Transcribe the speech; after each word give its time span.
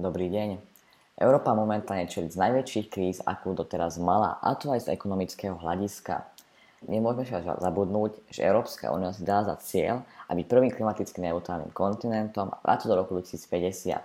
Dobrý 0.00 0.32
deň. 0.32 0.56
Európa 1.20 1.52
momentálne 1.52 2.08
čelí 2.08 2.32
z 2.32 2.40
najväčších 2.40 2.86
kríz, 2.88 3.20
akú 3.20 3.52
doteraz 3.52 4.00
mala, 4.00 4.40
a 4.40 4.56
to 4.56 4.72
aj 4.72 4.88
z 4.88 4.96
ekonomického 4.96 5.60
hľadiska. 5.60 6.24
Nemôžeme 6.88 7.28
však 7.28 7.60
zabudnúť, 7.60 8.24
že 8.32 8.48
Európska 8.48 8.96
únia 8.96 9.12
si 9.12 9.28
dala 9.28 9.52
za 9.52 9.60
cieľ, 9.60 10.00
aby 10.32 10.48
prvým 10.48 10.72
klimaticky 10.72 11.20
neutrálnym 11.20 11.68
kontinentom 11.76 12.48
a 12.48 12.80
to 12.80 12.88
do 12.88 12.96
roku 12.96 13.12
2050. 13.12 14.00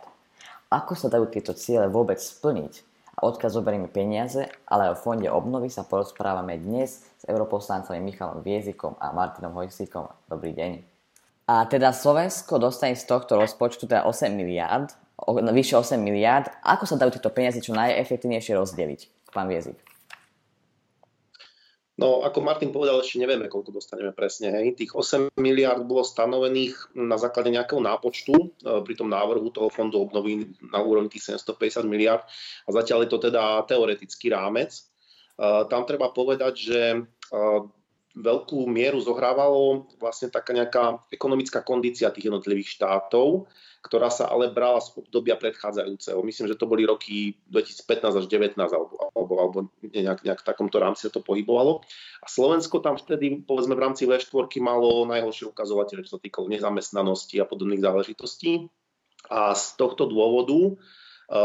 Ako 0.76 1.00
sa 1.00 1.08
dajú 1.08 1.32
tieto 1.32 1.56
ciele 1.56 1.88
vôbec 1.88 2.20
splniť? 2.20 2.84
A 3.16 3.32
odkaz 3.32 3.56
zoberieme 3.56 3.88
peniaze, 3.88 4.52
ale 4.68 4.92
o 4.92 5.00
fonde 5.00 5.32
obnovy 5.32 5.72
sa 5.72 5.88
porozprávame 5.88 6.60
dnes 6.60 7.08
s 7.08 7.24
europoslancami 7.24 8.04
Michalom 8.04 8.44
Viezikom 8.44 9.00
a 9.00 9.16
Martinom 9.16 9.56
Hojsíkom. 9.56 10.12
Dobrý 10.28 10.52
deň. 10.52 10.72
A 11.48 11.64
teda 11.72 11.96
Slovensko 11.96 12.60
dostane 12.60 13.00
z 13.00 13.08
tohto 13.08 13.40
rozpočtu 13.40 13.88
teda 13.88 14.04
8 14.04 14.36
miliard, 14.36 14.92
vyše 15.56 15.80
8 15.80 15.96
miliard. 15.98 16.52
Ako 16.64 16.84
sa 16.84 17.00
dajú 17.00 17.16
tieto 17.16 17.32
peniaze 17.32 17.64
čo 17.64 17.72
najefektívnejšie 17.76 18.54
rozdeliť, 18.56 19.32
pán 19.32 19.48
Viezik? 19.48 19.80
No, 21.96 22.28
ako 22.28 22.44
Martin 22.44 22.76
povedal, 22.76 23.00
ešte 23.00 23.24
nevieme, 23.24 23.48
koľko 23.48 23.80
dostaneme 23.80 24.12
presne. 24.12 24.52
Hej. 24.52 24.76
Tých 24.76 24.92
8 25.00 25.40
miliard 25.40 25.80
bolo 25.88 26.04
stanovených 26.04 26.92
na 26.92 27.16
základe 27.16 27.56
nejakého 27.56 27.80
nápočtu 27.80 28.36
e, 28.36 28.48
pri 28.84 28.94
tom 29.00 29.08
návrhu 29.08 29.48
toho 29.48 29.72
fondu 29.72 30.04
obnovy 30.04 30.52
na 30.60 30.84
úrovni 30.84 31.08
tých 31.08 31.40
750 31.40 31.88
miliard 31.88 32.28
a 32.68 32.70
zatiaľ 32.76 33.08
je 33.08 33.10
to 33.16 33.32
teda 33.32 33.64
teoretický 33.64 34.28
rámec. 34.28 34.76
E, 34.76 34.82
tam 35.72 35.88
treba 35.88 36.12
povedať, 36.12 36.54
že 36.60 36.82
e, 36.92 37.00
veľkú 38.16 38.64
mieru 38.72 39.04
zohrávalo 39.04 39.92
vlastne 40.00 40.32
taká 40.32 40.56
nejaká 40.56 41.04
ekonomická 41.12 41.60
kondícia 41.60 42.08
tých 42.16 42.32
jednotlivých 42.32 42.80
štátov, 42.80 43.52
ktorá 43.84 44.10
sa 44.10 44.32
ale 44.32 44.50
brala 44.50 44.82
z 44.82 44.96
obdobia 44.98 45.38
predchádzajúceho. 45.38 46.24
Myslím, 46.26 46.50
že 46.50 46.58
to 46.58 46.66
boli 46.66 46.88
roky 46.88 47.38
2015 47.52 48.18
až 48.18 48.26
2019 48.26 48.58
alebo, 48.58 48.94
alebo, 49.14 49.34
alebo 49.38 49.58
nejak, 49.84 50.26
nejak 50.26 50.42
v 50.42 50.48
takomto 50.48 50.82
rámci 50.82 51.06
sa 51.06 51.14
to 51.14 51.22
pohybovalo. 51.22 51.86
A 52.24 52.28
Slovensko 52.32 52.82
tam 52.82 52.98
vtedy, 52.98 53.46
povedzme, 53.46 53.78
v 53.78 53.84
rámci 53.84 54.10
V4 54.10 54.50
malo 54.64 55.06
najhoršie 55.06 55.52
ukazovateľe, 55.54 56.08
čo 56.08 56.18
sa 56.18 56.24
týkalo 56.24 56.50
nezamestnanosti 56.50 57.38
a 57.38 57.46
podobných 57.46 57.84
záležitostí. 57.84 58.72
A 59.30 59.54
z 59.54 59.78
tohto 59.78 60.10
dôvodu 60.10 60.58
e, 60.58 60.74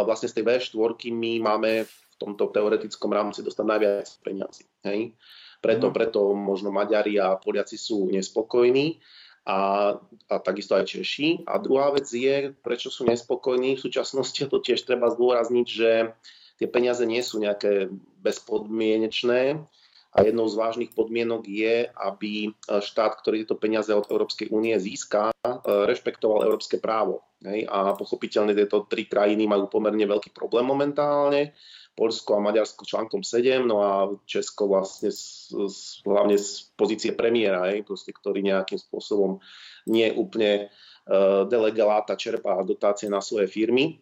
vlastne 0.06 0.32
z 0.32 0.40
tej 0.40 0.44
V4 0.48 1.12
my 1.12 1.32
máme 1.44 1.84
v 1.84 2.14
tomto 2.16 2.48
teoretickom 2.48 3.12
rámci 3.12 3.44
dostať 3.44 3.66
najviac 3.68 4.08
peniazy. 4.24 4.64
Hej? 4.86 5.12
Preto, 5.60 5.92
mhm. 5.92 5.94
preto 5.94 6.20
možno 6.32 6.72
Maďari 6.72 7.20
a 7.20 7.36
Poliaci 7.36 7.76
sú 7.76 8.08
nespokojní 8.08 9.00
a, 9.44 9.92
a 10.28 10.34
takisto 10.40 10.76
aj 10.76 10.88
Češi. 10.88 11.44
A 11.48 11.60
druhá 11.60 11.92
vec 11.92 12.08
je, 12.08 12.52
prečo 12.64 12.88
sú 12.92 13.08
nespokojní 13.08 13.76
v 13.76 13.84
súčasnosti, 13.84 14.40
to 14.48 14.58
tiež 14.60 14.84
treba 14.84 15.12
zdôrazniť, 15.12 15.66
že 15.68 16.12
tie 16.60 16.68
peniaze 16.68 17.04
nie 17.08 17.24
sú 17.24 17.40
nejaké 17.40 17.88
bezpodmienečné 18.20 19.64
a 20.10 20.26
jednou 20.26 20.50
z 20.50 20.58
vážnych 20.58 20.90
podmienok 20.90 21.46
je, 21.46 21.86
aby 21.86 22.50
štát, 22.66 23.22
ktorý 23.22 23.46
tieto 23.46 23.54
peniaze 23.54 23.94
od 23.94 24.10
Európskej 24.10 24.50
únie 24.50 24.74
získa, 24.74 25.30
rešpektoval 25.64 26.50
európske 26.50 26.82
právo. 26.82 27.22
A 27.70 27.94
pochopiteľne 27.94 28.52
tieto 28.52 28.84
tri 28.90 29.06
krajiny 29.06 29.46
majú 29.46 29.70
pomerne 29.70 30.02
veľký 30.04 30.34
problém 30.34 30.66
momentálne 30.66 31.54
Polsko 31.98 32.38
a 32.38 32.44
Maďarsko 32.44 32.86
článkom 32.86 33.20
7, 33.20 33.66
no 33.66 33.76
a 33.82 34.08
Česko 34.24 34.70
vlastne 34.70 35.10
z, 35.12 35.52
z, 35.52 36.00
hlavne 36.06 36.38
z 36.38 36.70
pozície 36.78 37.12
premiéra, 37.12 37.68
hej, 37.68 37.84
proste, 37.84 38.14
ktorý 38.14 38.40
nejakým 38.40 38.78
spôsobom 38.78 39.42
nie 39.90 40.08
úplne 40.14 40.70
uh, 40.70 41.44
delegáta 41.44 42.16
čerpá 42.16 42.62
dotácie 42.62 43.10
na 43.10 43.20
svoje 43.20 43.50
firmy. 43.50 44.00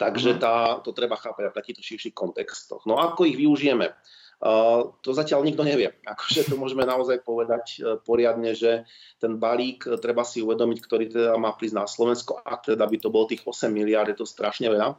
Takže 0.00 0.36
mhm. 0.36 0.38
tá, 0.40 0.54
to 0.82 0.90
treba 0.96 1.14
chápať 1.14 1.52
v 1.52 1.58
takýchto 1.58 1.82
širších 1.84 2.14
kontextoch. 2.16 2.88
No 2.88 2.98
ako 2.98 3.28
ich 3.28 3.36
využijeme? 3.36 3.92
Uh, 4.36 4.92
to 5.00 5.16
zatiaľ 5.16 5.48
nikto 5.48 5.64
nevie. 5.64 5.92
Akože 6.12 6.48
to 6.48 6.60
môžeme 6.60 6.88
naozaj 6.88 7.20
povedať 7.20 7.64
uh, 7.80 8.00
poriadne, 8.00 8.56
že 8.56 8.88
ten 9.20 9.36
balík 9.36 9.84
uh, 9.88 10.00
treba 10.00 10.24
si 10.24 10.40
uvedomiť, 10.40 10.78
ktorý 10.80 11.04
teda 11.12 11.32
má 11.36 11.52
prísť 11.52 11.76
na 11.76 11.84
Slovensko, 11.84 12.40
ak 12.40 12.72
teda 12.72 12.84
by 12.84 12.96
to 13.00 13.08
bolo 13.12 13.28
tých 13.28 13.44
8 13.44 13.68
miliard, 13.68 14.08
je 14.08 14.16
to 14.20 14.28
strašne 14.28 14.72
veľa 14.72 14.96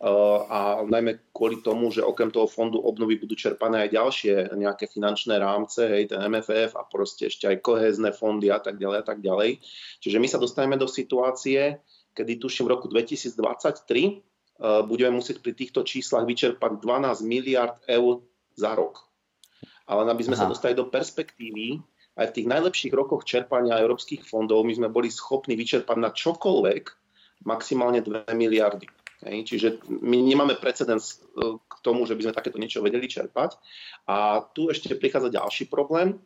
a 0.00 0.80
najmä 0.88 1.28
kvôli 1.28 1.60
tomu, 1.60 1.92
že 1.92 2.00
okrem 2.00 2.32
toho 2.32 2.48
fondu 2.48 2.80
obnovy 2.80 3.20
budú 3.20 3.36
čerpané 3.36 3.84
aj 3.84 4.00
ďalšie 4.00 4.32
nejaké 4.56 4.88
finančné 4.88 5.36
rámce, 5.36 5.84
hej, 5.84 6.08
ten 6.08 6.24
MFF 6.24 6.72
a 6.72 6.88
proste 6.88 7.28
ešte 7.28 7.44
aj 7.44 7.60
kohézne 7.60 8.08
fondy 8.16 8.48
a 8.48 8.56
tak 8.56 8.80
ďalej 8.80 8.98
a 9.04 9.04
tak 9.04 9.20
ďalej. 9.20 9.60
Čiže 10.00 10.16
my 10.16 10.24
sa 10.24 10.40
dostaneme 10.40 10.80
do 10.80 10.88
situácie, 10.88 11.84
kedy 12.16 12.40
tuším 12.40 12.64
v 12.64 12.80
roku 12.80 12.88
2023 12.88 13.36
uh, 13.36 14.80
budeme 14.88 15.20
musieť 15.20 15.44
pri 15.44 15.52
týchto 15.52 15.84
číslach 15.84 16.24
vyčerpať 16.24 16.80
12 16.80 17.20
miliard 17.20 17.76
eur 17.84 18.24
za 18.56 18.72
rok. 18.72 19.04
Ale 19.84 20.08
aby 20.08 20.24
sme 20.24 20.40
Aha. 20.40 20.48
sa 20.48 20.50
dostali 20.50 20.72
do 20.72 20.88
perspektívy, 20.88 21.76
aj 22.16 22.32
v 22.32 22.34
tých 22.40 22.48
najlepších 22.48 22.92
rokoch 22.96 23.28
čerpania 23.28 23.76
európskych 23.76 24.24
fondov 24.24 24.64
my 24.64 24.72
sme 24.72 24.88
boli 24.88 25.12
schopní 25.12 25.60
vyčerpať 25.60 25.96
na 26.00 26.08
čokoľvek 26.08 26.84
maximálne 27.44 28.00
2 28.00 28.32
miliardy. 28.32 28.88
Hej, 29.20 29.52
čiže 29.52 29.68
my 29.88 30.16
nemáme 30.16 30.56
precedens 30.56 31.20
e, 31.20 31.60
k 31.60 31.74
tomu, 31.84 32.08
že 32.08 32.16
by 32.16 32.24
sme 32.24 32.38
takéto 32.38 32.56
niečo 32.56 32.80
vedeli 32.80 33.04
čerpať. 33.04 33.60
A 34.08 34.40
tu 34.56 34.72
ešte 34.72 34.96
prichádza 34.96 35.36
ďalší 35.36 35.68
problém, 35.68 36.16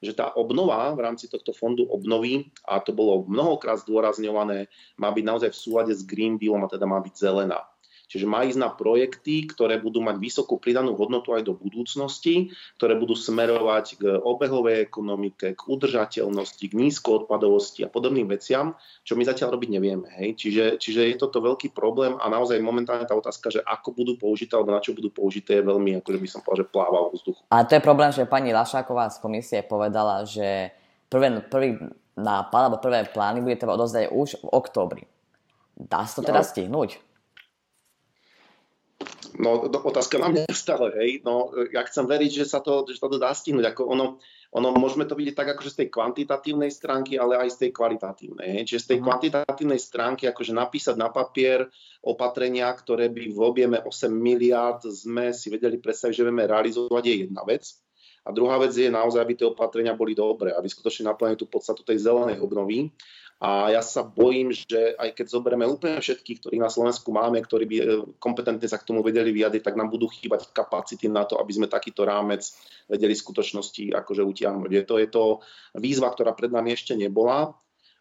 že 0.00 0.16
tá 0.16 0.32
obnova 0.32 0.94
v 0.96 1.04
rámci 1.04 1.28
tohto 1.28 1.52
fondu 1.52 1.84
obnovy, 1.84 2.48
a 2.64 2.80
to 2.80 2.96
bolo 2.96 3.26
mnohokrát 3.28 3.82
zdôrazňované, 3.84 4.70
má 4.96 5.12
byť 5.12 5.24
naozaj 5.26 5.50
v 5.52 5.60
súlade 5.60 5.92
s 5.92 6.06
Green 6.06 6.40
Dealom 6.40 6.64
a 6.64 6.72
teda 6.72 6.88
má 6.88 7.02
byť 7.04 7.14
zelená. 7.18 7.68
Čiže 8.08 8.24
má 8.24 8.40
ísť 8.48 8.56
na 8.56 8.72
projekty, 8.72 9.44
ktoré 9.44 9.76
budú 9.76 10.00
mať 10.00 10.16
vysokú 10.16 10.56
pridanú 10.56 10.96
hodnotu 10.96 11.36
aj 11.36 11.44
do 11.44 11.52
budúcnosti, 11.52 12.48
ktoré 12.80 12.96
budú 12.96 13.12
smerovať 13.12 14.00
k 14.00 14.02
obehovej 14.24 14.88
ekonomike, 14.88 15.52
k 15.52 15.60
udržateľnosti, 15.68 16.64
k 16.64 16.72
nízkoodpadovosti 16.72 17.84
a 17.84 17.92
podobným 17.92 18.24
veciam, 18.24 18.72
čo 19.04 19.12
my 19.12 19.28
zatiaľ 19.28 19.60
robiť 19.60 19.70
nevieme. 19.76 20.08
Hej? 20.16 20.40
Čiže, 20.40 20.64
čiže 20.80 21.04
je 21.04 21.20
toto 21.20 21.44
veľký 21.44 21.76
problém 21.76 22.16
a 22.16 22.32
naozaj 22.32 22.56
momentálne 22.64 23.04
tá 23.04 23.12
otázka, 23.12 23.52
že 23.52 23.60
ako 23.60 23.92
budú 23.92 24.16
použité 24.16 24.56
alebo 24.56 24.72
na 24.72 24.80
čo 24.80 24.96
budú 24.96 25.12
použité, 25.12 25.60
je 25.60 25.68
veľmi, 25.68 26.00
akože 26.00 26.18
by 26.18 26.28
som 26.32 26.40
povedal, 26.40 26.64
že 26.64 26.72
pláva 26.72 26.98
v 27.12 27.20
vzduchu. 27.20 27.40
A 27.52 27.68
to 27.68 27.76
je 27.76 27.84
problém, 27.84 28.10
že 28.16 28.24
pani 28.24 28.56
Lašáková 28.56 29.12
z 29.12 29.20
komisie 29.20 29.60
povedala, 29.60 30.24
že 30.24 30.72
prvé, 31.12 31.44
prvý 31.44 31.76
nápad 32.16 32.62
alebo 32.72 32.80
prvé 32.80 33.04
plány 33.04 33.44
bude 33.44 33.60
treba 33.60 33.76
odozdať 33.76 34.08
už 34.08 34.40
v 34.40 34.48
októbri. 34.48 35.04
Dá 35.78 36.08
sa 36.08 36.18
to 36.18 36.26
teda 36.26 36.42
no. 36.42 36.48
stihnúť? 36.48 36.90
No, 39.38 39.70
otázka 39.70 40.18
na 40.18 40.34
mňa 40.34 40.50
stále, 40.50 40.90
hej. 40.98 41.10
No, 41.22 41.54
ja 41.70 41.86
chcem 41.86 42.10
veriť, 42.10 42.42
že 42.42 42.44
sa 42.50 42.58
to, 42.58 42.82
že 42.90 42.98
to 42.98 43.22
dá 43.22 43.30
stihnúť. 43.30 43.70
Ako 43.70 43.86
ono, 43.86 44.18
ono, 44.50 44.74
môžeme 44.74 45.06
to 45.06 45.14
vidieť 45.14 45.38
tak, 45.38 45.54
akože 45.54 45.70
z 45.70 45.78
tej 45.84 45.88
kvantitatívnej 45.94 46.66
stránky, 46.74 47.14
ale 47.14 47.38
aj 47.38 47.54
z 47.54 47.58
tej 47.62 47.70
kvalitatívnej. 47.70 48.58
Hej. 48.58 48.62
Čiže 48.66 48.82
z 48.82 48.88
tej 48.90 48.98
uh-huh. 48.98 49.06
kvantitatívnej 49.06 49.78
stránky, 49.78 50.26
akože 50.26 50.50
napísať 50.50 50.98
na 50.98 51.14
papier 51.14 51.70
opatrenia, 52.02 52.66
ktoré 52.74 53.06
by 53.14 53.30
v 53.30 53.38
objeme 53.38 53.78
8 53.78 54.10
miliard 54.10 54.82
sme 54.82 55.30
si 55.30 55.54
vedeli 55.54 55.78
predstaviť, 55.78 56.14
že 56.18 56.26
vieme 56.26 56.42
realizovať, 56.50 57.02
je 57.06 57.14
jedna 57.30 57.46
vec. 57.46 57.62
A 58.26 58.34
druhá 58.34 58.58
vec 58.58 58.74
je 58.74 58.90
naozaj, 58.90 59.22
aby 59.22 59.34
tie 59.38 59.46
opatrenia 59.46 59.94
boli 59.94 60.18
dobré, 60.18 60.50
aby 60.52 60.66
skutočne 60.66 61.08
naplnili 61.08 61.38
tú 61.38 61.46
podstatu 61.46 61.86
tej 61.86 62.02
zelenej 62.02 62.42
obnovy. 62.42 62.90
A 63.38 63.70
ja 63.70 63.78
sa 63.86 64.02
bojím, 64.02 64.50
že 64.50 64.98
aj 64.98 65.14
keď 65.14 65.26
zoberieme 65.30 65.62
úplne 65.62 66.02
všetkých, 66.02 66.42
ktorých 66.42 66.58
na 66.58 66.66
Slovensku 66.66 67.14
máme, 67.14 67.38
ktorí 67.38 67.64
by 67.70 67.76
e, 67.78 67.84
kompetentne 68.18 68.66
sa 68.66 68.82
k 68.82 68.90
tomu 68.90 69.06
vedeli 69.06 69.30
vyjadriť, 69.30 69.62
tak 69.62 69.78
nám 69.78 69.94
budú 69.94 70.10
chýbať 70.10 70.50
kapacity 70.50 71.06
na 71.06 71.22
to, 71.22 71.38
aby 71.38 71.54
sme 71.54 71.70
takýto 71.70 72.02
rámec 72.02 72.42
vedeli 72.90 73.14
v 73.14 73.22
skutočnosti 73.22 73.94
akože 73.94 74.26
utiahnuť. 74.26 74.70
Je 74.74 74.82
to, 74.82 74.94
je 74.98 75.08
to 75.08 75.24
výzva, 75.78 76.10
ktorá 76.10 76.34
pred 76.34 76.50
nami 76.50 76.74
ešte 76.74 76.98
nebola 76.98 77.54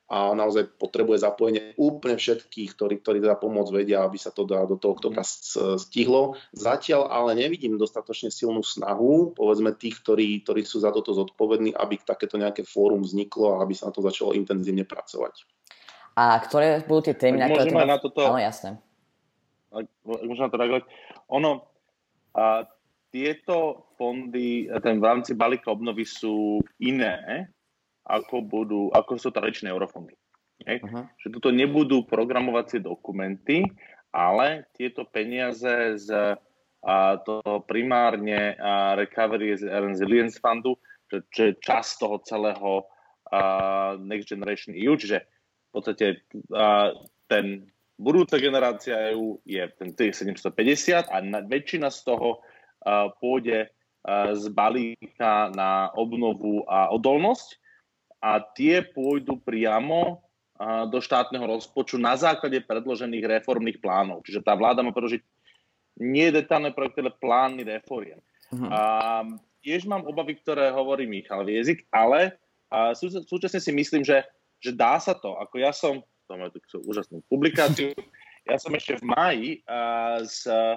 a 0.07 0.31
naozaj 0.31 0.79
potrebuje 0.79 1.19
zapojenie 1.19 1.75
úplne 1.75 2.15
všetkých, 2.15 2.79
ktorí, 2.79 3.03
ktorí 3.03 3.17
teda 3.19 3.35
pomôcť 3.35 3.71
vedia, 3.75 4.07
aby 4.07 4.15
sa 4.15 4.31
to 4.31 4.47
do 4.47 4.79
toho 4.79 4.95
oktobra 4.95 5.19
stihlo. 5.75 6.39
Zatiaľ 6.55 7.11
ale 7.11 7.35
nevidím 7.35 7.75
dostatočne 7.75 8.31
silnú 8.31 8.63
snahu, 8.63 9.35
povedzme 9.35 9.75
tých, 9.75 9.99
ktorí, 9.99 10.47
ktorí 10.47 10.63
sú 10.63 10.79
za 10.79 10.95
toto 10.95 11.11
zodpovední, 11.11 11.75
aby 11.75 11.99
takéto 11.99 12.39
nejaké 12.39 12.63
fórum 12.63 13.03
vzniklo 13.03 13.59
a 13.59 13.67
aby 13.67 13.75
sa 13.75 13.91
na 13.91 13.93
to 13.93 13.99
začalo 13.99 14.31
intenzívne 14.31 14.87
pracovať. 14.87 15.43
A 16.15 16.39
ktoré 16.39 16.87
budú 16.87 17.11
tie 17.11 17.15
témy, 17.19 17.43
na 17.43 17.51
ktoré... 17.51 17.69
na 17.75 17.99
toto... 17.99 18.23
Áno, 18.23 18.39
jasné. 18.39 18.79
Môžem 20.07 20.47
na 20.47 20.51
to 20.51 20.57
reagovať. 20.57 20.83
Ono, 21.35 21.67
a 22.31 22.63
tieto 23.11 23.91
fondy, 23.99 24.71
ten 24.79 25.03
v 25.03 25.03
rámci 25.03 25.35
balíka 25.35 25.67
obnovy 25.67 26.07
sú 26.07 26.63
iné, 26.79 27.51
ako, 28.07 28.41
budú, 28.41 28.81
ako 28.95 29.19
sú 29.19 29.29
tradičné 29.35 29.67
eurofondy. 29.67 30.15
Uh-huh. 30.63 31.05
Že 31.21 31.27
toto 31.37 31.49
nebudú 31.53 32.07
programovacie 32.07 32.81
dokumenty, 32.81 33.67
ale 34.15 34.65
tieto 34.73 35.05
peniaze 35.05 35.99
z 36.01 36.09
a, 36.87 37.19
toho 37.21 37.61
primárne 37.67 38.55
a, 38.57 38.95
Recovery 38.95 39.59
and 39.59 39.93
Resilience 39.93 40.39
Fundu, 40.39 40.79
čo, 41.11 41.21
čo 41.29 41.41
je 41.51 41.53
časť 41.59 41.91
toho 41.99 42.17
celého 42.23 42.71
a, 43.29 43.39
Next 43.99 44.31
Generation 44.31 44.73
EU, 44.73 44.95
čiže 44.95 45.27
v 45.67 45.71
podstate 45.75 46.25
a, 46.55 46.95
ten 47.27 47.67
budúca 47.99 48.37
generácia 48.37 49.11
EU 49.13 49.41
je 49.43 49.61
ten 49.75 49.91
750 49.93 51.11
a 51.11 51.17
na, 51.25 51.41
väčšina 51.43 51.89
z 51.89 51.99
toho 52.05 52.39
uh, 52.39 53.09
pôjde 53.17 53.67
uh, 53.67 54.31
z 54.37 54.45
balíka 54.53 55.49
na 55.51 55.89
obnovu 55.97 56.61
a 56.69 56.93
odolnosť 56.93 57.57
a 58.17 58.41
tie 58.41 58.81
pôjdu 58.81 59.37
priamo 59.37 60.23
do 60.89 60.97
štátneho 60.97 61.45
rozpočtu 61.45 62.01
na 62.01 62.17
základe 62.17 62.57
predložených 62.65 63.41
reformných 63.41 63.77
plánov. 63.77 64.25
Čiže 64.25 64.41
tá 64.41 64.57
vláda 64.57 64.81
má 64.81 64.89
predložiť 64.89 65.21
nie 66.01 66.33
detálne 66.33 66.73
projekty, 66.73 67.05
ale 67.05 67.13
plány 67.13 67.61
reforiem. 67.61 68.17
Uh-huh. 68.49 68.69
A 68.69 68.81
tiež 69.61 69.85
mám 69.85 70.05
obavy, 70.09 70.37
ktoré 70.37 70.73
hovorí 70.73 71.05
Michal 71.05 71.45
Viezik, 71.45 71.85
ale 71.93 72.41
a 72.67 72.91
sú, 72.97 73.07
súčasne 73.07 73.63
si 73.63 73.71
myslím, 73.71 74.03
že, 74.03 74.27
že 74.59 74.75
dá 74.75 74.99
sa 74.99 75.15
to. 75.15 75.39
Ako 75.39 75.61
ja 75.61 75.71
som 75.71 76.03
to 76.27 76.35
máme 76.35 76.51
tú 76.51 76.83
úžasnú 76.83 77.23
publikáciu. 77.31 77.95
Ja 78.43 78.59
som 78.59 78.75
ešte 78.75 78.99
v 78.99 79.07
máji 79.07 79.49
uh, 79.63 80.19
s, 80.19 80.43
uh, 80.43 80.75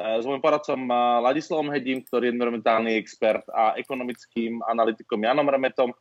s 0.00 0.24
môjim 0.24 0.40
poradcom 0.40 0.88
Ladislavom 1.20 1.68
Hedím, 1.68 2.00
ktorý 2.00 2.28
je 2.28 2.34
environmentálny 2.36 2.96
expert 2.96 3.44
a 3.52 3.76
ekonomickým 3.76 4.64
analytikom 4.64 5.20
Janom 5.20 5.48
Remetom, 5.48 5.92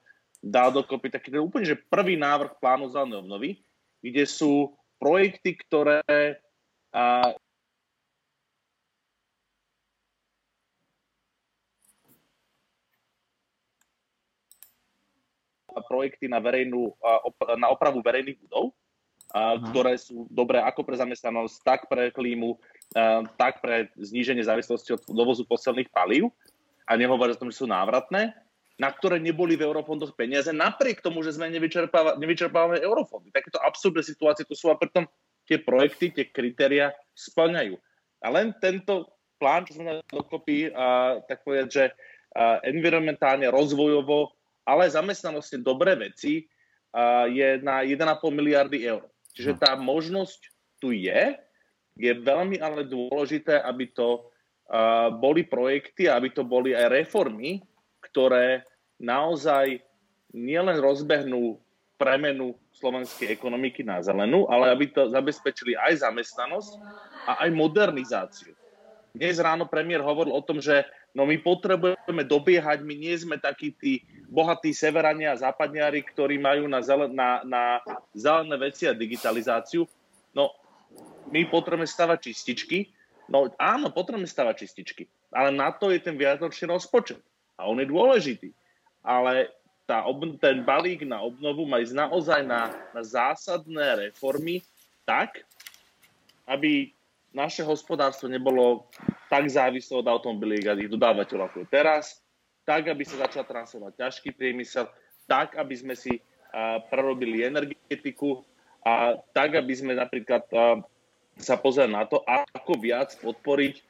dal 0.48 0.72
dokopy 0.72 1.12
taký 1.12 1.30
ten 1.36 1.44
úplne 1.44 1.68
že 1.68 1.78
prvý 1.78 2.16
návrh 2.16 2.58
plánu 2.64 2.88
zelenej 2.88 3.20
obnovy, 3.22 3.50
kde 4.00 4.24
sú 4.24 4.74
projekty, 4.98 5.60
ktoré 5.60 6.02
uh, 6.96 7.32
projekty 15.86 16.26
na, 16.26 16.42
verejnú, 16.42 16.98
na 17.62 17.70
opravu 17.70 18.02
verejných 18.02 18.42
budov, 18.42 18.74
ktoré 19.70 19.94
sú 20.00 20.26
dobré 20.32 20.58
ako 20.64 20.82
pre 20.82 20.98
zamestnanosť, 20.98 21.56
tak 21.62 21.80
pre 21.86 22.10
klímu, 22.10 22.58
tak 23.38 23.62
pre 23.62 23.92
zníženie 24.00 24.42
závislosti 24.42 24.98
od 24.98 25.04
dovozu 25.12 25.46
fosilných 25.46 25.92
palív. 25.94 26.34
A 26.88 26.96
nehovorí 26.96 27.36
o 27.36 27.40
tom, 27.40 27.52
že 27.52 27.60
sú 27.60 27.68
návratné, 27.68 28.32
na 28.78 28.94
ktoré 28.94 29.18
neboli 29.18 29.58
v 29.58 29.66
eurofondoch 29.66 30.14
peniaze, 30.14 30.54
napriek 30.54 31.02
tomu, 31.02 31.26
že 31.26 31.34
sme 31.34 31.50
nevyčerpávali 31.50 32.80
eurofondy. 32.86 33.34
Takéto 33.34 33.58
absurdné 33.58 34.06
situácie 34.06 34.46
tu 34.46 34.54
sú 34.54 34.70
a 34.70 34.78
pritom 34.78 35.10
tie 35.50 35.58
projekty, 35.58 36.14
tie 36.14 36.26
kritéria 36.30 36.94
splňajú. 37.18 37.74
A 38.22 38.28
len 38.30 38.54
tento 38.62 39.10
plán, 39.42 39.66
čo 39.66 39.82
sme 39.82 40.06
dokopy, 40.10 40.70
tak 41.26 41.42
povedať, 41.42 41.68
že 41.74 41.84
environmentálne, 42.66 43.50
rozvojovo 43.50 44.38
ale 44.68 44.92
zamestnanosti 44.92 45.64
dobré 45.64 45.96
veci 45.96 46.44
je 47.32 47.50
na 47.64 47.88
1,5 47.88 48.20
miliardy 48.36 48.84
eur. 48.84 49.08
Čiže 49.32 49.56
hm. 49.56 49.60
tá 49.64 49.72
možnosť 49.80 50.40
tu 50.84 50.92
je. 50.92 51.40
Je 51.98 52.12
veľmi 52.14 52.60
ale 52.62 52.86
dôležité, 52.86 53.64
aby 53.64 53.90
to 53.96 54.28
boli 55.18 55.48
projekty, 55.48 56.12
aby 56.12 56.30
to 56.36 56.44
boli 56.44 56.76
aj 56.76 56.92
reformy, 56.92 57.64
ktoré 58.18 58.66
naozaj 58.98 59.78
nielen 60.34 60.82
rozbehnú 60.82 61.62
premenu 62.02 62.58
slovenskej 62.74 63.30
ekonomiky 63.30 63.86
na 63.86 64.02
zelenú, 64.02 64.50
ale 64.50 64.74
aby 64.74 64.90
to 64.90 65.06
zabezpečili 65.14 65.78
aj 65.78 66.02
zamestnanosť 66.02 66.82
a 67.30 67.46
aj 67.46 67.50
modernizáciu. 67.54 68.58
Dnes 69.14 69.38
ráno 69.38 69.70
premiér 69.70 70.02
hovoril 70.02 70.34
o 70.34 70.42
tom, 70.42 70.58
že 70.58 70.82
no 71.14 71.30
my 71.30 71.38
potrebujeme 71.46 72.26
dobiehať, 72.26 72.82
my 72.82 72.98
nie 72.98 73.14
sme 73.14 73.38
takí 73.38 73.78
tí 73.78 74.02
bohatí 74.26 74.74
severania 74.74 75.38
a 75.38 75.42
západniari, 75.46 76.02
ktorí 76.02 76.42
majú 76.42 76.66
na, 76.66 76.82
zelen, 76.82 77.14
na, 77.14 77.46
na 77.46 77.86
zelené 78.18 78.58
veci 78.58 78.90
a 78.90 78.98
digitalizáciu. 78.98 79.86
No, 80.34 80.58
my 81.30 81.46
potrebujeme 81.54 81.86
stavať 81.86 82.34
čističky. 82.34 82.90
No 83.30 83.54
áno, 83.62 83.94
potrebujeme 83.94 84.26
stavať 84.26 84.66
čističky. 84.66 85.06
Ale 85.30 85.54
na 85.54 85.70
to 85.70 85.94
je 85.94 86.02
ten 86.02 86.18
viacročný 86.18 86.66
rozpočet. 86.74 87.22
A 87.58 87.66
on 87.66 87.82
je 87.82 87.90
dôležitý. 87.90 88.54
Ale 89.02 89.50
tá, 89.90 90.04
ten 90.38 90.62
balík 90.62 91.08
na 91.08 91.24
obnovu 91.24 91.66
má 91.66 91.82
ísť 91.82 91.96
naozaj 91.96 92.42
na, 92.46 92.70
na 92.94 93.02
zásadné 93.02 94.10
reformy 94.10 94.62
tak, 95.08 95.42
aby 96.48 96.92
naše 97.32 97.64
hospodárstvo 97.64 98.28
nebolo 98.28 98.88
tak 99.28 99.48
závislé 99.48 100.00
od 100.00 100.08
automobiliek 100.08 100.68
a 100.68 100.78
ich 100.80 100.92
dodávateľov 100.92 101.52
ako 101.52 101.58
je 101.64 101.68
teraz, 101.72 102.20
tak, 102.68 102.92
aby 102.92 103.04
sa 103.08 103.24
začal 103.28 103.48
transformovať 103.48 103.96
ťažký 103.96 104.36
priemysel, 104.36 104.92
tak, 105.28 105.56
aby 105.56 105.76
sme 105.76 105.96
si 105.96 106.20
uh, 106.20 106.84
prerobili 106.92 107.48
energetiku 107.48 108.44
a 108.84 109.16
tak, 109.32 109.56
aby 109.56 109.72
sme 109.72 109.96
napríklad 109.96 110.44
uh, 110.52 110.80
sa 111.40 111.56
pozreli 111.56 111.96
na 111.96 112.04
to, 112.04 112.24
ako 112.28 112.76
viac 112.80 113.16
podporiť 113.20 113.84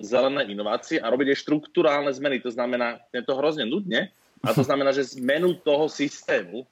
zelené 0.00 0.48
inovácie 0.48 0.96
a 0.96 1.12
robiť 1.12 1.36
aj 1.36 1.42
štruktúrálne 1.44 2.12
zmeny. 2.12 2.40
To 2.40 2.48
znamená, 2.48 3.04
je 3.12 3.20
to 3.20 3.36
hrozne 3.36 3.68
nudne, 3.68 4.08
a 4.40 4.54
to 4.54 4.62
znamená, 4.62 4.94
že 4.94 5.18
zmenu 5.18 5.58
toho 5.60 5.90
systému 5.90 6.64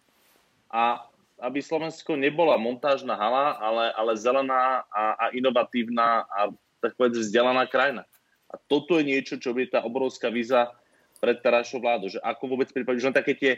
a 0.71 1.05
aby 1.37 1.61
Slovensko 1.61 2.17
nebola 2.17 2.57
montážna 2.57 3.13
hala, 3.13 3.61
ale, 3.61 3.93
ale 3.93 4.13
zelená 4.17 4.89
a, 4.89 5.03
a 5.21 5.25
inovatívna 5.37 6.25
a 6.25 6.49
tak 6.81 6.97
povedať 6.97 7.21
vzdelaná 7.21 7.69
krajina. 7.69 8.09
A 8.49 8.57
toto 8.57 8.97
je 8.97 9.05
niečo, 9.05 9.37
čo 9.37 9.53
je 9.53 9.69
tá 9.69 9.85
obrovská 9.85 10.33
víza 10.33 10.73
pred 11.21 11.37
terajšou 11.43 11.83
vládou, 11.83 12.09
že 12.09 12.23
ako 12.25 12.57
vôbec 12.57 12.73
pripraviť, 12.73 13.03
len 13.05 13.17
také 13.17 13.37
tie 13.37 13.53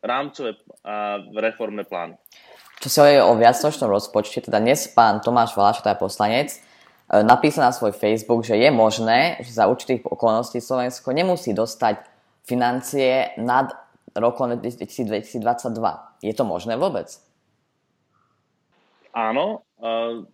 rámcové 0.00 0.56
a 0.80 1.20
reformné 1.36 1.84
plány. 1.84 2.16
Čo 2.80 2.88
si 2.88 2.96
hovorí 2.98 3.18
o 3.20 3.36
viacročnom 3.36 3.92
rozpočte, 3.92 4.48
teda 4.48 4.58
dnes 4.58 4.88
pán 4.90 5.20
Tomáš 5.20 5.52
Valaš, 5.52 5.84
teda 5.84 6.00
poslanec, 6.00 6.56
napísal 7.20 7.68
na 7.68 7.76
svoj 7.76 7.92
Facebook, 7.92 8.40
že 8.40 8.56
je 8.56 8.72
možné, 8.72 9.44
že 9.44 9.52
za 9.52 9.68
určitých 9.68 10.08
okolností 10.08 10.64
Slovensko 10.64 11.12
nemusí 11.12 11.52
dostať 11.52 12.00
financie 12.48 13.36
nad 13.36 13.68
rokom 14.16 14.56
2022. 14.56 15.44
Je 16.24 16.32
to 16.32 16.44
možné 16.48 16.80
vôbec? 16.80 17.12
Áno. 19.12 19.68
Uh, 19.76 20.24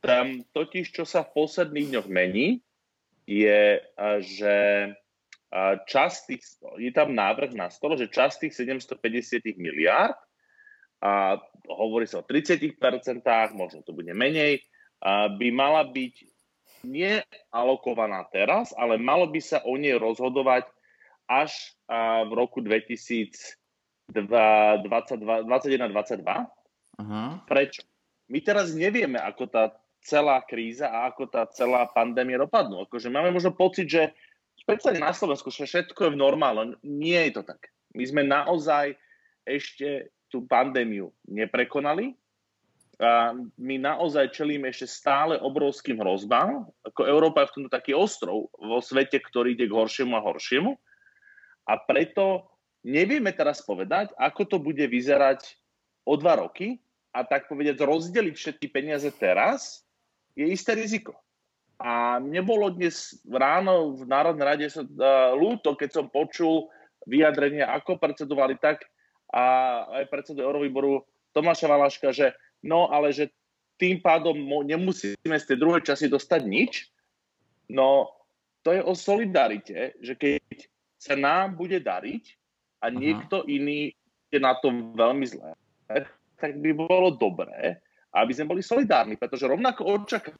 tam 0.00 0.40
totiž, 0.56 0.96
čo 0.96 1.04
sa 1.04 1.28
v 1.28 1.44
posledných 1.44 1.92
dňoch 1.92 2.08
mení, 2.08 2.64
je, 3.28 3.80
uh, 3.80 4.20
že 4.24 4.56
časť 5.86 6.18
tých, 6.26 6.42
je 6.82 6.90
tam 6.90 7.14
návrh 7.14 7.54
na 7.54 7.70
stole, 7.70 7.94
že 7.94 8.10
časť 8.10 8.48
tých 8.48 8.54
750 8.58 9.54
miliárd 9.54 10.18
a 10.98 11.38
hovorí 11.70 12.10
sa 12.10 12.20
o 12.20 12.26
30%, 12.26 12.74
možno 13.54 13.86
to 13.86 13.94
bude 13.94 14.10
menej, 14.10 14.66
by 15.04 15.48
mala 15.52 15.84
byť 15.84 16.14
nealokovaná 16.84 18.24
teraz, 18.32 18.72
ale 18.76 18.96
malo 18.96 19.28
by 19.28 19.40
sa 19.40 19.60
o 19.64 19.76
nej 19.76 19.96
rozhodovať 20.00 20.64
až 21.28 21.52
v 22.24 22.32
roku 22.32 22.60
2021-2022. 22.60 24.12
Uh-huh. 26.94 27.30
Prečo? 27.48 27.82
My 28.28 28.40
teraz 28.40 28.72
nevieme, 28.72 29.20
ako 29.20 29.44
tá 29.48 29.76
celá 30.04 30.40
kríza 30.44 30.88
a 30.88 31.08
ako 31.12 31.28
tá 31.28 31.48
celá 31.52 31.88
pandémia 31.88 32.36
dopadnú. 32.40 32.84
Akože 32.84 33.08
máme 33.08 33.32
možno 33.32 33.56
pocit, 33.56 33.88
že 33.88 34.12
špeciálne 34.60 35.00
na 35.00 35.12
Slovensku, 35.16 35.48
že 35.48 35.64
všetko 35.64 36.00
je 36.08 36.12
v 36.12 36.20
normále. 36.20 36.76
Nie 36.84 37.28
je 37.28 37.40
to 37.40 37.42
tak. 37.48 37.72
My 37.96 38.04
sme 38.04 38.22
naozaj 38.24 38.96
ešte 39.48 40.12
tú 40.28 40.44
pandémiu 40.44 41.12
neprekonali. 41.28 42.16
My 43.58 43.74
naozaj 43.80 44.30
čelíme 44.30 44.70
ešte 44.70 44.86
stále 44.86 45.34
obrovským 45.40 45.98
hrozbám. 45.98 46.62
Ako 46.86 47.02
Európa 47.10 47.42
je 47.42 47.50
v 47.50 47.54
tomto 47.58 47.70
taký 47.72 47.90
ostrov 47.90 48.52
vo 48.54 48.78
svete, 48.78 49.18
ktorý 49.18 49.58
ide 49.58 49.66
k 49.66 49.74
horšiemu 49.74 50.14
a 50.14 50.22
horšiemu. 50.22 50.72
A 51.66 51.74
preto 51.82 52.54
nevieme 52.86 53.34
teraz 53.34 53.64
povedať, 53.66 54.14
ako 54.14 54.42
to 54.46 54.56
bude 54.62 54.84
vyzerať 54.84 55.42
o 56.06 56.14
dva 56.14 56.38
roky 56.38 56.78
a 57.10 57.26
tak 57.26 57.50
povedať 57.50 57.82
rozdeliť 57.82 58.34
všetky 58.36 58.66
peniaze 58.70 59.08
teraz 59.16 59.82
je 60.38 60.46
isté 60.46 60.76
riziko. 60.76 61.16
A 61.80 62.22
mne 62.22 62.46
bolo 62.46 62.70
dnes 62.70 63.18
ráno 63.26 63.98
v 63.98 64.06
Národnej 64.06 64.46
rade 64.46 64.66
sa 64.70 64.86
uh, 64.86 65.34
ľúto, 65.34 65.74
keď 65.74 65.90
som 65.90 66.06
počul 66.12 66.70
vyjadrenia, 67.10 67.74
ako 67.74 67.98
predsedovali 67.98 68.54
tak 68.62 68.86
a 69.34 69.42
aj 70.02 70.04
predsedu 70.14 70.46
Eurovýboru 70.46 71.02
Tomáša 71.34 71.66
Valaška, 71.66 72.14
že 72.14 72.30
no 72.64 72.88
ale 72.88 73.12
že 73.12 73.28
tým 73.76 74.00
pádom 74.00 74.32
nemusíme 74.64 75.36
z 75.36 75.44
tej 75.44 75.56
druhej 75.60 75.84
časti 75.84 76.08
dostať 76.08 76.40
nič. 76.48 76.88
No 77.68 78.08
to 78.64 78.72
je 78.72 78.80
o 78.80 78.96
solidarite, 78.96 79.92
že 80.00 80.16
keď 80.16 80.40
sa 80.96 81.12
nám 81.20 81.60
bude 81.60 81.76
dariť 81.84 82.24
a 82.80 82.88
Aha. 82.88 82.96
niekto 82.96 83.44
iný 83.44 83.92
je 84.32 84.40
na 84.40 84.56
tom 84.56 84.96
veľmi 84.96 85.26
zlé, 85.28 85.52
tak 86.40 86.56
by 86.64 86.72
bolo 86.72 87.12
dobré, 87.12 87.76
aby 88.16 88.32
sme 88.32 88.56
boli 88.56 88.62
solidárni, 88.64 89.20
pretože 89.20 89.44
rovnako 89.44 90.00
očakávame, 90.00 90.32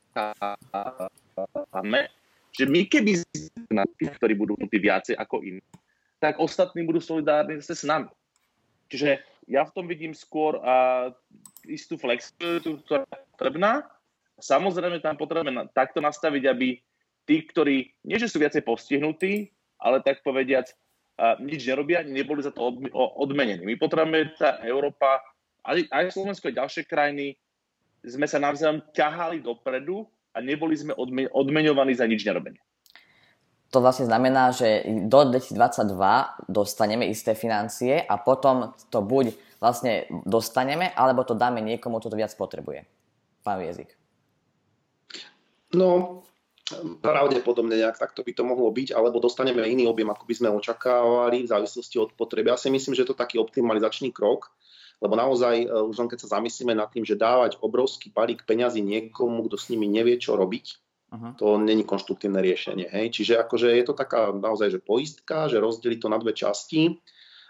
že 2.54 2.64
my 2.64 2.86
keby 2.88 3.20
sme 3.20 3.82
ktorí 4.16 4.34
budú 4.38 4.56
tí 4.70 4.78
viacej 4.80 5.20
ako 5.20 5.42
iní, 5.44 5.60
tak 6.22 6.40
ostatní 6.40 6.86
budú 6.86 7.02
solidárni 7.02 7.60
zase 7.60 7.84
s 7.84 7.84
nami. 7.84 8.08
Čiže 8.94 9.18
ja 9.50 9.66
v 9.66 9.74
tom 9.74 9.90
vidím 9.90 10.14
skôr 10.14 10.62
uh, 10.62 11.10
istú 11.66 11.98
flexibilitu, 11.98 12.78
ktorá 12.86 13.02
potrebná. 13.34 13.82
Samozrejme 14.38 15.02
tam 15.02 15.18
potrebujeme 15.18 15.66
takto 15.74 15.98
nastaviť, 15.98 16.42
aby 16.46 16.78
tí, 17.26 17.36
ktorí 17.42 17.90
nie 18.06 18.18
že 18.22 18.30
sú 18.30 18.38
viacej 18.38 18.62
postihnutí, 18.62 19.50
ale 19.82 19.98
tak 19.98 20.22
povediac 20.22 20.70
nič 21.38 21.62
nerobia, 21.62 22.02
neboli 22.02 22.42
za 22.42 22.50
to 22.50 22.74
odmenení. 22.94 23.62
My 23.62 23.78
potrebujeme, 23.78 24.34
tá 24.34 24.58
Európa, 24.66 25.22
aj, 25.62 25.86
aj 25.86 26.10
Slovensko, 26.10 26.50
aj 26.50 26.58
ďalšie 26.58 26.82
krajiny, 26.90 27.38
sme 28.02 28.26
sa 28.26 28.42
navzájom 28.42 28.82
ťahali 28.92 29.40
dopredu 29.40 30.04
a 30.34 30.42
neboli 30.42 30.74
sme 30.74 30.92
odme, 30.98 31.30
odmeňovaní 31.30 31.94
za 31.94 32.04
nič 32.10 32.26
nerobenie. 32.26 32.58
To 33.74 33.82
vlastne 33.82 34.06
znamená, 34.06 34.54
že 34.54 34.86
do 34.86 35.34
2022 35.34 35.58
dostaneme 36.46 37.10
isté 37.10 37.34
financie 37.34 37.98
a 37.98 38.14
potom 38.22 38.70
to 38.86 39.02
buď 39.02 39.34
vlastne 39.58 40.06
dostaneme, 40.22 40.94
alebo 40.94 41.26
to 41.26 41.34
dáme 41.34 41.58
niekomu, 41.58 41.98
kto 41.98 42.14
to 42.14 42.20
viac 42.22 42.30
potrebuje. 42.38 42.86
Pán 43.42 43.58
Viezik. 43.58 43.98
No, 45.74 46.22
pravdepodobne 47.02 47.74
nejak 47.74 47.98
takto 47.98 48.22
by 48.22 48.30
to 48.30 48.46
mohlo 48.46 48.70
byť, 48.70 48.94
alebo 48.94 49.18
dostaneme 49.18 49.66
iný 49.66 49.90
objem, 49.90 50.06
ako 50.06 50.22
by 50.22 50.34
sme 50.38 50.54
očakávali 50.54 51.42
v 51.42 51.50
závislosti 51.50 51.98
od 51.98 52.14
potreby. 52.14 52.54
Ja 52.54 52.58
si 52.60 52.70
myslím, 52.70 52.94
že 52.94 53.02
je 53.02 53.10
to 53.10 53.18
taký 53.18 53.42
optimalizačný 53.42 54.14
krok, 54.14 54.54
lebo 55.02 55.18
naozaj, 55.18 55.66
e, 55.66 55.68
už 55.68 55.98
len 55.98 56.08
keď 56.08 56.18
sa 56.22 56.38
zamyslíme 56.38 56.78
nad 56.78 56.94
tým, 56.94 57.02
že 57.02 57.18
dávať 57.18 57.58
obrovský 57.58 58.14
balík 58.14 58.46
peňazí 58.46 58.86
niekomu, 58.86 59.50
kto 59.50 59.58
s 59.58 59.74
nimi 59.74 59.90
nevie, 59.90 60.14
čo 60.14 60.38
robiť, 60.38 60.83
uh-huh. 61.10 61.32
to 61.36 61.58
není 61.60 61.84
konštruktívne 61.84 62.40
riešenie. 62.40 62.88
Hej? 62.88 63.20
Čiže 63.20 63.34
akože 63.42 63.74
je 63.74 63.84
to 63.84 63.94
taká 63.96 64.32
naozaj, 64.32 64.70
že 64.72 64.80
poistka, 64.80 65.50
že 65.50 65.60
rozdeliť 65.60 65.98
to 66.00 66.08
na 66.08 66.18
dve 66.20 66.32
časti, 66.32 67.00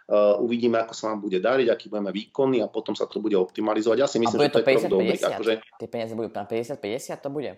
Uh, 0.05 0.37
uvidíme, 0.37 0.77
ako 0.85 0.93
sa 0.93 1.09
vám 1.09 1.25
bude 1.25 1.41
dariť, 1.41 1.73
aký 1.73 1.89
budeme 1.89 2.13
výkonní 2.13 2.61
a 2.61 2.69
potom 2.69 2.93
sa 2.93 3.09
to 3.09 3.25
bude 3.25 3.41
optimalizovať. 3.41 3.97
Ja 3.97 4.05
si 4.05 4.21
myslím, 4.21 4.37
že 4.37 4.53
to, 4.53 4.61
to 4.61 4.69
50, 4.69 4.69
je 4.69 4.77
krok 4.77 4.93
dobrý. 4.93 5.17
Akože... 5.17 5.53
Tie 5.81 5.89
peniaze 5.89 6.13
budú 6.13 6.29
na 6.29 6.45
50-50, 6.45 7.25
to 7.25 7.31
bude? 7.33 7.57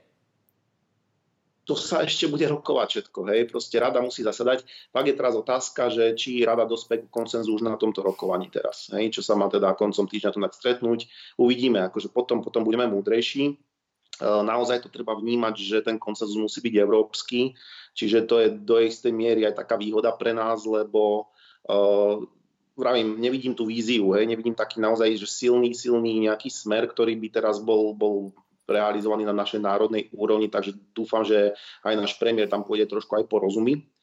to 1.66 1.74
sa 1.74 2.06
ešte 2.06 2.30
bude 2.30 2.46
rokovať 2.46 2.86
všetko. 2.88 3.20
Hej. 3.34 3.40
Proste 3.50 3.82
rada 3.82 3.98
musí 3.98 4.22
zasadať. 4.22 4.62
Tak 4.94 5.04
je 5.10 5.14
teraz 5.18 5.34
otázka, 5.34 5.90
že 5.90 6.14
či 6.14 6.46
rada 6.46 6.62
dospe 6.62 7.02
k 7.02 7.10
konsenzu 7.10 7.58
už 7.58 7.66
na 7.66 7.74
tomto 7.74 8.06
rokovaní 8.06 8.46
teraz. 8.54 8.86
Hej. 8.94 9.18
Čo 9.18 9.22
sa 9.26 9.34
má 9.34 9.50
teda 9.50 9.74
koncom 9.74 10.06
týždňa 10.06 10.30
tu 10.30 10.40
stretnúť. 10.46 11.10
Uvidíme, 11.42 11.82
akože 11.90 12.14
potom, 12.14 12.46
potom 12.46 12.62
budeme 12.62 12.86
múdrejší. 12.86 13.58
E, 14.16 14.24
naozaj 14.24 14.84
to 14.84 14.88
treba 14.88 15.12
vnímať, 15.16 15.54
že 15.60 15.78
ten 15.84 16.00
konsenzus 16.00 16.40
musí 16.40 16.64
byť 16.64 16.74
európsky, 16.80 17.52
čiže 17.92 18.24
to 18.24 18.40
je 18.40 18.48
do 18.52 18.80
istej 18.80 19.12
miery 19.12 19.44
aj 19.44 19.60
taká 19.60 19.76
výhoda 19.76 20.12
pre 20.12 20.36
nás, 20.36 20.68
lebo 20.68 21.32
uh, 21.64 22.20
vravím, 22.76 23.16
nevidím 23.16 23.56
tú 23.56 23.64
víziu, 23.64 24.12
hej, 24.12 24.28
nevidím 24.28 24.52
taký 24.52 24.84
naozaj 24.84 25.16
že 25.16 25.24
silný, 25.24 25.72
silný 25.72 26.28
nejaký 26.28 26.52
smer, 26.52 26.84
ktorý 26.92 27.16
by 27.16 27.28
teraz 27.32 27.56
bol, 27.56 27.96
bol 27.96 28.36
realizovaný 28.68 29.24
na 29.24 29.32
našej 29.32 29.64
národnej 29.64 30.12
úrovni, 30.12 30.52
takže 30.52 30.76
dúfam, 30.92 31.24
že 31.24 31.56
aj 31.86 31.94
náš 31.96 32.12
premiér 32.20 32.52
tam 32.52 32.66
pôjde 32.66 32.90
trošku 32.90 33.16
aj 33.16 33.30
porozumí. 33.30 33.80
eh, 33.80 33.95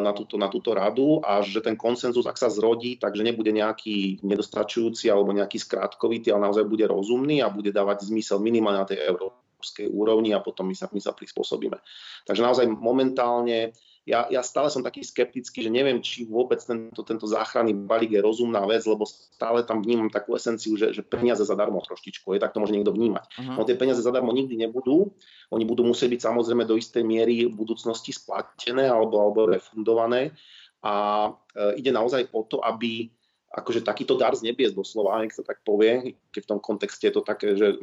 na 0.00 0.16
túto, 0.16 0.40
na 0.40 0.48
túto 0.48 0.72
radu 0.72 1.20
a 1.20 1.44
že 1.44 1.60
ten 1.60 1.76
konsenzus, 1.76 2.24
ak 2.24 2.40
sa 2.40 2.48
zrodí, 2.48 2.96
takže 2.96 3.20
nebude 3.20 3.52
nejaký 3.52 4.24
nedostačujúci 4.24 5.12
alebo 5.12 5.36
nejaký 5.36 5.60
skrátkovitý, 5.60 6.32
ale 6.32 6.48
naozaj 6.48 6.64
bude 6.64 6.88
rozumný 6.88 7.44
a 7.44 7.52
bude 7.52 7.68
dávať 7.68 8.08
zmysel 8.08 8.40
minimálne 8.40 8.80
na 8.80 8.88
tej 8.88 9.04
európskej 9.04 9.92
úrovni 9.92 10.32
a 10.32 10.40
potom 10.40 10.64
my 10.64 10.72
sa, 10.72 10.88
my 10.88 11.00
sa 11.04 11.12
prispôsobíme. 11.12 11.76
Takže 12.24 12.40
naozaj 12.40 12.72
momentálne 12.72 13.76
ja, 14.10 14.26
ja 14.26 14.42
stále 14.42 14.66
som 14.66 14.82
taký 14.82 15.06
skeptický, 15.06 15.62
že 15.62 15.70
neviem, 15.70 16.02
či 16.02 16.26
vôbec 16.26 16.58
tento, 16.58 17.06
tento 17.06 17.30
záchranný 17.30 17.86
balík 17.86 18.18
je 18.18 18.20
rozumná 18.26 18.66
vec, 18.66 18.82
lebo 18.82 19.06
stále 19.06 19.62
tam 19.62 19.86
vnímam 19.86 20.10
takú 20.10 20.34
esenciu, 20.34 20.74
že, 20.74 20.90
že 20.90 21.06
peniaze 21.06 21.46
zadarmo 21.46 21.78
troštičku, 21.78 22.34
je 22.34 22.42
tak 22.42 22.50
to 22.50 22.58
môže 22.58 22.74
niekto 22.74 22.90
vnímať. 22.90 23.24
Uh-huh. 23.38 23.54
No 23.54 23.62
tie 23.62 23.78
peniaze 23.78 24.02
zadarmo 24.02 24.34
nikdy 24.34 24.58
nebudú, 24.58 25.14
oni 25.54 25.62
budú 25.62 25.86
musieť 25.86 26.10
byť 26.18 26.20
samozrejme 26.26 26.66
do 26.66 26.74
istej 26.74 27.06
miery 27.06 27.46
v 27.46 27.54
budúcnosti 27.54 28.10
splatené 28.10 28.90
alebo, 28.90 29.22
alebo 29.22 29.46
refundované 29.46 30.34
a 30.82 31.28
e, 31.54 31.78
ide 31.78 31.94
naozaj 31.94 32.34
o 32.34 32.42
to, 32.42 32.58
aby 32.66 33.06
akože 33.50 33.82
takýto 33.82 34.14
dar 34.14 34.34
z 34.34 34.46
nebies 34.46 34.70
doslova, 34.70 35.22
nech 35.22 35.34
sa 35.34 35.42
tak 35.42 35.62
povie, 35.66 36.14
keď 36.30 36.40
v 36.46 36.50
tom 36.50 36.60
kontexte 36.62 37.10
je 37.10 37.14
to 37.14 37.22
také, 37.22 37.58
že 37.58 37.82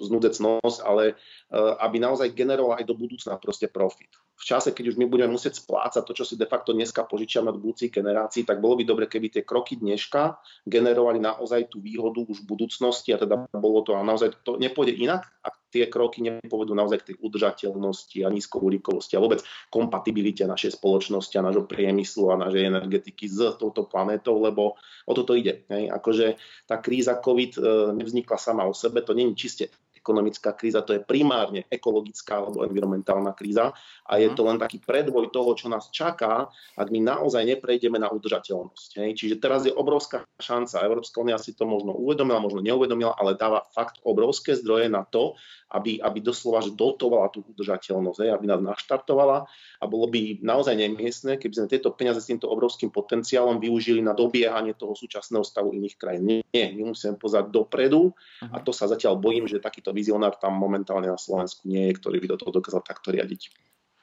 znudecnosť, 0.00 0.78
ale 0.84 1.16
uh, 1.16 1.78
aby 1.80 1.96
naozaj 2.02 2.36
generoval 2.36 2.76
aj 2.76 2.84
do 2.84 2.94
budúcna 2.96 3.40
proste 3.40 3.70
profit. 3.70 4.12
V 4.36 4.44
čase, 4.44 4.76
keď 4.76 4.92
už 4.92 4.96
my 5.00 5.08
budeme 5.08 5.32
musieť 5.32 5.64
splácať 5.64 6.04
to, 6.04 6.12
čo 6.12 6.24
si 6.28 6.36
de 6.36 6.44
facto 6.44 6.76
dneska 6.76 7.08
požičiame 7.08 7.48
od 7.48 7.56
budúcich 7.56 7.88
generácií, 7.88 8.44
tak 8.44 8.60
bolo 8.60 8.76
by 8.76 8.84
dobre, 8.84 9.04
keby 9.08 9.32
tie 9.32 9.42
kroky 9.48 9.80
dneška 9.80 10.36
generovali 10.68 11.16
naozaj 11.16 11.72
tú 11.72 11.80
výhodu 11.80 12.20
už 12.20 12.44
v 12.44 12.48
budúcnosti 12.52 13.16
a 13.16 13.20
teda 13.20 13.48
bolo 13.56 13.80
to 13.80 13.96
a 13.96 14.04
naozaj 14.04 14.36
to 14.44 14.60
nepôjde 14.60 14.92
inak, 14.92 15.24
ak 15.40 15.56
tie 15.72 15.88
kroky 15.88 16.20
nepovedú 16.20 16.72
naozaj 16.76 17.04
k 17.04 17.06
tej 17.12 17.16
udržateľnosti 17.20 18.18
a 18.24 18.32
nízkouhlíkovosti 18.32 19.16
a 19.16 19.24
vôbec 19.24 19.40
kompatibilite 19.72 20.44
našej 20.44 20.80
spoločnosti 20.80 21.34
a 21.36 21.46
nášho 21.46 21.64
priemyslu 21.64 22.32
a 22.32 22.40
našej 22.40 22.64
energetiky 22.64 23.28
s 23.28 23.56
touto 23.60 23.84
planetou, 23.88 24.40
lebo 24.40 24.80
o 25.04 25.12
toto 25.12 25.36
ide. 25.36 25.68
Hej. 25.68 25.92
Akože 25.92 26.26
tá 26.64 26.80
kríza 26.80 27.20
COVID 27.20 27.52
e, 27.56 27.60
nevznikla 27.92 28.36
sama 28.40 28.64
o 28.64 28.72
sebe, 28.72 29.04
to 29.04 29.12
není 29.12 29.36
čiste 29.36 29.68
ekonomická 30.06 30.54
kríza, 30.54 30.86
to 30.86 30.94
je 30.94 31.02
primárne 31.02 31.66
ekologická 31.66 32.38
alebo 32.38 32.62
environmentálna 32.62 33.34
kríza 33.34 33.74
a 34.06 34.22
je 34.22 34.30
mhm. 34.30 34.36
to 34.38 34.42
len 34.46 34.58
taký 34.62 34.78
predvoj 34.78 35.34
toho, 35.34 35.58
čo 35.58 35.66
nás 35.66 35.90
čaká, 35.90 36.46
ak 36.78 36.88
my 36.94 37.02
naozaj 37.02 37.42
neprejdeme 37.42 37.98
na 37.98 38.06
udržateľnosť. 38.14 39.02
Hej. 39.02 39.10
Čiže 39.18 39.42
teraz 39.42 39.66
je 39.66 39.74
obrovská 39.74 40.22
šanca. 40.38 40.86
Európska 40.86 41.18
únia 41.18 41.42
si 41.42 41.58
to 41.58 41.66
možno 41.66 41.90
uvedomila, 41.98 42.38
možno 42.38 42.62
neuvedomila, 42.62 43.18
ale 43.18 43.34
dáva 43.34 43.66
fakt 43.74 43.98
obrovské 44.06 44.54
zdroje 44.54 44.86
na 44.86 45.02
to, 45.02 45.34
aby, 45.74 45.98
aby 45.98 46.22
doslova 46.22 46.62
že 46.62 46.78
dotovala 46.78 47.34
tú 47.34 47.42
udržateľnosť, 47.42 48.18
hej, 48.22 48.30
aby 48.30 48.46
nás 48.46 48.62
naštartovala 48.62 49.50
a 49.82 49.84
bolo 49.90 50.06
by 50.06 50.38
naozaj 50.38 50.78
nemiestné, 50.78 51.42
keby 51.42 51.54
sme 51.58 51.66
tieto 51.66 51.90
peniaze 51.90 52.22
s 52.22 52.30
týmto 52.30 52.46
obrovským 52.46 52.94
potenciálom 52.94 53.58
využili 53.58 53.98
na 53.98 54.14
dobiehanie 54.14 54.78
toho 54.78 54.94
súčasného 54.94 55.42
stavu 55.42 55.74
iných 55.74 55.96
krajín. 55.98 56.46
Nie, 56.54 56.70
my 56.70 56.94
musíme 56.94 57.18
pozať 57.18 57.50
dopredu 57.50 58.14
a 58.46 58.62
to 58.62 58.70
sa 58.70 58.86
zatiaľ 58.86 59.18
bojím, 59.18 59.50
že 59.50 59.58
takýto 59.58 59.90
vizionár 59.96 60.36
tam 60.36 60.60
momentálne 60.60 61.08
na 61.08 61.16
Slovensku 61.16 61.64
nie 61.64 61.88
je, 61.88 61.96
ktorý 61.96 62.20
by 62.20 62.36
do 62.36 62.38
toho 62.44 62.52
dokázal 62.60 62.84
takto 62.84 63.08
riadiť. 63.16 63.48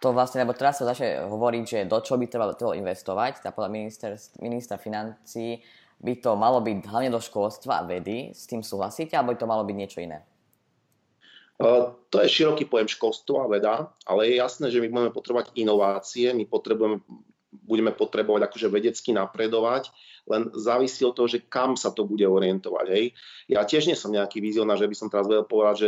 To 0.01 0.11
vlastne, 0.11 0.41
lebo 0.41 0.57
teraz 0.57 0.81
sa 0.81 0.89
začne 0.89 1.29
hovoriť, 1.29 1.63
že 1.63 1.79
do 1.85 2.01
čo 2.01 2.17
by 2.17 2.25
trebalo 2.25 2.57
investovať, 2.57 3.45
tá 3.45 3.53
podľa 3.53 3.71
minister, 3.71 4.17
ministra 4.41 4.81
financí 4.81 5.61
by 6.03 6.19
to 6.19 6.35
malo 6.35 6.59
byť 6.59 6.89
hlavne 6.89 7.13
do 7.13 7.23
školstva 7.23 7.79
a 7.79 7.87
vedy, 7.87 8.35
s 8.35 8.43
tým 8.43 8.59
súhlasíte, 8.59 9.15
alebo 9.15 9.31
by 9.31 9.39
to 9.39 9.47
malo 9.47 9.63
byť 9.63 9.75
niečo 9.77 10.03
iné? 10.03 10.25
To 12.11 12.17
je 12.19 12.27
široký 12.27 12.67
pojem 12.67 12.91
školstvo 12.91 13.39
a 13.39 13.47
veda, 13.47 13.87
ale 14.03 14.27
je 14.27 14.43
jasné, 14.43 14.67
že 14.67 14.83
my 14.83 14.91
budeme 14.91 15.15
potrebovať 15.15 15.55
inovácie, 15.55 16.35
my 16.35 16.43
potrebujeme, 16.43 16.99
budeme 17.63 17.95
potrebovať 17.95 18.51
akože 18.51 18.67
vedecky 18.67 19.15
napredovať 19.15 19.87
len 20.23 20.47
závisí 20.55 21.03
od 21.03 21.15
toho, 21.15 21.27
že 21.27 21.43
kam 21.43 21.75
sa 21.75 21.91
to 21.91 22.07
bude 22.07 22.23
orientovať. 22.23 22.85
Hej. 22.89 23.05
Ja 23.51 23.67
tiež 23.67 23.91
nie 23.91 23.97
som 23.97 24.15
nejaký 24.15 24.39
vizionár, 24.39 24.79
že 24.79 24.87
by 24.87 24.95
som 24.95 25.11
teraz 25.11 25.27
vedel 25.27 25.43
povedať, 25.43 25.75
že 25.75 25.87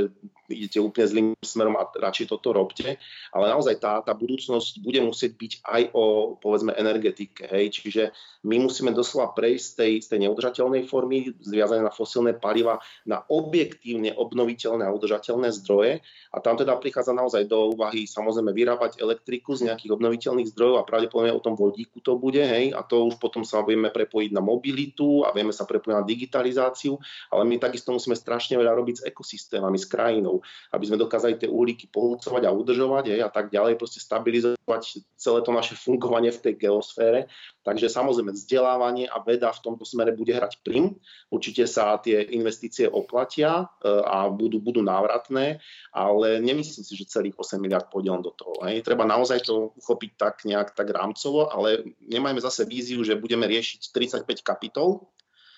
idete 0.51 0.77
úplne 0.83 1.07
zlým 1.07 1.27
smerom 1.41 1.79
a 1.79 1.87
radšej 1.87 2.29
toto 2.29 2.53
robte, 2.53 2.99
ale 3.33 3.45
naozaj 3.49 3.81
tá, 3.81 4.03
tá 4.03 4.13
budúcnosť 4.13 4.83
bude 4.83 5.01
musieť 5.01 5.31
byť 5.39 5.53
aj 5.65 5.81
o, 5.95 6.35
povedzme, 6.37 6.75
energetike. 6.75 7.47
Hej. 7.47 7.81
Čiže 7.81 8.03
my 8.45 8.61
musíme 8.61 8.91
doslova 8.93 9.33
prejsť 9.33 9.65
z 9.65 9.73
tej, 9.73 9.93
z 10.03 10.07
tej 10.11 10.19
neudržateľnej 10.27 10.83
formy, 10.85 11.33
zviazané 11.41 11.81
na 11.81 11.93
fosilné 11.93 12.37
paliva, 12.37 12.77
na 13.07 13.23
objektívne 13.25 14.13
obnoviteľné 14.13 14.85
a 14.85 14.93
udržateľné 14.93 15.49
zdroje 15.63 16.03
a 16.29 16.37
tam 16.43 16.59
teda 16.59 16.77
prichádza 16.77 17.15
naozaj 17.15 17.49
do 17.49 17.73
úvahy 17.73 18.05
samozrejme 18.05 18.51
vyrábať 18.53 19.01
elektriku 19.01 19.57
z 19.57 19.71
nejakých 19.71 19.95
obnoviteľných 19.97 20.51
zdrojov 20.53 20.77
a 20.83 20.87
pravdepodobne 20.87 21.33
o 21.33 21.41
tom 21.41 21.57
vodíku 21.57 22.03
to 22.03 22.19
bude, 22.19 22.39
hej, 22.39 22.75
a 22.75 22.85
to 22.85 23.09
už 23.09 23.17
potom 23.17 23.41
sa 23.41 23.65
vieme 23.65 23.89
prepojiť 23.89 24.24
prepojiť 24.25 24.33
na 24.33 24.41
mobilitu 24.41 25.21
a 25.21 25.29
vieme 25.29 25.53
sa 25.53 25.69
prepojiť 25.69 25.93
na 25.93 26.01
digitalizáciu, 26.01 26.97
ale 27.29 27.45
my 27.45 27.61
takisto 27.61 27.93
musíme 27.93 28.17
strašne 28.17 28.57
veľa 28.57 28.73
robiť 28.73 28.95
s 28.97 29.05
ekosystémami, 29.05 29.77
s 29.77 29.85
krajinou, 29.85 30.41
aby 30.73 30.83
sme 30.89 30.97
dokázali 30.97 31.37
tie 31.37 31.49
uhlíky 31.49 31.93
pohľcovať 31.93 32.41
a 32.49 32.55
udržovať 32.55 33.13
hej, 33.13 33.21
a 33.21 33.29
tak 33.29 33.53
ďalej, 33.53 33.77
proste 33.77 34.01
stabilizovať 34.01 35.05
celé 35.13 35.39
to 35.45 35.51
naše 35.53 35.77
fungovanie 35.77 36.33
v 36.33 36.41
tej 36.41 36.53
geosfére. 36.57 37.29
Takže 37.65 37.89
samozrejme 37.89 38.37
vzdelávanie 38.37 39.09
a 39.09 39.17
veda 39.25 39.49
v 39.49 39.63
tomto 39.65 39.89
smere 39.89 40.13
bude 40.13 40.29
hrať 40.29 40.61
prim. 40.61 41.01
Určite 41.33 41.65
sa 41.65 41.97
tie 41.97 42.21
investície 42.21 42.85
oplatia 42.85 43.65
e, 43.81 43.89
a 43.89 44.29
budú, 44.29 44.61
budú 44.61 44.85
návratné, 44.85 45.57
ale 45.89 46.37
nemyslím 46.45 46.85
si, 46.85 46.93
že 46.93 47.09
celých 47.09 47.33
8 47.41 47.57
miliard 47.57 47.89
pôjde 47.89 48.21
do 48.21 48.29
toho. 48.37 48.61
Hej. 48.69 48.85
Treba 48.85 49.09
naozaj 49.09 49.49
to 49.49 49.73
uchopiť 49.81 50.11
tak 50.13 50.35
nejak 50.45 50.77
tak 50.77 50.93
rámcovo, 50.93 51.49
ale 51.49 51.81
nemajme 52.05 52.37
zase 52.37 52.69
víziu, 52.69 53.01
že 53.01 53.17
budeme 53.17 53.49
riešiť 53.49 53.89
35 53.89 54.45
kapitol. 54.45 55.09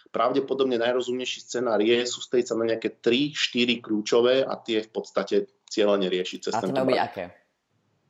Pravdepodobne 0.07 0.79
najrozumnejší 0.79 1.43
scenár 1.43 1.83
je 1.83 2.07
sústrediť 2.07 2.47
sa 2.47 2.55
na 2.55 2.71
nejaké 2.71 3.03
3-4 3.03 3.83
kľúčové 3.83 4.47
a 4.47 4.55
tie 4.55 4.79
v 4.79 4.89
podstate 4.95 5.51
cieľene 5.67 6.07
riešiť 6.07 6.39
cez 6.39 6.53
a 6.55 6.63
to 6.63 6.71
byť 6.71 7.01
aké? 7.03 7.46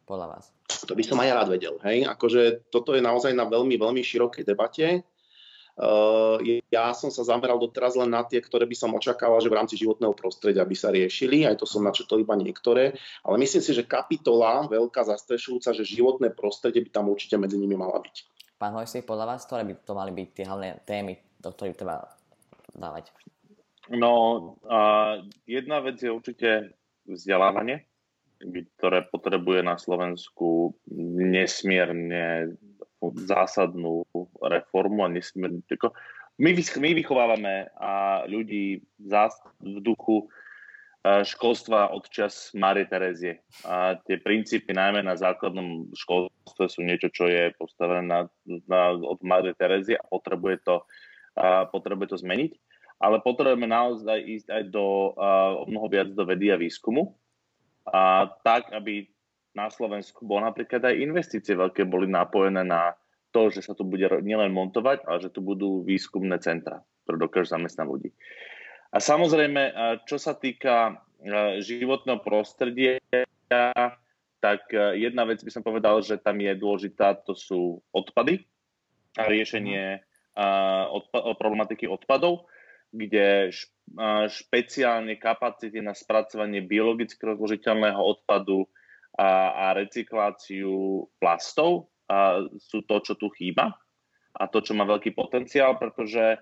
Podľa 0.08 0.28
vás. 0.32 0.56
To 0.88 0.96
by 0.96 1.04
som 1.04 1.20
aj 1.20 1.36
rád 1.36 1.48
vedel. 1.52 1.76
Hej? 1.84 2.08
Akože 2.08 2.72
toto 2.72 2.96
je 2.96 3.04
naozaj 3.04 3.36
na 3.36 3.44
veľmi, 3.44 3.76
veľmi 3.76 4.00
širokej 4.00 4.48
debate. 4.48 5.04
Ja 6.74 6.90
som 6.98 7.14
sa 7.14 7.22
zameral 7.22 7.62
doteraz 7.62 7.94
len 7.94 8.10
na 8.10 8.26
tie, 8.26 8.42
ktoré 8.42 8.66
by 8.66 8.74
som 8.74 8.98
očakával, 8.98 9.38
že 9.38 9.52
v 9.52 9.58
rámci 9.62 9.78
životného 9.78 10.16
prostredia 10.18 10.66
by 10.66 10.74
sa 10.74 10.90
riešili, 10.90 11.46
aj 11.46 11.62
to 11.62 11.70
som 11.70 11.86
načetol 11.86 12.18
iba 12.18 12.34
niektoré, 12.34 12.98
ale 13.22 13.36
myslím 13.38 13.62
si, 13.62 13.78
že 13.78 13.86
kapitola 13.86 14.66
veľká 14.66 15.06
zastrešujúca, 15.06 15.78
že 15.78 15.86
životné 15.86 16.34
prostredie 16.34 16.82
by 16.82 16.90
tam 16.90 17.14
určite 17.14 17.38
medzi 17.38 17.62
nimi 17.62 17.78
mala 17.78 18.02
byť. 18.02 18.16
Pán 18.58 18.74
Hojsík, 18.74 19.06
podľa 19.06 19.38
vás, 19.38 19.46
ktoré 19.46 19.70
by 19.70 19.74
to 19.86 19.94
mali 19.94 20.12
byť 20.18 20.28
tie 20.34 20.46
hlavné 20.50 20.70
témy, 20.82 21.14
do 21.38 21.50
ktorých 21.54 21.78
treba 21.78 22.10
dávať? 22.74 23.14
No, 23.94 24.14
uh, 24.66 25.22
jedna 25.46 25.86
vec 25.86 26.02
je 26.02 26.10
určite 26.10 26.74
vzdelávanie, 27.06 27.86
ktoré 28.78 29.06
potrebuje 29.10 29.62
na 29.66 29.76
Slovensku 29.78 30.78
nesmierne 31.22 32.54
zásadnú 33.02 34.06
reformu 34.42 35.06
a 35.06 35.14
nesmierne... 35.14 35.62
My, 36.38 36.54
my 36.54 36.90
vychovávame 36.94 37.74
a 37.82 38.22
ľudí 38.30 38.86
v 39.02 39.78
duchu 39.82 40.30
školstva 41.08 41.94
od 41.94 42.10
čas 42.10 42.52
Márie 42.58 42.86
Terezie. 42.90 43.46
A 43.64 43.96
tie 44.04 44.20
princípy 44.20 44.74
najmä 44.74 45.06
na 45.06 45.16
základnom 45.16 45.94
školstve 45.94 46.66
sú 46.68 46.82
niečo, 46.84 47.08
čo 47.14 47.30
je 47.30 47.54
postavené 47.56 48.04
na, 48.04 48.20
na, 48.68 48.92
od 48.98 49.20
Márie 49.24 49.56
Terezie 49.56 49.96
a 49.96 50.04
potrebuje 50.04 50.66
to, 50.66 50.76
a 51.38 51.70
potrebuje 51.70 52.18
to 52.18 52.18
zmeniť. 52.20 52.52
Ale 52.98 53.22
potrebujeme 53.22 53.70
naozaj 53.70 54.18
ísť 54.20 54.48
aj 54.50 54.64
do, 54.74 55.14
a, 55.16 55.62
mnoho 55.70 55.88
viac 55.88 56.10
do 56.12 56.24
vedy 56.26 56.50
a 56.50 56.58
výskumu. 56.58 57.14
A 57.88 58.28
tak, 58.44 58.72
aby 58.76 59.08
na 59.56 59.72
Slovensku 59.72 60.28
bol 60.28 60.44
napríklad 60.44 60.84
aj 60.86 61.02
investície 61.02 61.56
veľké 61.56 61.88
boli 61.88 62.06
napojené 62.06 62.62
na 62.62 62.94
to, 63.32 63.50
že 63.50 63.64
sa 63.64 63.74
tu 63.74 63.88
bude 63.88 64.06
nielen 64.22 64.52
montovať, 64.54 65.08
ale 65.08 65.18
že 65.24 65.34
tu 65.34 65.40
budú 65.44 65.82
výskumné 65.84 66.38
centra, 66.44 66.84
ktoré 67.04 67.18
dokážu 67.18 67.56
zamestnať 67.56 67.88
ľudí. 67.88 68.10
A 68.92 69.04
samozrejme, 69.04 69.76
čo 70.08 70.16
sa 70.16 70.36
týka 70.38 71.04
životného 71.64 72.24
prostredia, 72.24 73.02
tak 74.38 74.62
jedna 74.96 75.26
vec 75.26 75.42
by 75.42 75.52
som 75.52 75.66
povedal, 75.66 76.00
že 76.06 76.22
tam 76.22 76.38
je 76.40 76.54
dôležitá, 76.56 77.20
to 77.26 77.34
sú 77.34 77.82
odpady 77.92 78.46
a 79.18 79.26
riešenie 79.26 80.06
odpa- 80.94 81.34
problematiky 81.36 81.90
odpadov, 81.90 82.46
kde 82.92 83.52
špeciálne 84.28 85.16
kapacity 85.16 85.80
na 85.80 85.96
spracovanie 85.96 86.60
biologicky 86.60 87.24
rozložiteľného 87.24 88.00
odpadu 88.00 88.68
a, 89.16 89.56
a 89.56 89.66
recykláciu 89.76 91.08
plastov 91.20 91.88
a 92.12 92.44
sú 92.60 92.84
to, 92.84 93.00
čo 93.04 93.16
tu 93.16 93.32
chýba 93.32 93.76
a 94.38 94.44
to, 94.46 94.62
čo 94.62 94.78
má 94.78 94.86
veľký 94.86 95.18
potenciál, 95.18 95.80
pretože 95.82 96.38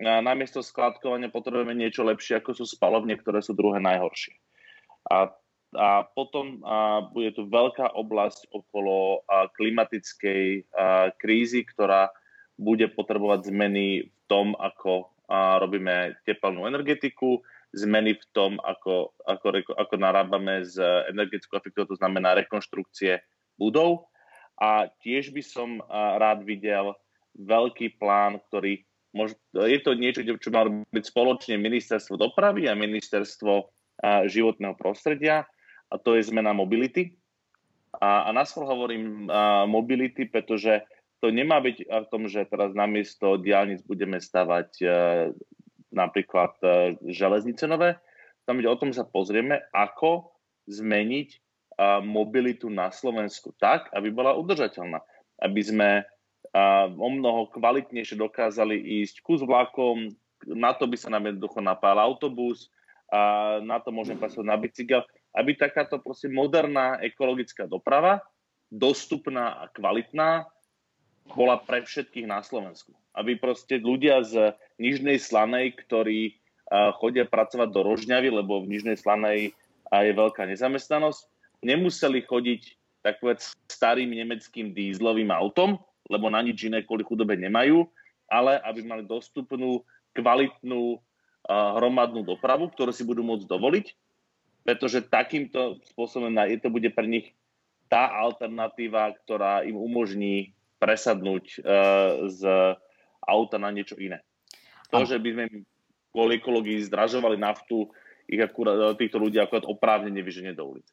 namiesto 0.00 0.60
skladkovania 0.60 1.32
potrebujeme 1.32 1.72
niečo 1.72 2.04
lepšie, 2.04 2.42
ako 2.42 2.52
sú 2.52 2.64
spalovne, 2.66 3.16
ktoré 3.16 3.40
sú 3.40 3.56
druhé 3.56 3.80
najhoršie. 3.80 4.34
A, 5.06 5.30
a 5.78 5.88
potom 6.10 6.60
a, 6.66 7.06
bude 7.06 7.32
tu 7.32 7.46
veľká 7.46 7.94
oblasť 7.94 8.50
okolo 8.50 9.22
a, 9.24 9.46
klimatickej 9.54 10.44
a, 10.74 11.14
krízy, 11.16 11.62
ktorá 11.64 12.10
bude 12.58 12.90
potrebovať 12.92 13.52
zmeny 13.52 14.10
v 14.10 14.20
tom, 14.26 14.58
ako 14.58 15.15
a, 15.26 15.58
robíme 15.58 16.16
teplnú 16.26 16.66
energetiku, 16.66 17.42
zmeny 17.76 18.16
v 18.16 18.24
tom, 18.32 18.56
ako, 18.62 19.12
ako, 19.28 19.60
ako 19.76 19.94
narábame 20.00 20.64
s 20.64 20.80
energetickou 21.12 21.60
efektivitou, 21.60 21.92
to 21.92 22.00
znamená 22.00 22.32
rekonštrukcie 22.32 23.20
budov. 23.60 24.08
A 24.56 24.88
tiež 25.04 25.36
by 25.36 25.42
som 25.44 25.84
rád 25.92 26.48
videl 26.48 26.96
veľký 27.36 28.00
plán, 28.00 28.40
ktorý 28.48 28.80
je 29.52 29.80
to 29.80 29.92
niečo, 29.96 30.20
čo 30.24 30.52
malo 30.52 30.84
byť 30.92 31.04
spoločne 31.04 31.56
ministerstvo 31.60 32.16
dopravy 32.16 32.68
a 32.68 32.76
ministerstvo 32.76 33.68
životného 34.28 34.76
prostredia 34.76 35.44
a 35.88 35.94
to 35.96 36.16
je 36.16 36.28
zmena 36.28 36.52
mobility. 36.52 37.16
A, 37.96 38.28
a 38.28 38.30
naskôr 38.32 38.68
hovorím 38.68 39.28
mobility, 39.68 40.28
pretože 40.28 40.84
to 41.20 41.32
nemá 41.32 41.60
byť 41.64 41.88
v 41.88 42.10
tom, 42.12 42.28
že 42.28 42.48
teraz 42.48 42.76
namiesto 42.76 43.40
diálnic 43.40 43.80
budeme 43.88 44.20
stavať 44.20 44.70
e, 44.80 44.86
napríklad 45.92 46.52
e, 46.60 46.68
železnice 47.08 47.64
nové. 47.64 47.96
Tam 48.44 48.60
ide 48.60 48.68
o 48.68 48.78
tom, 48.78 48.92
že 48.92 49.00
sa 49.02 49.08
pozrieme, 49.08 49.64
ako 49.72 50.36
zmeniť 50.68 51.28
a, 51.32 51.38
mobilitu 52.04 52.68
na 52.68 52.92
Slovensku 52.92 53.56
tak, 53.56 53.88
aby 53.96 54.12
bola 54.12 54.36
udržateľná. 54.36 55.00
Aby 55.40 55.60
sme 55.64 55.90
a 56.54 56.86
o 56.88 57.08
mnoho 57.10 57.50
kvalitnejšie 57.50 58.16
dokázali 58.16 58.76
ísť 59.02 59.20
kus 59.24 59.42
vlakom, 59.42 60.08
na 60.46 60.76
to 60.76 60.86
by 60.86 60.96
sa 60.96 61.10
nám 61.10 61.28
jednoducho 61.28 61.60
napál 61.64 61.98
autobus, 61.98 62.70
a 63.06 63.62
na 63.62 63.78
to 63.78 63.94
môžeme 63.94 64.18
pracovať 64.18 64.46
na 64.46 64.58
bicykel, 64.58 65.00
aby 65.36 65.54
takáto 65.54 66.02
proste 66.02 66.26
moderná 66.26 66.98
ekologická 66.98 67.70
doprava, 67.70 68.18
dostupná 68.66 69.62
a 69.62 69.70
kvalitná, 69.70 70.48
bola 71.32 71.58
pre 71.58 71.82
všetkých 71.82 72.26
na 72.28 72.44
Slovensku. 72.44 72.94
Aby 73.16 73.40
proste 73.40 73.80
ľudia 73.80 74.22
z 74.22 74.54
Nižnej 74.76 75.18
Slanej, 75.18 75.74
ktorí 75.86 76.36
chodia 76.98 77.24
pracovať 77.26 77.68
do 77.70 77.80
Rožňavy, 77.86 78.28
lebo 78.30 78.62
v 78.62 78.70
Nižnej 78.74 78.98
Slanej 78.98 79.54
je 79.86 80.12
veľká 80.12 80.46
nezamestnanosť, 80.50 81.20
nemuseli 81.62 82.26
chodiť 82.26 82.62
tak 83.06 83.22
starým 83.70 84.10
nemeckým 84.10 84.74
dízlovým 84.74 85.30
autom, 85.30 85.78
lebo 86.10 86.26
na 86.26 86.42
nič 86.42 86.66
iné 86.66 86.82
kvôli 86.82 87.06
chudobe 87.06 87.38
nemajú, 87.38 87.86
ale 88.26 88.58
aby 88.66 88.82
mali 88.82 89.06
dostupnú, 89.06 89.86
kvalitnú 90.10 90.98
hromadnú 91.46 92.26
dopravu, 92.26 92.66
ktorú 92.74 92.90
si 92.90 93.06
budú 93.06 93.22
môcť 93.22 93.46
dovoliť, 93.46 93.86
pretože 94.66 95.06
takýmto 95.06 95.78
spôsobom 95.94 96.34
to 96.58 96.66
bude 96.66 96.90
pre 96.90 97.06
nich 97.06 97.30
tá 97.86 98.10
alternatíva, 98.10 99.14
ktorá 99.22 99.62
im 99.62 99.78
umožní 99.78 100.55
presadnúť 100.76 101.44
uh, 101.60 102.28
z 102.30 102.42
auta 103.24 103.56
na 103.58 103.74
niečo 103.74 103.98
iné. 103.98 104.22
To, 104.94 105.02
že 105.02 105.18
by 105.18 105.28
sme 105.34 105.44
kvôli 106.14 106.38
ekológii 106.38 106.86
zdražovali 106.86 107.36
naftu, 107.36 107.90
ich 108.26 108.40
akurát, 108.40 108.94
týchto 108.98 109.18
ľudí 109.18 109.38
akurát 109.38 109.66
oprávne 109.66 110.10
nevyženie 110.14 110.54
do 110.54 110.74
ulic. 110.74 110.86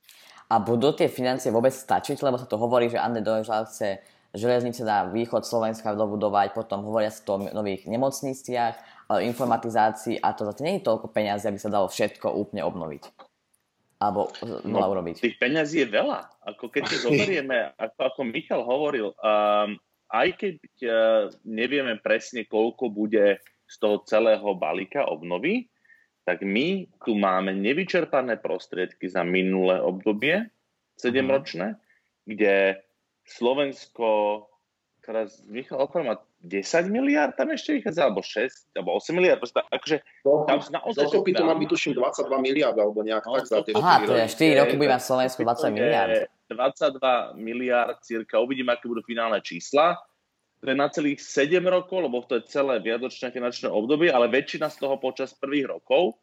A 0.51 0.59
budú 0.61 0.93
tie 0.93 1.09
financie 1.09 1.49
vôbec 1.49 1.73
stačiť? 1.73 2.19
Lebo 2.21 2.37
sa 2.37 2.45
to 2.45 2.59
hovorí, 2.59 2.91
že 2.91 3.01
Ande 3.01 3.23
Dožal 3.23 3.65
chce 3.65 4.03
železnice 4.33 4.81
na 4.81 5.09
východ 5.09 5.45
Slovenska 5.45 5.93
dobudovať, 5.93 6.57
potom 6.57 6.85
hovoria 6.85 7.13
sa 7.13 7.21
to 7.21 7.37
o 7.37 7.43
nových 7.53 7.85
nemocniciach, 7.85 9.07
o 9.13 9.21
informatizácii 9.21 10.17
a 10.17 10.33
to 10.33 10.49
zase 10.49 10.65
nie 10.65 10.81
je 10.81 10.87
toľko 10.89 11.13
peniazy, 11.13 11.49
aby 11.49 11.59
sa 11.61 11.69
dalo 11.69 11.85
všetko 11.85 12.33
úplne 12.33 12.65
obnoviť. 12.65 13.32
Alebo 14.03 14.27
no, 14.67 14.83
urobiť. 14.83 15.23
Tých 15.23 15.39
peniazí 15.39 15.79
je 15.79 15.87
veľa. 15.87 16.27
Ako 16.51 16.67
keď 16.67 16.83
si 16.91 16.97
zoberieme, 17.07 17.71
ako, 17.79 17.99
ako 18.11 18.21
Michal 18.27 18.67
hovoril, 18.67 19.15
um, 19.23 19.79
aj 20.11 20.27
keď 20.35 20.55
uh, 20.83 20.91
nevieme 21.47 21.95
presne, 22.03 22.43
koľko 22.43 22.91
bude 22.91 23.39
z 23.63 23.75
toho 23.79 24.03
celého 24.03 24.51
balíka 24.59 25.07
obnovy, 25.07 25.71
tak 26.27 26.43
my 26.43 26.87
tu 27.03 27.15
máme 27.15 27.55
nevyčerpané 27.55 28.39
prostriedky 28.39 29.07
za 29.07 29.23
minulé 29.23 29.79
obdobie, 29.79 30.47
7-ročné, 30.99 31.75
kde 32.23 32.79
Slovensko, 33.27 34.47
teraz 35.03 35.43
Michal 35.47 35.87
má 36.03 36.15
10 36.43 36.91
miliard, 36.91 37.31
tam 37.39 37.55
ešte 37.55 37.79
vychádza, 37.79 38.11
alebo 38.11 38.19
6, 38.19 38.75
alebo 38.75 38.99
8 38.99 39.15
miliard, 39.15 39.39
proste, 39.39 39.63
akože 39.63 39.97
do, 40.27 40.43
tam 40.43 40.59
sú 40.59 40.75
naozaj... 40.75 41.03
Dokopy 41.07 41.31
to 41.39 41.43
má 41.47 41.55
byť 41.55 41.69
tuším 41.71 41.93
22 41.95 42.43
miliard, 42.43 42.75
alebo 42.75 42.99
nejak 42.99 43.23
no, 43.23 43.39
tak 43.39 43.47
za 43.47 43.63
tie 43.63 43.71
Aha, 43.79 44.03
to 44.03 44.11
je 44.11 44.27
4 44.27 44.59
roky 44.59 44.75
bude 44.75 44.91
na 44.91 44.99
Slovensku 44.99 45.39
20 45.39 45.71
miliard. 45.71 46.27
22 46.51 47.39
miliard 47.39 47.97
cirka, 48.03 48.43
uvidíme, 48.43 48.75
aké 48.75 48.91
budú 48.91 48.99
finálne 49.07 49.39
čísla. 49.39 49.95
To 50.59 50.67
je 50.67 50.75
na 50.75 50.91
celých 50.91 51.23
7 51.23 51.63
rokov, 51.63 52.03
lebo 52.03 52.19
to 52.27 52.39
je 52.39 52.43
celé 52.51 52.83
viadočné 52.83 53.31
finančné 53.31 53.71
obdobie, 53.71 54.11
ale 54.11 54.27
väčšina 54.27 54.67
z 54.67 54.83
toho 54.83 54.99
počas 54.99 55.31
prvých 55.31 55.71
rokov. 55.79 56.19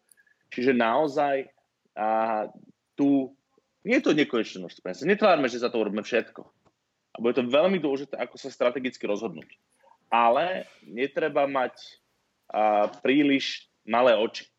Čiže 0.52 0.76
naozaj 0.76 1.48
a, 1.96 2.44
tu 2.92 3.33
nie 3.88 3.96
je 3.96 4.04
to 4.04 4.12
nekonečné 4.12 4.61
množstvo 4.61 5.09
Netvárme, 5.09 5.48
že 5.48 5.64
za 5.64 5.72
to 5.72 5.80
urobíme 5.80 6.04
všetko 6.04 6.44
a 7.11 7.16
bude 7.18 7.35
to 7.35 7.42
veľmi 7.42 7.83
dôležité, 7.83 8.14
ako 8.16 8.38
sa 8.38 8.52
strategicky 8.52 9.02
rozhodnúť. 9.04 9.50
Ale 10.10 10.66
netreba 10.82 11.46
mať 11.46 11.74
a, 12.50 12.90
príliš 13.00 13.70
malé 13.86 14.18
oči. 14.18 14.50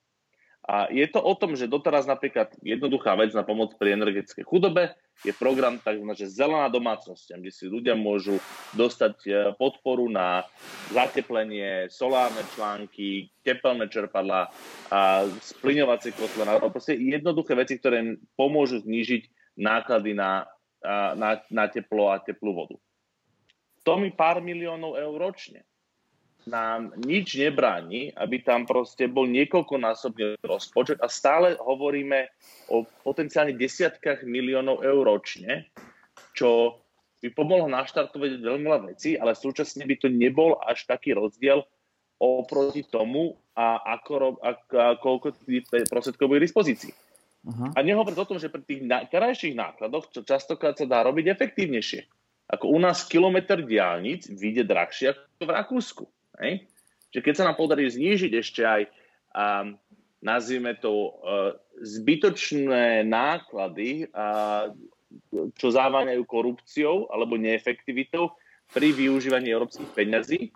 A 0.62 0.88
je 0.94 1.04
to 1.10 1.20
o 1.20 1.34
tom, 1.36 1.58
že 1.58 1.68
doteraz 1.68 2.06
napríklad 2.06 2.54
jednoduchá 2.62 3.18
vec 3.18 3.34
na 3.34 3.42
pomoc 3.42 3.76
pri 3.76 3.98
energetickej 3.98 4.46
chudobe 4.46 4.94
je 5.26 5.34
program 5.36 5.82
tzv. 5.82 6.06
zelená 6.30 6.70
domácnosť, 6.70 7.36
kde 7.36 7.52
si 7.52 7.66
ľudia 7.66 7.98
môžu 7.98 8.38
dostať 8.78 9.16
e, 9.26 9.30
podporu 9.58 10.08
na 10.08 10.46
zateplenie, 10.94 11.90
solárne 11.90 12.46
články, 12.54 13.34
tepelné 13.42 13.90
čerpadla, 13.90 14.54
a 14.94 15.26
splyňovacie 15.28 16.14
kotle, 16.14 16.46
proste 16.72 16.96
jednoduché 16.96 17.58
veci, 17.58 17.82
ktoré 17.82 18.22
pomôžu 18.38 18.86
znížiť 18.86 19.56
náklady 19.60 20.14
na 20.14 20.46
na, 21.16 21.38
na 21.50 21.66
teplo 21.70 22.10
a 22.10 22.18
teplú 22.18 22.58
vodu. 22.58 22.76
To 23.86 23.98
mi 23.98 24.14
pár 24.14 24.42
miliónov 24.46 24.98
eur 24.98 25.18
ročne. 25.18 25.66
nám 26.50 26.98
nič 26.98 27.38
nebráni, 27.38 28.10
aby 28.18 28.42
tam 28.42 28.66
proste 28.66 29.06
bol 29.06 29.30
niekoľkonásobný 29.30 30.42
rozpočet 30.42 30.98
a 30.98 31.06
stále 31.06 31.54
hovoríme 31.62 32.34
o 32.74 32.82
potenciálne 33.06 33.54
desiatkách 33.54 34.26
miliónov 34.26 34.82
eur 34.82 35.06
ročne, 35.06 35.70
čo 36.34 36.82
by 37.22 37.30
pomohlo 37.38 37.70
naštartovať 37.70 38.42
veľmi 38.42 38.66
veľa 38.66 38.82
vecí, 38.90 39.14
ale 39.14 39.38
súčasne 39.38 39.86
by 39.86 39.96
to 40.02 40.10
nebol 40.10 40.58
až 40.66 40.90
taký 40.90 41.14
rozdiel 41.14 41.62
oproti 42.18 42.86
tomu, 42.90 43.38
a 43.58 43.78
ako, 43.98 44.40
a, 44.40 44.52
a 44.56 44.86
koľko 44.96 45.36
tých 45.44 45.68
prostriedkov 45.92 46.32
bude 46.32 46.40
k 46.42 46.48
dispozícii. 46.48 46.94
Uh-huh. 47.42 47.70
A 47.74 47.80
nehovoriť 47.82 48.18
o 48.22 48.30
tom, 48.30 48.38
že 48.40 48.54
pri 48.54 48.64
tých 48.64 48.82
krajších 49.12 49.58
nákladoch, 49.58 50.14
čo 50.14 50.22
častokrát 50.24 50.78
sa 50.78 50.88
dá 50.88 51.04
robiť 51.04 51.36
efektívnejšie. 51.36 52.21
Ako 52.52 52.76
u 52.76 52.80
nás 52.84 53.08
kilometr 53.08 53.64
diálnic 53.64 54.28
vyjde 54.28 54.68
drahšie 54.68 55.16
ako 55.16 55.44
v 55.48 55.52
Rakúsku. 55.56 56.04
Hej? 56.44 56.68
Čiže 57.16 57.24
keď 57.24 57.34
sa 57.36 57.46
nám 57.48 57.56
podarí 57.56 57.88
znížiť 57.88 58.32
ešte 58.36 58.62
aj, 58.68 58.82
um, 59.32 59.80
nazvime 60.20 60.76
to, 60.76 60.92
uh, 60.92 61.56
zbytočné 61.80 63.08
náklady, 63.08 64.12
uh, 64.12 64.72
čo 65.60 65.68
závaňajú 65.72 66.24
korupciou 66.28 67.12
alebo 67.12 67.40
neefektivitou 67.40 68.32
pri 68.72 68.96
využívaní 68.96 69.52
európskych 69.52 69.92
peňazí, 69.92 70.56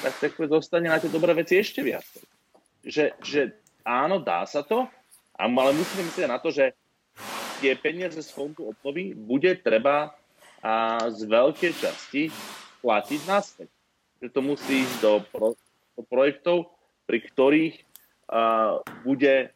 tak 0.00 0.14
tak 0.22 0.32
dostane 0.46 0.86
na 0.86 1.02
tie 1.02 1.10
dobré 1.10 1.34
veci 1.34 1.58
ešte 1.58 1.82
viac. 1.82 2.06
Že, 2.86 3.18
že 3.20 3.40
áno, 3.82 4.22
dá 4.22 4.46
sa 4.46 4.62
to, 4.62 4.86
ale 5.34 5.70
musíme 5.74 6.06
myslieť 6.06 6.30
na 6.30 6.38
to, 6.38 6.54
že 6.54 6.72
tie 7.60 7.76
peniaze 7.76 8.16
z 8.16 8.30
fondu 8.30 8.72
obnovy 8.72 9.12
bude 9.12 9.52
treba 9.60 10.14
a 10.60 11.08
z 11.08 11.24
veľkej 11.24 11.72
časti 11.72 12.22
platiť 12.84 13.20
naspäť. 13.24 13.68
Že 14.20 14.28
to 14.32 14.40
musí 14.44 14.84
ísť 14.84 14.96
do, 15.00 15.12
pro, 15.32 15.48
do 15.96 16.02
projektov, 16.04 16.68
pri 17.08 17.18
ktorých 17.24 17.74
uh, 18.28 18.84
bude, 19.02 19.48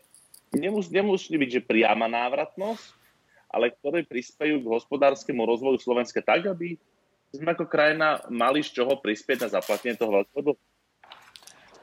nemus, 0.56 0.88
nemusí 0.88 1.36
byť, 1.36 1.50
že 1.60 1.68
priama 1.68 2.08
návratnosť, 2.08 2.96
ale 3.52 3.70
ktoré 3.76 4.02
prispejú 4.02 4.64
k 4.64 4.72
hospodárskému 4.72 5.44
rozvoju 5.44 5.78
Slovenska 5.78 6.24
tak, 6.24 6.48
aby 6.48 6.80
sme 7.34 7.52
ako 7.52 7.66
krajina 7.68 8.22
mali 8.30 8.64
z 8.64 8.82
čoho 8.82 8.98
prispieť 8.98 9.46
na 9.46 9.48
zaplatenie 9.52 9.98
toho 9.98 10.22
veľkého 10.22 10.42
dlhu. 10.42 10.58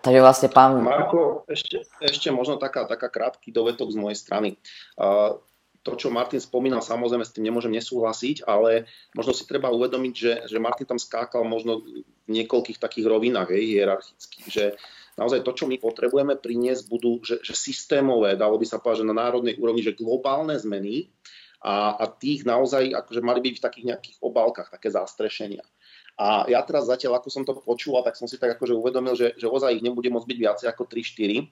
Takže 0.01 0.17
vlastne 0.17 0.49
pán... 0.49 0.81
Marko, 0.81 1.45
ešte, 1.45 1.85
ešte 2.01 2.33
možno 2.33 2.57
taká, 2.57 2.89
taká 2.89 3.05
krátky 3.05 3.53
dovetok 3.53 3.93
z 3.93 3.97
mojej 4.01 4.17
strany. 4.17 4.57
Uh, 4.97 5.37
to, 5.81 5.97
čo 5.97 6.13
Martin 6.13 6.37
spomínal, 6.37 6.85
samozrejme 6.85 7.25
s 7.25 7.33
tým 7.33 7.49
nemôžem 7.49 7.73
nesúhlasiť, 7.73 8.45
ale 8.45 8.85
možno 9.17 9.33
si 9.33 9.49
treba 9.49 9.73
uvedomiť, 9.73 10.13
že, 10.13 10.33
že 10.45 10.61
Martin 10.61 10.85
tam 10.85 11.01
skákal 11.01 11.41
možno 11.41 11.81
v 11.81 12.29
niekoľkých 12.29 12.77
takých 12.77 13.09
rovinách 13.09 13.49
hej, 13.49 13.65
hierarchických, 13.77 14.47
že 14.47 14.65
naozaj 15.17 15.41
to, 15.41 15.51
čo 15.57 15.65
my 15.65 15.81
potrebujeme 15.81 16.37
priniesť, 16.37 16.85
budú 16.85 17.17
že, 17.25 17.41
že 17.41 17.57
systémové, 17.57 18.37
dalo 18.37 18.61
by 18.61 18.65
sa 18.69 18.77
povedať, 18.77 19.01
že 19.01 19.09
na 19.09 19.17
národnej 19.17 19.57
úrovni, 19.57 19.81
že 19.81 19.97
globálne 19.97 20.53
zmeny 20.53 21.09
a, 21.65 21.97
a 21.97 22.05
tých 22.05 22.45
naozaj 22.45 22.93
akože 22.93 23.21
mali 23.25 23.41
byť 23.41 23.53
v 23.57 23.65
takých 23.65 23.85
nejakých 23.93 24.17
obálkach, 24.21 24.69
také 24.69 24.93
zastrešenia. 24.93 25.65
A 26.21 26.45
ja 26.45 26.61
teraz 26.61 26.85
zatiaľ, 26.85 27.17
ako 27.17 27.29
som 27.33 27.41
to 27.41 27.57
počúval, 27.57 28.05
tak 28.05 28.13
som 28.13 28.29
si 28.29 28.37
tak 28.37 28.53
akože 28.53 28.77
uvedomil, 28.77 29.17
že, 29.17 29.33
že 29.33 29.49
ozaj 29.49 29.81
ich 29.81 29.85
nebude 29.85 30.05
môcť 30.13 30.27
byť 30.29 30.37
viacej 30.37 30.67
ako 30.69 30.83
3-4. 30.85 31.49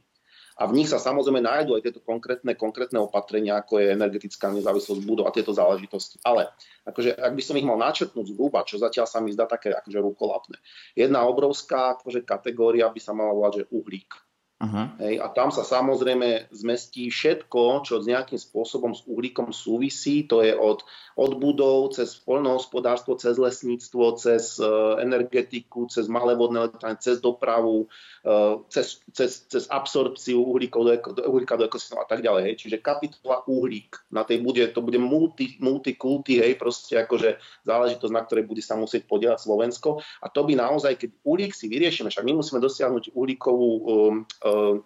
A 0.59 0.67
v 0.67 0.75
nich 0.75 0.91
sa 0.91 0.99
samozrejme 0.99 1.39
nájdú 1.39 1.79
aj 1.79 1.87
tieto 1.87 2.03
konkrétne, 2.03 2.51
konkrétne 2.59 2.99
opatrenia, 2.99 3.63
ako 3.63 3.79
je 3.79 3.95
energetická 3.95 4.51
nezávislosť 4.51 5.07
budov 5.07 5.31
a 5.31 5.35
tieto 5.35 5.55
záležitosti. 5.55 6.19
Ale 6.19 6.51
akože, 6.83 7.15
ak 7.15 7.31
by 7.31 7.43
som 7.43 7.55
ich 7.55 7.63
mal 7.63 7.79
načrtnúť 7.79 8.35
zhruba, 8.35 8.67
čo 8.67 8.75
zatiaľ 8.75 9.07
sa 9.07 9.23
mi 9.23 9.31
zdá 9.31 9.47
také 9.47 9.71
akože 9.71 10.03
rukolapné. 10.03 10.59
Jedna 10.99 11.23
obrovská 11.23 11.95
akože 11.95 12.27
kategória 12.27 12.91
by 12.91 12.99
sa 12.99 13.15
mala 13.15 13.31
volať, 13.31 13.63
že 13.63 13.69
uhlík. 13.71 14.11
Uh-huh. 14.59 14.91
Hej, 14.99 15.23
a 15.23 15.31
tam 15.31 15.55
sa 15.55 15.63
samozrejme 15.63 16.51
zmestí 16.51 17.07
všetko, 17.07 17.87
čo 17.87 18.03
s 18.03 18.11
nejakým 18.11 18.35
spôsobom 18.35 18.91
s 18.91 19.07
uhlíkom 19.07 19.55
súvisí. 19.55 20.27
To 20.27 20.43
je 20.43 20.51
od, 20.51 20.83
od 21.19 21.35
budov, 21.35 21.91
cez 21.91 22.15
poľnohospodárstvo, 22.23 23.19
cez 23.19 23.35
lesníctvo, 23.35 24.15
cez 24.15 24.55
uh, 24.63 24.95
energetiku, 25.03 25.91
cez 25.91 26.07
malé 26.07 26.39
vodné 26.39 26.63
elektrárne, 26.63 26.95
cez 27.03 27.19
dopravu, 27.19 27.91
uh, 28.23 28.63
cez, 28.71 29.03
cez, 29.11 29.43
cez 29.51 29.67
absorpciu 29.67 30.39
uhlíkov 30.39 30.87
do, 30.87 30.91
do, 31.19 31.21
uhlíka 31.27 31.59
do 31.59 31.67
ekosystému 31.67 31.99
a 31.99 32.07
tak 32.07 32.23
ďalej. 32.23 32.41
Hej. 32.47 32.55
Čiže 32.63 32.77
kapitola 32.79 33.43
uhlík 33.43 33.99
na 34.15 34.23
tej 34.23 34.39
bude, 34.39 34.63
to 34.71 34.79
bude 34.79 34.95
multi, 34.95 35.59
multikulty, 35.59 36.39
hej, 36.39 36.55
proste 36.55 36.95
akože 37.03 37.35
záležitosť, 37.67 38.13
na 38.15 38.23
ktorej 38.23 38.47
bude 38.47 38.63
sa 38.63 38.79
musieť 38.79 39.03
podielať 39.03 39.43
Slovensko. 39.43 39.99
A 40.23 40.31
to 40.31 40.47
by 40.47 40.55
naozaj, 40.55 40.95
keď 40.95 41.19
uhlík 41.27 41.51
si 41.51 41.67
vyriešime, 41.67 42.07
však 42.07 42.23
my 42.23 42.39
musíme 42.39 42.63
dosiahnuť 42.63 43.11
uhlíkovú 43.11 43.69
um, 43.83 44.17
Uh, 44.39 44.79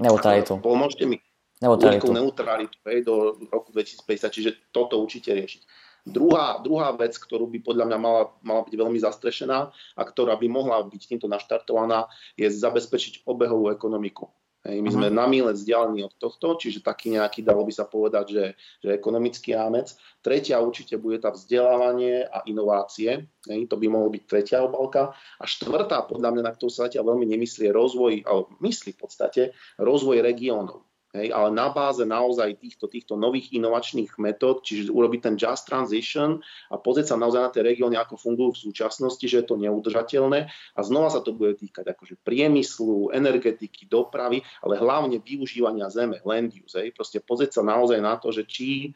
neutralitu. 0.00 0.56
Pomôžte 0.64 1.04
mi. 1.04 1.20
Neutralitu. 1.60 2.08
neutralitu 2.08 2.76
hej, 2.88 3.04
do 3.04 3.36
roku 3.52 3.68
2050, 3.76 4.32
čiže 4.32 4.50
toto 4.72 4.96
určite 4.96 5.36
riešiť. 5.36 5.62
Druhá, 6.08 6.56
druhá 6.64 6.96
vec, 6.96 7.12
ktorú 7.20 7.44
by 7.52 7.60
podľa 7.60 7.84
mňa 7.84 7.98
mala, 8.00 8.32
mala 8.40 8.64
byť 8.64 8.72
veľmi 8.72 8.96
zastrešená 8.96 9.58
a 9.68 10.02
ktorá 10.02 10.40
by 10.40 10.48
mohla 10.48 10.80
byť 10.88 11.02
týmto 11.12 11.28
naštartovaná, 11.28 12.08
je 12.40 12.48
zabezpečiť 12.48 13.28
obehovú 13.28 13.68
ekonomiku. 13.68 14.32
Hej, 14.60 14.84
my 14.84 14.90
sme 14.92 15.08
uh-huh. 15.08 15.20
na 15.20 15.24
míle 15.24 15.56
vzdialení 15.56 16.04
od 16.04 16.12
tohto, 16.20 16.52
čiže 16.60 16.84
taký 16.84 17.16
nejaký, 17.16 17.40
dalo 17.40 17.64
by 17.64 17.72
sa 17.72 17.88
povedať, 17.88 18.26
že, 18.28 18.46
že 18.84 18.92
ekonomický 18.92 19.56
rámec. 19.56 19.96
Tretia 20.20 20.60
určite 20.60 21.00
bude 21.00 21.16
tá 21.16 21.32
vzdelávanie 21.32 22.28
a 22.28 22.44
inovácie. 22.44 23.24
Hej, 23.48 23.72
to 23.72 23.80
by 23.80 23.88
mohlo 23.88 24.12
byť 24.12 24.22
tretia 24.28 24.60
obalka. 24.60 25.16
A 25.40 25.44
štvrtá, 25.48 26.04
podľa 26.04 26.36
mňa, 26.36 26.42
na 26.44 26.52
ktorú 26.52 26.68
sa 26.68 26.92
zatiaľ 26.92 27.16
veľmi 27.16 27.32
nemyslí, 27.32 27.68
je 27.68 27.72
rozvoj, 27.72 28.12
alebo 28.28 28.52
myslí 28.60 28.92
v 28.92 29.00
podstate, 29.00 29.42
rozvoj 29.80 30.20
regiónov. 30.20 30.84
Hej, 31.10 31.34
ale 31.34 31.50
na 31.50 31.66
báze 31.74 32.06
naozaj 32.06 32.62
týchto, 32.62 32.86
týchto 32.86 33.18
nových 33.18 33.50
inovačných 33.50 34.14
metód, 34.22 34.62
čiže 34.62 34.94
urobiť 34.94 35.20
ten 35.26 35.34
just 35.34 35.66
transition 35.66 36.38
a 36.70 36.78
pozrieť 36.78 37.10
sa 37.10 37.16
naozaj 37.18 37.40
na 37.42 37.50
tie 37.50 37.66
regióny, 37.66 37.98
ako 37.98 38.14
fungujú 38.14 38.54
v 38.54 38.62
súčasnosti, 38.70 39.26
že 39.26 39.42
je 39.42 39.46
to 39.50 39.58
neudržateľné 39.58 40.46
a 40.46 40.80
znova 40.86 41.10
sa 41.10 41.18
to 41.18 41.34
bude 41.34 41.58
týkať 41.58 41.98
akože 41.98 42.14
priemyslu, 42.22 43.10
energetiky, 43.10 43.90
dopravy, 43.90 44.46
ale 44.62 44.78
hlavne 44.78 45.18
využívania 45.18 45.90
zeme, 45.90 46.22
land 46.22 46.54
use. 46.54 46.78
Hej. 46.78 46.94
Proste 46.94 47.18
pozrieť 47.18 47.58
sa 47.58 47.62
naozaj 47.66 47.98
na 47.98 48.14
to, 48.14 48.30
že 48.30 48.46
či 48.46 48.94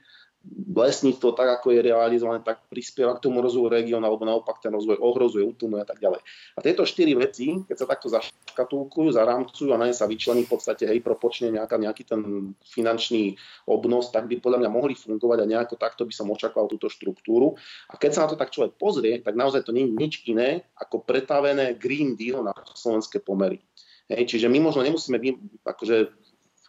lesníctvo 0.74 1.32
tak, 1.32 1.60
ako 1.60 1.72
je 1.72 1.80
realizované, 1.80 2.44
tak 2.44 2.68
prispieva 2.68 3.16
k 3.16 3.24
tomu 3.24 3.40
rozvoju 3.40 3.72
regiónu, 3.72 4.04
alebo 4.04 4.28
naopak 4.28 4.60
ten 4.60 4.74
rozvoj 4.74 5.00
ohrozuje, 5.00 5.40
utlmuje 5.46 5.82
a 5.82 5.88
tak 5.88 6.02
ďalej. 6.02 6.20
A 6.56 6.58
tieto 6.60 6.84
štyri 6.84 7.16
veci, 7.16 7.64
keď 7.64 7.76
sa 7.78 7.86
takto 7.88 8.12
zaškatulkujú, 8.12 9.14
zarámcujú 9.14 9.72
a 9.72 9.80
na 9.80 9.88
ne 9.88 9.94
sa 9.96 10.04
vyčlení 10.04 10.44
v 10.44 10.52
podstate 10.52 10.84
hej, 10.84 11.00
propočne 11.00 11.48
nejaká, 11.54 11.80
nejaký 11.80 12.04
ten 12.04 12.20
finančný 12.60 13.40
obnos, 13.64 14.12
tak 14.12 14.28
by 14.28 14.42
podľa 14.42 14.66
mňa 14.66 14.70
mohli 14.70 14.92
fungovať 14.92 15.38
a 15.40 15.50
nejako 15.50 15.74
takto 15.80 16.04
by 16.04 16.12
som 16.12 16.28
očakával 16.28 16.68
túto 16.68 16.92
štruktúru. 16.92 17.56
A 17.88 17.96
keď 17.96 18.10
sa 18.12 18.20
na 18.26 18.28
to 18.34 18.36
tak 18.36 18.52
človek 18.52 18.76
pozrie, 18.76 19.24
tak 19.24 19.38
naozaj 19.38 19.64
to 19.64 19.72
nie 19.72 19.88
je 19.88 19.96
nič 19.96 20.14
iné 20.28 20.68
ako 20.76 21.00
pretavené 21.00 21.78
Green 21.78 22.18
Deal 22.18 22.44
na 22.44 22.52
slovenské 22.76 23.24
pomery. 23.24 23.64
Hej, 24.04 24.36
čiže 24.36 24.52
my 24.52 24.60
možno 24.60 24.84
nemusíme 24.84 25.16
akože 25.64 26.12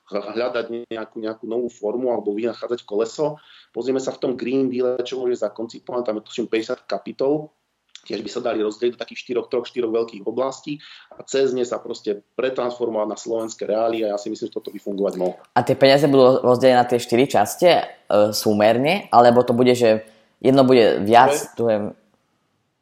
hľadať 0.10 0.90
nejakú, 0.94 1.18
nejakú 1.18 1.46
novú 1.50 1.68
formu 1.70 2.14
alebo 2.14 2.38
vynachádzať 2.38 2.86
koleso. 2.86 3.42
Pozrieme 3.74 3.98
sa 3.98 4.14
v 4.14 4.22
tom 4.22 4.32
Green 4.38 4.70
Deal, 4.70 5.02
čo 5.02 5.18
môže 5.18 5.42
zakoncipované, 5.42 6.06
tam 6.06 6.22
je 6.22 6.28
tuším 6.30 6.46
50 6.46 6.86
kapitol, 6.86 7.50
tiež 8.06 8.22
by 8.22 8.30
sa 8.30 8.40
dali 8.46 8.62
rozdeliť 8.62 8.96
do 8.96 9.02
takých 9.02 9.20
štyroch, 9.26 9.50
troch, 9.50 9.66
štyroch 9.66 9.90
veľkých 9.90 10.24
oblastí 10.30 10.78
a 11.10 11.26
cez 11.26 11.52
ne 11.58 11.66
sa 11.66 11.82
proste 11.82 12.22
pretransformovať 12.38 13.08
na 13.10 13.18
slovenské 13.18 13.66
reálie 13.66 14.06
a 14.06 14.14
ja 14.14 14.18
si 14.22 14.30
myslím, 14.30 14.54
že 14.54 14.56
toto 14.56 14.70
by 14.70 14.78
fungovať 14.78 15.14
mohlo. 15.18 15.42
A 15.58 15.66
tie 15.66 15.74
peniaze 15.74 16.06
budú 16.06 16.46
rozdelené 16.46 16.78
na 16.78 16.86
tie 16.86 17.02
štyri 17.02 17.26
časti 17.26 17.66
e, 17.66 17.82
súmerne, 18.30 19.10
alebo 19.10 19.42
to 19.42 19.58
bude, 19.58 19.74
že 19.74 20.06
jedno 20.38 20.62
bude 20.62 21.02
viac, 21.02 21.34
je 21.58 21.98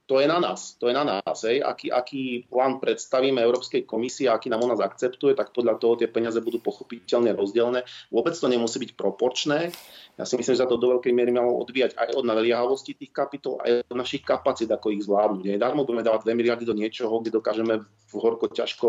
to 0.03 0.19
je 0.19 0.27
na 0.27 0.39
nás. 0.39 0.75
To 0.83 0.91
je 0.91 0.95
na 0.95 1.03
nás. 1.07 1.37
Hej. 1.47 1.63
Aký, 1.63 1.87
aký 1.87 2.43
plán 2.51 2.83
predstavíme 2.83 3.39
Európskej 3.39 3.87
komisii, 3.87 4.27
aký 4.27 4.51
nám 4.51 4.67
ona 4.67 4.75
akceptuje, 4.75 5.31
tak 5.31 5.55
podľa 5.55 5.79
toho 5.79 5.95
tie 5.95 6.11
peniaze 6.11 6.43
budú 6.43 6.59
pochopiteľne 6.59 7.31
rozdelené. 7.31 7.87
Vôbec 8.11 8.35
to 8.35 8.51
nemusí 8.51 8.83
byť 8.83 8.91
proporčné. 8.99 9.71
Ja 10.19 10.27
si 10.27 10.35
myslím, 10.35 10.59
že 10.59 10.63
sa 10.63 10.69
to 10.69 10.75
do 10.75 10.99
veľkej 10.99 11.15
miery 11.15 11.31
malo 11.31 11.55
odvíjať 11.63 11.95
aj 11.95 12.19
od 12.19 12.27
naliehavosti 12.27 12.99
tých 12.99 13.15
kapitol, 13.15 13.63
aj 13.63 13.87
od 13.87 13.97
našich 13.97 14.21
kapacít, 14.21 14.69
ako 14.69 14.91
ich 14.91 15.07
zvládnuť. 15.07 15.55
Darmo 15.55 15.87
budeme 15.87 16.03
dávať 16.03 16.27
2 16.27 16.35
miliardy 16.35 16.67
do 16.67 16.75
niečoho, 16.75 17.23
kde 17.23 17.39
dokážeme 17.39 17.81
v 17.81 18.13
horko 18.19 18.51
ťažko 18.51 18.87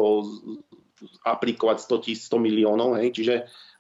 aplikovať 1.25 1.85
100, 1.85 2.31
100 2.31 2.39
miliónov. 2.41 3.01
Hej. 3.01 3.17
Čiže 3.17 3.35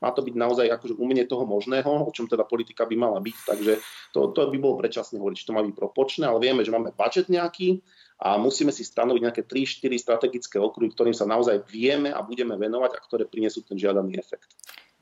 má 0.04 0.12
to 0.12 0.20
byť 0.20 0.34
naozaj 0.36 0.66
akože 0.68 1.00
umenie 1.00 1.24
toho 1.24 1.48
možného, 1.48 1.88
o 1.88 2.10
čom 2.12 2.28
teda 2.28 2.44
politika 2.44 2.84
by 2.84 2.92
mala 2.92 3.24
byť, 3.24 3.36
takže 3.48 3.72
to, 4.12 4.36
to 4.36 4.52
by 4.52 4.58
bolo 4.60 4.76
predčasné 4.76 5.16
hovoriť, 5.16 5.36
či 5.40 5.48
to 5.48 5.56
má 5.56 5.64
byť 5.64 5.72
propočné, 5.72 6.28
ale 6.28 6.44
vieme, 6.44 6.60
že 6.60 6.68
máme 6.68 6.92
budget 6.92 7.32
nejaký 7.32 7.80
a 8.20 8.36
musíme 8.36 8.68
si 8.68 8.84
stanoviť 8.84 9.22
nejaké 9.24 9.42
3-4 9.48 9.96
strategické 9.96 10.60
okruhy, 10.60 10.92
ktorým 10.92 11.16
sa 11.16 11.24
naozaj 11.24 11.64
vieme 11.64 12.12
a 12.12 12.20
budeme 12.20 12.52
venovať 12.60 12.92
a 12.92 13.00
ktoré 13.00 13.24
prinesú 13.24 13.64
ten 13.64 13.80
žiadaný 13.80 14.20
efekt. 14.20 14.52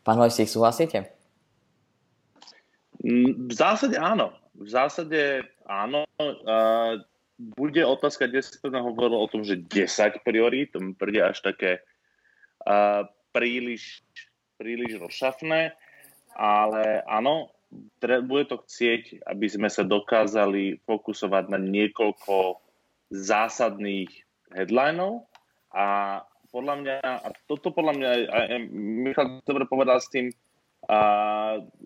Pán 0.06 0.22
Hojsík, 0.22 0.46
súhlasíte? 0.46 1.10
Mm, 3.02 3.50
v 3.50 3.52
zásade 3.52 3.98
áno. 3.98 4.30
V 4.54 4.68
zásade 4.70 5.42
áno. 5.66 6.06
bude 7.58 7.82
otázka, 7.82 8.30
kde 8.30 8.44
sa 8.44 8.62
hovorilo 8.78 9.18
o 9.18 9.26
tom, 9.26 9.42
že 9.42 9.58
10 9.58 10.22
priorít, 10.22 10.76
to 10.76 10.78
mi 10.78 10.94
príde 10.94 11.24
až 11.24 11.42
také 11.42 11.82
uh, 11.82 11.91
príliš, 13.32 14.04
príliš 14.56 15.00
rozšafné, 15.00 15.74
ale 16.36 17.02
áno, 17.08 17.52
bude 18.00 18.44
to 18.48 18.60
chcieť, 18.60 19.24
aby 19.24 19.46
sme 19.48 19.68
sa 19.72 19.82
dokázali 19.84 20.84
fokusovať 20.84 21.44
na 21.48 21.58
niekoľko 21.58 22.60
zásadných 23.12 24.12
headlinov 24.52 25.28
a 25.72 26.20
podľa 26.52 26.74
mňa, 26.84 26.96
a 27.00 27.28
toto 27.48 27.72
podľa 27.72 27.92
mňa, 27.96 28.08
a 28.28 28.38
Michal 28.68 29.40
dobre 29.48 29.64
povedal 29.64 30.04
s 30.04 30.12
tým, 30.12 30.28
a, 30.84 31.00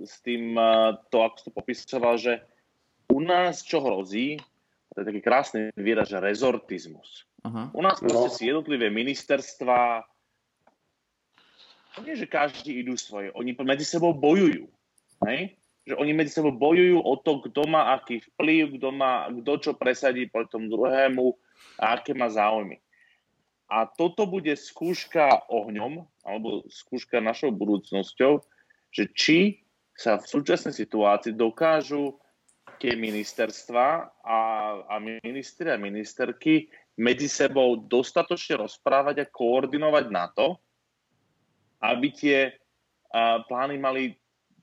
s 0.02 0.18
tým 0.26 0.58
a, 0.58 0.98
to, 1.06 1.22
ako 1.22 1.38
to 1.46 1.50
popisoval, 1.54 2.18
že 2.18 2.42
u 3.14 3.22
nás 3.22 3.62
čo 3.62 3.78
hrozí, 3.78 4.42
to 4.90 5.04
je 5.04 5.06
taký 5.06 5.20
krásny 5.22 5.60
výraz, 5.78 6.10
že 6.10 6.18
rezortizmus. 6.18 7.30
Uh-huh. 7.46 7.70
U 7.78 7.80
nás 7.84 8.02
proste 8.02 8.26
no. 8.26 8.34
si 8.34 8.42
jednotlivé 8.50 8.90
ministerstva, 8.90 10.02
nie, 12.04 12.14
že 12.18 12.28
každý 12.28 12.84
idú 12.84 12.98
svoje, 12.98 13.32
oni 13.32 13.56
medzi 13.64 13.86
sebou 13.88 14.12
bojujú. 14.12 14.68
Hej? 15.24 15.56
Že 15.86 15.94
oni 16.02 16.12
medzi 16.12 16.32
sebou 16.34 16.52
bojujú 16.52 16.98
o 17.00 17.14
to, 17.16 17.40
kto 17.46 17.62
má 17.70 17.96
aký 17.96 18.20
vplyv, 18.34 18.76
kto, 18.76 18.88
má, 18.92 19.30
kto 19.30 19.52
čo 19.62 19.72
presadí 19.78 20.28
proti 20.28 20.58
tomu 20.58 20.68
druhému 20.68 21.32
a 21.80 21.96
aké 21.96 22.12
má 22.12 22.28
záujmy. 22.28 22.82
A 23.66 23.86
toto 23.86 24.30
bude 24.30 24.54
skúška 24.54 25.46
ohňom, 25.50 26.06
alebo 26.22 26.62
skúška 26.70 27.18
našou 27.18 27.50
budúcnosťou, 27.50 28.38
že 28.94 29.04
či 29.10 29.38
sa 29.96 30.20
v 30.20 30.28
súčasnej 30.28 30.76
situácii 30.76 31.34
dokážu 31.34 32.14
tie 32.76 32.92
ministerstva 32.94 33.86
a, 34.22 34.38
a 34.84 34.94
ministri 35.00 35.72
a 35.72 35.80
ministerky 35.80 36.68
medzi 37.00 37.26
sebou 37.26 37.80
dostatočne 37.80 38.60
rozprávať 38.60 39.24
a 39.24 39.30
koordinovať 39.32 40.04
na 40.12 40.28
to, 40.30 40.60
aby 41.80 42.08
tie 42.12 42.38
a, 43.12 43.42
plány 43.44 43.76
mali, 43.80 44.02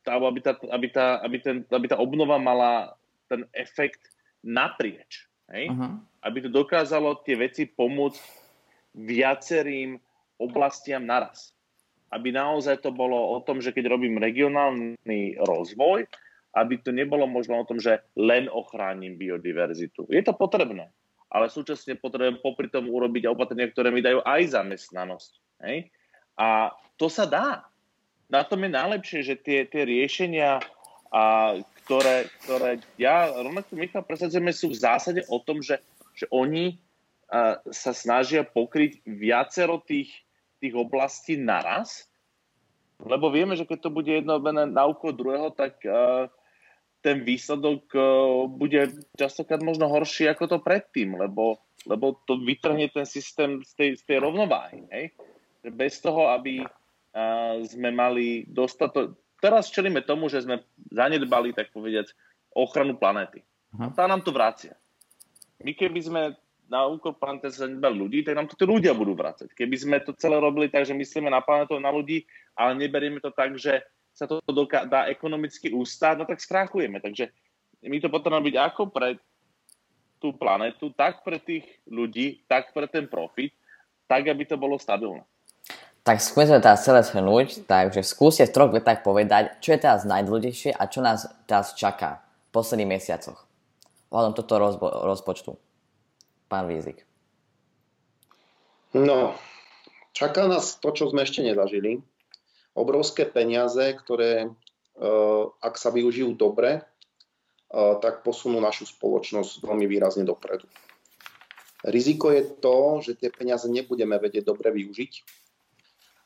aby 0.05 0.39
tá, 0.43 0.53
aby, 0.71 0.87
tá, 0.91 1.19
aby, 1.23 1.37
ten, 1.39 1.57
aby 1.69 1.87
tá 1.87 1.97
obnova 1.97 2.37
mala 2.37 2.97
ten 3.31 3.47
efekt 3.55 4.13
naprieč. 4.43 5.25
Hej? 5.49 5.71
Uh-huh. 5.71 5.99
Aby 6.23 6.47
to 6.47 6.49
dokázalo 6.51 7.23
tie 7.23 7.39
veci 7.39 7.67
pomôcť 7.67 8.19
viacerým 8.93 9.97
oblastiam 10.37 11.03
naraz. 11.07 11.55
Aby 12.13 12.29
naozaj 12.29 12.85
to 12.85 12.93
bolo 12.93 13.33
o 13.33 13.41
tom, 13.41 13.57
že 13.57 13.73
keď 13.73 13.89
robím 13.89 14.21
regionálny 14.21 15.41
rozvoj, 15.41 16.05
aby 16.53 16.77
to 16.77 16.93
nebolo 16.93 17.25
možno 17.25 17.57
o 17.57 17.65
tom, 17.65 17.81
že 17.81 18.05
len 18.13 18.45
ochránim 18.45 19.17
biodiverzitu. 19.17 20.05
Je 20.13 20.21
to 20.21 20.37
potrebné, 20.37 20.93
ale 21.33 21.49
súčasne 21.49 21.97
potrebujem 21.97 22.37
popri 22.45 22.69
tom 22.69 22.85
urobiť 22.85 23.25
opatrenia, 23.25 23.73
ktoré 23.73 23.89
mi 23.89 24.05
dajú 24.05 24.21
aj 24.21 24.53
zamestnanosť. 24.53 25.31
Hej? 25.65 25.89
A 26.39 26.73
to 26.97 27.09
sa 27.09 27.25
dá. 27.29 27.65
Na 28.29 28.41
tom 28.41 28.65
je 28.65 28.71
najlepšie, 28.73 29.19
že 29.21 29.35
tie, 29.37 29.65
tie 29.69 29.83
riešenia, 29.85 30.63
a, 31.13 31.57
ktoré, 31.83 32.31
ktoré 32.43 32.81
ja, 32.97 33.29
rovnako 33.29 33.75
Michal, 33.75 34.07
presadzujeme, 34.07 34.55
sú 34.55 34.71
v 34.73 34.81
zásade 34.81 35.21
o 35.29 35.37
tom, 35.41 35.61
že, 35.61 35.83
že 36.17 36.25
oni 36.33 36.79
sa 37.73 37.91
snažia 37.95 38.45
pokryť 38.45 39.01
viacero 39.09 39.81
tých, 39.81 40.13
tých 40.61 40.73
oblastí 40.77 41.33
naraz, 41.33 42.05
lebo 43.01 43.33
vieme, 43.33 43.57
že 43.57 43.65
keď 43.65 43.89
to 43.89 43.89
bude 43.89 44.11
jedno 44.11 44.37
na 44.53 44.83
úkol 44.85 45.17
druhého, 45.17 45.49
tak 45.49 45.81
uh, 45.83 46.29
ten 47.01 47.25
výsledok 47.25 47.89
uh, 47.97 48.45
bude 48.47 49.01
častokrát 49.17 49.59
možno 49.65 49.89
horší 49.89 50.29
ako 50.29 50.45
to 50.45 50.57
predtým, 50.61 51.17
lebo, 51.17 51.57
lebo 51.89 52.21
to 52.29 52.37
vytrhne 52.37 52.87
ten 52.93 53.03
systém 53.09 53.65
z 53.65 53.71
tej, 53.75 53.89
z 53.97 54.03
tej 54.05 54.17
rovnováhy. 54.23 54.85
Hej? 54.93 55.05
Bez 55.63 56.03
toho, 56.03 56.31
aby 56.35 56.63
sme 57.63 57.89
mali 57.93 58.43
dostatok... 58.49 59.15
Teraz 59.39 59.67
čelíme 59.71 60.03
tomu, 60.03 60.31
že 60.31 60.43
sme 60.43 60.63
zanedbali, 60.91 61.51
tak 61.51 61.71
povediať, 61.75 62.15
ochranu 62.55 62.95
planéty. 62.95 63.43
A 63.75 63.89
tá 63.91 64.05
nám 64.05 64.21
to 64.21 64.29
vracia. 64.29 64.77
My 65.63 65.73
keby 65.73 65.99
sme 65.99 66.21
na 66.71 66.87
úkor 66.87 67.13
planety 67.19 67.51
sa 67.51 67.67
ľudí, 67.69 68.23
tak 68.23 68.39
nám 68.39 68.47
to 68.47 68.55
tí 68.55 68.63
ľudia 68.63 68.95
budú 68.95 69.13
vrácať. 69.13 69.51
Keby 69.51 69.75
sme 69.75 69.97
to 69.99 70.15
celé 70.15 70.39
robili 70.39 70.71
tak, 70.71 70.87
že 70.87 70.95
myslíme 70.95 71.27
na 71.27 71.43
planetu, 71.43 71.75
na 71.77 71.91
ľudí, 71.91 72.23
ale 72.55 72.77
neberieme 72.79 73.19
to 73.19 73.29
tak, 73.29 73.59
že 73.59 73.83
sa 74.13 74.29
to 74.29 74.39
doká- 74.45 74.85
dá 74.85 75.09
ekonomicky 75.09 75.73
ústať, 75.73 76.21
no 76.21 76.25
tak 76.25 76.39
skrachujeme. 76.39 77.01
Takže 77.01 77.33
my 77.83 77.97
to 77.99 78.07
potrebujeme 78.07 78.47
byť 78.47 78.57
ako 78.57 78.83
pre 78.93 79.17
tú 80.23 80.31
planetu, 80.31 80.93
tak 80.95 81.25
pre 81.25 81.35
tých 81.41 81.67
ľudí, 81.83 82.47
tak 82.47 82.71
pre 82.71 82.87
ten 82.87 83.11
profit, 83.11 83.51
tak, 84.07 84.23
aby 84.29 84.47
to 84.47 84.55
bolo 84.55 84.79
stabilné. 84.79 85.25
Tak 86.03 86.19
skúsme 86.19 86.59
teraz 86.59 86.83
celé 86.83 86.99
shrnúť, 86.99 87.63
takže 87.63 88.03
skúste 88.03 88.43
v 88.43 88.51
troch 88.51 88.75
vetách 88.75 89.07
povedať, 89.07 89.63
čo 89.63 89.71
je 89.71 89.79
teraz 89.87 90.03
najdôležitejšie 90.03 90.75
a 90.75 90.83
čo 90.91 90.99
nás 90.99 91.31
teraz 91.47 91.71
čaká 91.79 92.19
v 92.51 92.59
posledných 92.59 92.91
mesiacoch. 92.99 93.47
Ohľadom 94.11 94.35
toto 94.35 94.59
rozbo- 94.59 94.91
rozpočtu. 95.07 95.55
Pán 96.51 96.67
Vízik. 96.67 97.07
No, 98.91 99.31
čaká 100.11 100.43
nás 100.51 100.75
to, 100.75 100.91
čo 100.91 101.07
sme 101.07 101.23
ešte 101.23 101.39
nezažili. 101.39 102.03
Obrovské 102.75 103.23
peniaze, 103.23 103.95
ktoré, 103.95 104.51
eh, 104.51 105.43
ak 105.63 105.79
sa 105.79 105.87
využijú 105.87 106.35
dobre, 106.35 106.83
eh, 106.83 107.93
tak 108.03 108.27
posunú 108.27 108.59
našu 108.59 108.91
spoločnosť 108.91 109.63
veľmi 109.63 109.87
výrazne 109.87 110.27
dopredu. 110.27 110.67
Riziko 111.87 112.27
je 112.27 112.43
to, 112.59 112.99
že 112.99 113.15
tie 113.15 113.31
peniaze 113.31 113.71
nebudeme 113.71 114.19
vedieť 114.19 114.51
dobre 114.51 114.67
využiť 114.75 115.42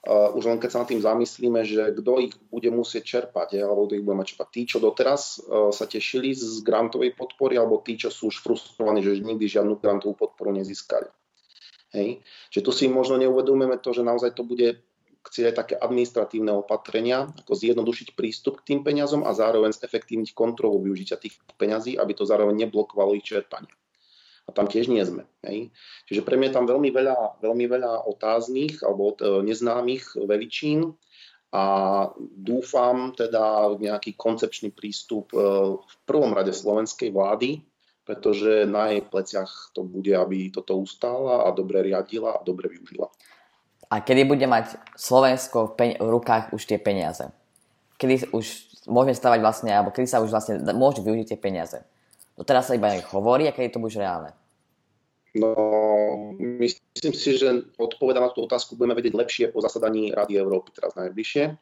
už 0.08 0.44
len 0.48 0.58
keď 0.58 0.70
sa 0.72 0.80
nad 0.84 0.90
tým 0.90 1.04
zamyslíme, 1.04 1.68
že 1.68 1.92
kto 1.92 2.24
ich 2.24 2.34
bude 2.48 2.72
musieť 2.72 3.04
čerpať, 3.04 3.60
je, 3.60 3.62
alebo 3.62 3.86
kto 3.86 4.00
ich 4.00 4.06
bude 4.08 4.16
mať 4.16 4.28
čerpať. 4.34 4.48
Tí, 4.56 4.62
čo 4.64 4.78
doteraz 4.80 5.44
uh, 5.44 5.70
sa 5.76 5.84
tešili 5.84 6.32
z 6.32 6.64
grantovej 6.64 7.12
podpory, 7.12 7.60
alebo 7.60 7.84
tí, 7.84 8.00
čo 8.00 8.08
sú 8.08 8.32
už 8.32 8.40
frustrovaní, 8.40 9.04
že 9.04 9.20
nikdy 9.20 9.46
žiadnu 9.46 9.84
grantovú 9.84 10.16
podporu 10.16 10.56
nezískali. 10.56 11.12
Hej. 11.92 12.24
Čiže 12.52 12.64
tu 12.64 12.72
si 12.72 12.86
možno 12.88 13.20
neuvedomujeme 13.20 13.80
to, 13.80 13.92
že 13.96 14.04
naozaj 14.04 14.36
to 14.36 14.48
bude 14.48 14.80
chcieť 15.28 15.46
aj 15.52 15.56
také 15.56 15.76
administratívne 15.76 16.56
opatrenia, 16.56 17.28
ako 17.44 17.52
zjednodušiť 17.52 18.16
prístup 18.16 18.64
k 18.64 18.74
tým 18.74 18.80
peniazom 18.88 19.28
a 19.28 19.36
zároveň 19.36 19.76
zefektívniť 19.76 20.32
kontrolu 20.32 20.80
využitia 20.80 21.20
tých 21.20 21.36
peňazí, 21.60 22.00
aby 22.00 22.16
to 22.16 22.24
zároveň 22.24 22.56
neblokovalo 22.64 23.12
ich 23.12 23.28
čerpanie 23.28 23.68
a 24.48 24.50
tam 24.56 24.72
tiež 24.72 24.88
nie 24.88 25.04
sme. 25.04 25.28
Hej. 25.44 25.76
Čiže 26.08 26.24
pre 26.24 26.40
mňa 26.40 26.48
je 26.50 26.56
tam 26.56 26.66
veľmi 26.66 26.90
veľa, 26.90 27.44
veľmi 27.44 27.66
veľa 27.68 28.08
otáznych 28.08 28.80
alebo 28.82 29.14
e, 29.14 29.44
neznámych 29.44 30.16
veličín 30.24 30.96
a 31.52 31.64
dúfam 32.20 33.12
teda 33.12 33.76
nejaký 33.76 34.16
koncepčný 34.16 34.72
prístup 34.72 35.36
e, 35.36 35.40
v 35.76 35.94
prvom 36.08 36.32
rade 36.32 36.56
slovenskej 36.56 37.12
vlády, 37.12 37.60
pretože 38.08 38.64
na 38.64 38.96
jej 38.96 39.04
pleciach 39.04 39.76
to 39.76 39.84
bude, 39.84 40.16
aby 40.16 40.48
toto 40.48 40.80
ustála 40.80 41.44
a 41.44 41.52
dobre 41.52 41.84
riadila 41.84 42.40
a 42.40 42.44
dobre 42.44 42.72
využila. 42.72 43.12
A 43.88 44.04
kedy 44.04 44.28
bude 44.28 44.48
mať 44.48 44.80
Slovensko 44.96 45.76
v, 45.76 45.96
v 46.00 46.10
rukách 46.12 46.56
už 46.56 46.64
tie 46.68 46.80
peniaze? 46.80 47.32
Kedy 48.00 48.32
už 48.32 48.46
môžeme 48.88 49.16
stavať 49.16 49.40
vlastne, 49.44 49.72
alebo 49.76 49.92
kedy 49.92 50.08
sa 50.08 50.24
už 50.24 50.32
vlastne 50.32 50.60
môže 50.76 51.04
využiť 51.04 51.36
tie 51.36 51.40
peniaze? 51.40 51.84
Doteraz 52.38 52.70
sa 52.70 52.78
iba 52.78 52.94
hovorí 53.10 53.50
a 53.50 53.56
kedy 53.56 53.74
to 53.74 53.82
bude 53.82 53.98
reálne? 53.98 54.30
No, 55.38 55.54
myslím 56.38 57.14
si, 57.14 57.38
že 57.38 57.66
odpovedať 57.78 58.22
na 58.22 58.30
tú 58.34 58.46
otázku 58.46 58.78
budeme 58.78 58.98
vedieť 58.98 59.14
lepšie 59.14 59.46
po 59.50 59.62
zasadaní 59.62 60.14
Rady 60.14 60.38
Európy 60.38 60.74
teraz 60.74 60.94
najbližšie. 60.98 61.58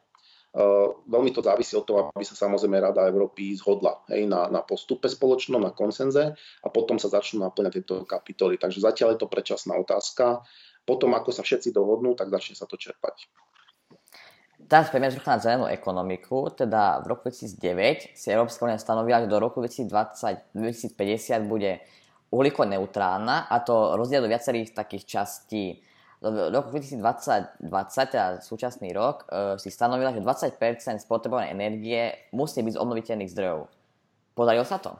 Uh, 0.56 1.04
veľmi 1.04 1.36
to 1.36 1.44
závisí 1.44 1.76
od 1.76 1.84
toho, 1.84 2.08
aby 2.16 2.24
sa 2.24 2.32
samozrejme 2.32 2.80
Rada 2.80 3.04
Európy 3.12 3.52
zhodla 3.60 4.00
hej, 4.08 4.24
na, 4.24 4.48
na 4.48 4.64
postupe 4.64 5.04
spoločnom, 5.04 5.60
na 5.60 5.76
konsenze 5.76 6.32
a 6.64 6.68
potom 6.72 6.96
sa 6.96 7.12
začnú 7.12 7.44
naplňať 7.44 7.72
tieto 7.76 8.08
kapitoly. 8.08 8.56
Takže 8.56 8.80
zatiaľ 8.80 9.12
je 9.12 9.20
to 9.20 9.28
predčasná 9.28 9.76
otázka. 9.76 10.40
Potom, 10.88 11.12
ako 11.12 11.28
sa 11.28 11.44
všetci 11.44 11.76
dohodnú, 11.76 12.16
tak 12.16 12.32
začne 12.32 12.56
sa 12.56 12.64
to 12.64 12.80
čerpať. 12.80 13.28
Teraz 14.56 14.88
poďme 14.88 15.12
trocha 15.12 15.36
na 15.36 15.42
zelenú 15.44 15.66
ekonomiku, 15.68 16.48
teda 16.48 17.04
v 17.04 17.12
roku 17.12 17.28
2009 17.28 18.16
si 18.16 18.26
Európska 18.32 18.64
únia 18.64 18.80
stanovila, 18.80 19.22
že 19.22 19.28
do 19.28 19.36
roku 19.36 19.60
2020, 19.60 20.56
2050 20.56 21.44
bude 21.44 21.84
uhlíko 22.32 22.64
neutrálna 22.64 23.52
a 23.52 23.56
to 23.60 23.94
rozdiel 24.00 24.24
do 24.24 24.32
viacerých 24.32 24.72
takých 24.72 25.04
častí. 25.06 25.84
Do 26.24 26.48
roku 26.48 26.72
2020, 26.72 27.68
20, 27.68 28.12
teda 28.16 28.26
súčasný 28.40 28.90
rok, 28.96 29.28
e, 29.28 29.60
si 29.60 29.68
stanovila, 29.68 30.16
že 30.16 30.24
20% 30.24 31.04
spotrebovanej 31.04 31.52
energie 31.52 32.16
musí 32.32 32.64
byť 32.64 32.74
z 32.74 32.80
obnoviteľných 32.80 33.30
zdrojov. 33.36 33.68
Podarilo 34.32 34.64
sa 34.64 34.80
to? 34.80 34.96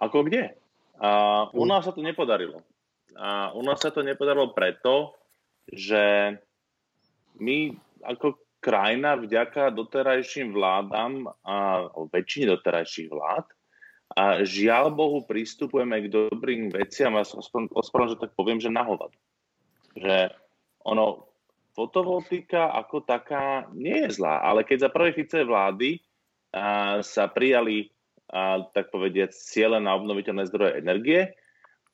Ako 0.00 0.24
kde? 0.24 0.56
A 0.96 1.44
u 1.52 1.68
nás 1.68 1.84
sa 1.84 1.92
to 1.92 2.00
nepodarilo. 2.00 2.64
A 3.14 3.52
u 3.52 3.60
nás 3.60 3.78
sa 3.78 3.92
to 3.92 4.00
nepodarilo 4.00 4.56
preto, 4.56 5.12
že 5.68 6.34
my 7.40 7.74
ako 8.04 8.36
krajina 8.60 9.16
vďaka 9.16 9.72
doterajším 9.72 10.52
vládam 10.52 11.26
a 11.42 11.88
väčšine 12.12 12.52
doterajších 12.54 13.08
vlád 13.08 13.48
a 14.10 14.42
žiaľ 14.42 14.90
Bohu 14.90 15.22
pristupujeme 15.22 16.02
k 16.02 16.12
dobrým 16.12 16.68
veciam 16.74 17.14
a 17.14 17.22
ospravedlňujem, 17.22 18.18
že 18.18 18.22
tak 18.26 18.32
poviem, 18.34 18.58
že 18.58 18.68
na 18.68 18.82
hovado. 18.82 19.14
Že 19.94 20.34
ono, 20.82 21.30
fotovoltika 21.78 22.74
ako 22.74 23.06
taká 23.06 23.70
nie 23.70 24.06
je 24.06 24.18
zlá, 24.18 24.42
ale 24.42 24.66
keď 24.66 24.86
za 24.86 24.90
prvej 24.90 25.14
Fice 25.14 25.46
vlády 25.46 26.02
a, 26.50 26.98
sa 27.06 27.30
prijali, 27.30 27.86
a, 28.34 28.66
tak 28.74 28.90
povediať, 28.90 29.30
ciele 29.30 29.78
na 29.78 29.94
obnoviteľné 29.94 30.44
zdroje 30.50 30.82
energie, 30.82 31.30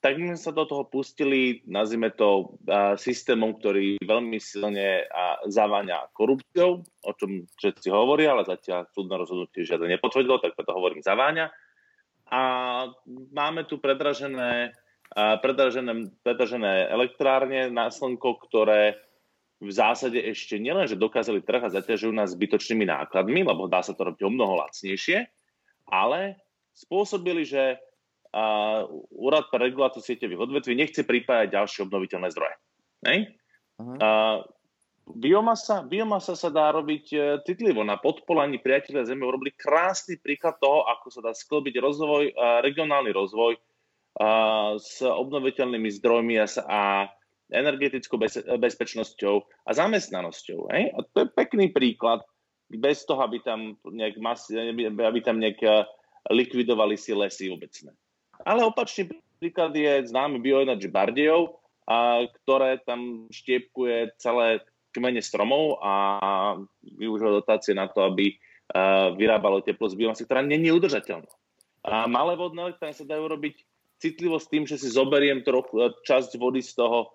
tak 0.07 0.23
my 0.23 0.31
sme 0.31 0.39
sa 0.39 0.55
do 0.55 0.63
toho 0.71 0.87
pustili, 0.87 1.67
nazvime 1.67 2.15
to 2.15 2.55
a, 2.71 2.95
systémom, 2.95 3.59
ktorý 3.59 3.99
veľmi 3.99 4.39
silne 4.39 5.03
a, 5.03 5.43
zaváňa 5.51 6.15
korupciou, 6.15 6.87
o 6.87 7.13
čom 7.19 7.43
všetci 7.59 7.91
hovoria, 7.91 8.31
ale 8.31 8.47
zatiaľ 8.47 8.87
súdne 8.95 9.19
rozhodnutie 9.19 9.67
žiadne 9.67 9.91
nepotvrdilo, 9.99 10.39
tak 10.39 10.55
preto 10.55 10.79
hovorím 10.79 11.03
zaváňa. 11.03 11.51
A 12.31 12.43
máme 13.35 13.67
tu 13.67 13.83
predražené, 13.83 14.79
predražené, 15.15 16.15
predražené 16.23 16.87
elektrárne 16.87 17.67
na 17.75 17.91
slnko, 17.91 18.47
ktoré 18.47 19.03
v 19.59 19.71
zásade 19.75 20.23
ešte 20.23 20.63
nielen, 20.63 20.87
že 20.87 20.95
dokázali 20.95 21.43
trh 21.43 21.67
a 21.67 21.75
zaťažujú 21.83 22.15
nás 22.15 22.39
zbytočnými 22.39 22.87
nákladmi, 22.87 23.43
lebo 23.43 23.67
dá 23.67 23.83
sa 23.83 23.91
to 23.91 24.07
robiť 24.07 24.23
o 24.23 24.31
mnoho 24.31 24.55
lacnejšie, 24.63 25.27
ale 25.91 26.39
spôsobili, 26.79 27.43
že 27.43 27.83
uh, 28.33 28.87
Úrad 29.13 29.51
pre 29.53 29.71
reguláciu 29.71 30.03
sieťových 30.03 30.43
odvetví 30.43 30.75
nechce 30.75 31.03
pripájať 31.07 31.55
ďalšie 31.55 31.81
obnoviteľné 31.87 32.29
zdroje. 32.33 32.55
Uh-huh. 33.07 33.97
Uh, 34.01 34.39
Biomasa, 35.07 35.87
biomasa 35.87 36.35
sa 36.35 36.51
dá 36.51 36.75
robiť 36.75 37.05
e, 37.15 37.19
citlivo. 37.47 37.87
Na 37.87 37.95
podpolaní 37.95 38.59
priateľe 38.59 39.07
Zeme 39.07 39.23
urobili 39.23 39.55
krásny 39.55 40.19
príklad 40.19 40.59
toho, 40.59 40.83
ako 40.83 41.07
sa 41.15 41.21
dá 41.23 41.31
sklbiť 41.31 41.79
rozvoj, 41.79 42.35
regionálny 42.67 43.15
rozvoj 43.15 43.55
s 44.83 45.07
obnoviteľnými 45.07 45.91
zdrojmi 46.03 46.43
a 46.43 47.07
energetickou 47.55 48.19
bezpečnosťou 48.59 49.35
a 49.63 49.71
zamestnanosťou. 49.71 50.75
Hej? 50.75 50.85
A 50.91 50.99
to 51.15 51.19
je 51.23 51.29
pekný 51.39 51.71
príklad, 51.71 52.27
bez 52.67 53.07
toho, 53.07 53.23
aby 53.23 53.39
tam 53.47 53.79
nejak, 53.87 54.19
mas, 54.19 54.51
aby 54.51 55.21
tam 55.23 55.39
nejak 55.39 55.63
e, 55.63 55.87
likvidovali 56.35 56.99
si 56.99 57.15
lesy 57.15 57.47
obecné. 57.47 57.95
Ale 58.45 58.67
opačný 58.67 59.13
príklad 59.39 59.73
je 59.73 60.09
známy 60.11 60.43
Bioenergy 60.43 60.91
Bardejov, 60.91 61.61
a 61.87 62.27
ktoré 62.43 62.83
tam 62.83 63.31
štiepkuje 63.31 64.19
celé 64.19 64.59
kmene 64.91 65.23
stromov 65.23 65.79
a 65.79 65.93
využilo 66.83 67.39
dotácie 67.39 67.79
na 67.79 67.87
to, 67.87 68.03
aby 68.03 68.35
vyrábalo 69.15 69.63
teplo 69.63 69.87
z 69.87 69.95
biomasy, 69.95 70.27
ktorá 70.27 70.43
je 70.43 70.73
udržateľná. 70.75 71.31
A 71.87 72.11
malé 72.11 72.35
vodné 72.35 72.67
elektrárne 72.67 72.99
sa 72.99 73.07
dajú 73.07 73.31
robiť 73.31 73.63
citlivo 74.03 74.43
s 74.43 74.51
tým, 74.51 74.67
že 74.67 74.75
si 74.75 74.91
zoberiem 74.91 75.47
trochu 75.47 75.79
e, 75.79 75.95
časť 76.03 76.35
vody 76.37 76.61
z 76.61 76.75
toho, 76.75 77.15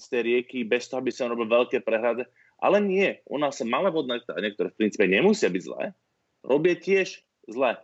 z 0.00 0.06
tej 0.08 0.22
rieky, 0.24 0.64
bez 0.64 0.88
toho, 0.88 1.04
aby 1.04 1.12
som 1.12 1.28
robil 1.28 1.46
veľké 1.46 1.84
prehrade. 1.84 2.24
Ale 2.56 2.80
nie, 2.80 3.20
u 3.28 3.36
nás 3.36 3.60
sa 3.60 3.68
malé 3.68 3.92
vodné 3.92 4.16
elektrárne, 4.16 4.48
ktoré 4.56 4.68
v 4.72 4.78
princípe 4.80 5.04
nemusia 5.04 5.52
byť 5.52 5.62
zlé, 5.62 5.92
robia 6.40 6.74
tiež 6.74 7.20
zle. 7.46 7.76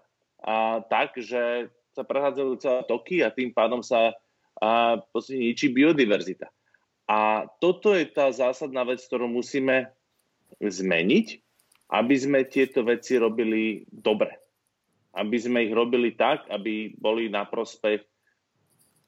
A 0.42 0.80
tak, 0.88 1.14
že 1.20 1.68
sa 1.92 2.02
prehádzajú 2.02 2.50
celé 2.60 2.80
toky 2.88 3.16
a 3.20 3.28
tým 3.28 3.52
pádom 3.52 3.84
sa 3.84 4.16
a, 4.60 5.00
ničí 5.28 5.72
biodiverzita. 5.72 6.48
A 7.08 7.44
toto 7.60 7.92
je 7.92 8.08
tá 8.08 8.32
zásadná 8.32 8.84
vec, 8.88 9.04
ktorú 9.04 9.28
musíme 9.28 9.92
zmeniť, 10.60 11.26
aby 11.92 12.14
sme 12.16 12.48
tieto 12.48 12.80
veci 12.86 13.20
robili 13.20 13.84
dobre. 13.88 14.32
Aby 15.12 15.36
sme 15.36 15.68
ich 15.68 15.72
robili 15.76 16.16
tak, 16.16 16.48
aby 16.48 16.96
boli 16.96 17.28
na 17.28 17.44
prospech 17.44 18.00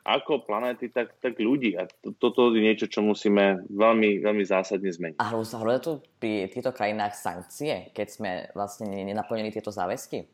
ako 0.05 0.45
planéty, 0.45 0.93
tak, 0.93 1.17
tak 1.17 1.41
ľudí. 1.41 1.81
A 1.81 1.89
to, 1.89 2.13
toto 2.21 2.53
je 2.53 2.61
niečo, 2.61 2.85
čo 2.93 3.01
musíme 3.01 3.65
veľmi, 3.73 4.21
veľmi 4.21 4.45
zásadne 4.45 4.93
zmeniť. 4.93 5.17
A 5.17 5.33
hľadia 5.33 5.81
tu 5.81 5.93
pri 6.21 6.45
týchto 6.53 6.77
krajinách 6.77 7.17
sankcie, 7.17 7.89
keď 7.97 8.07
sme 8.13 8.31
vlastne 8.53 8.93
nenaplnili 8.93 9.49
tieto 9.49 9.73
záväzky? 9.73 10.29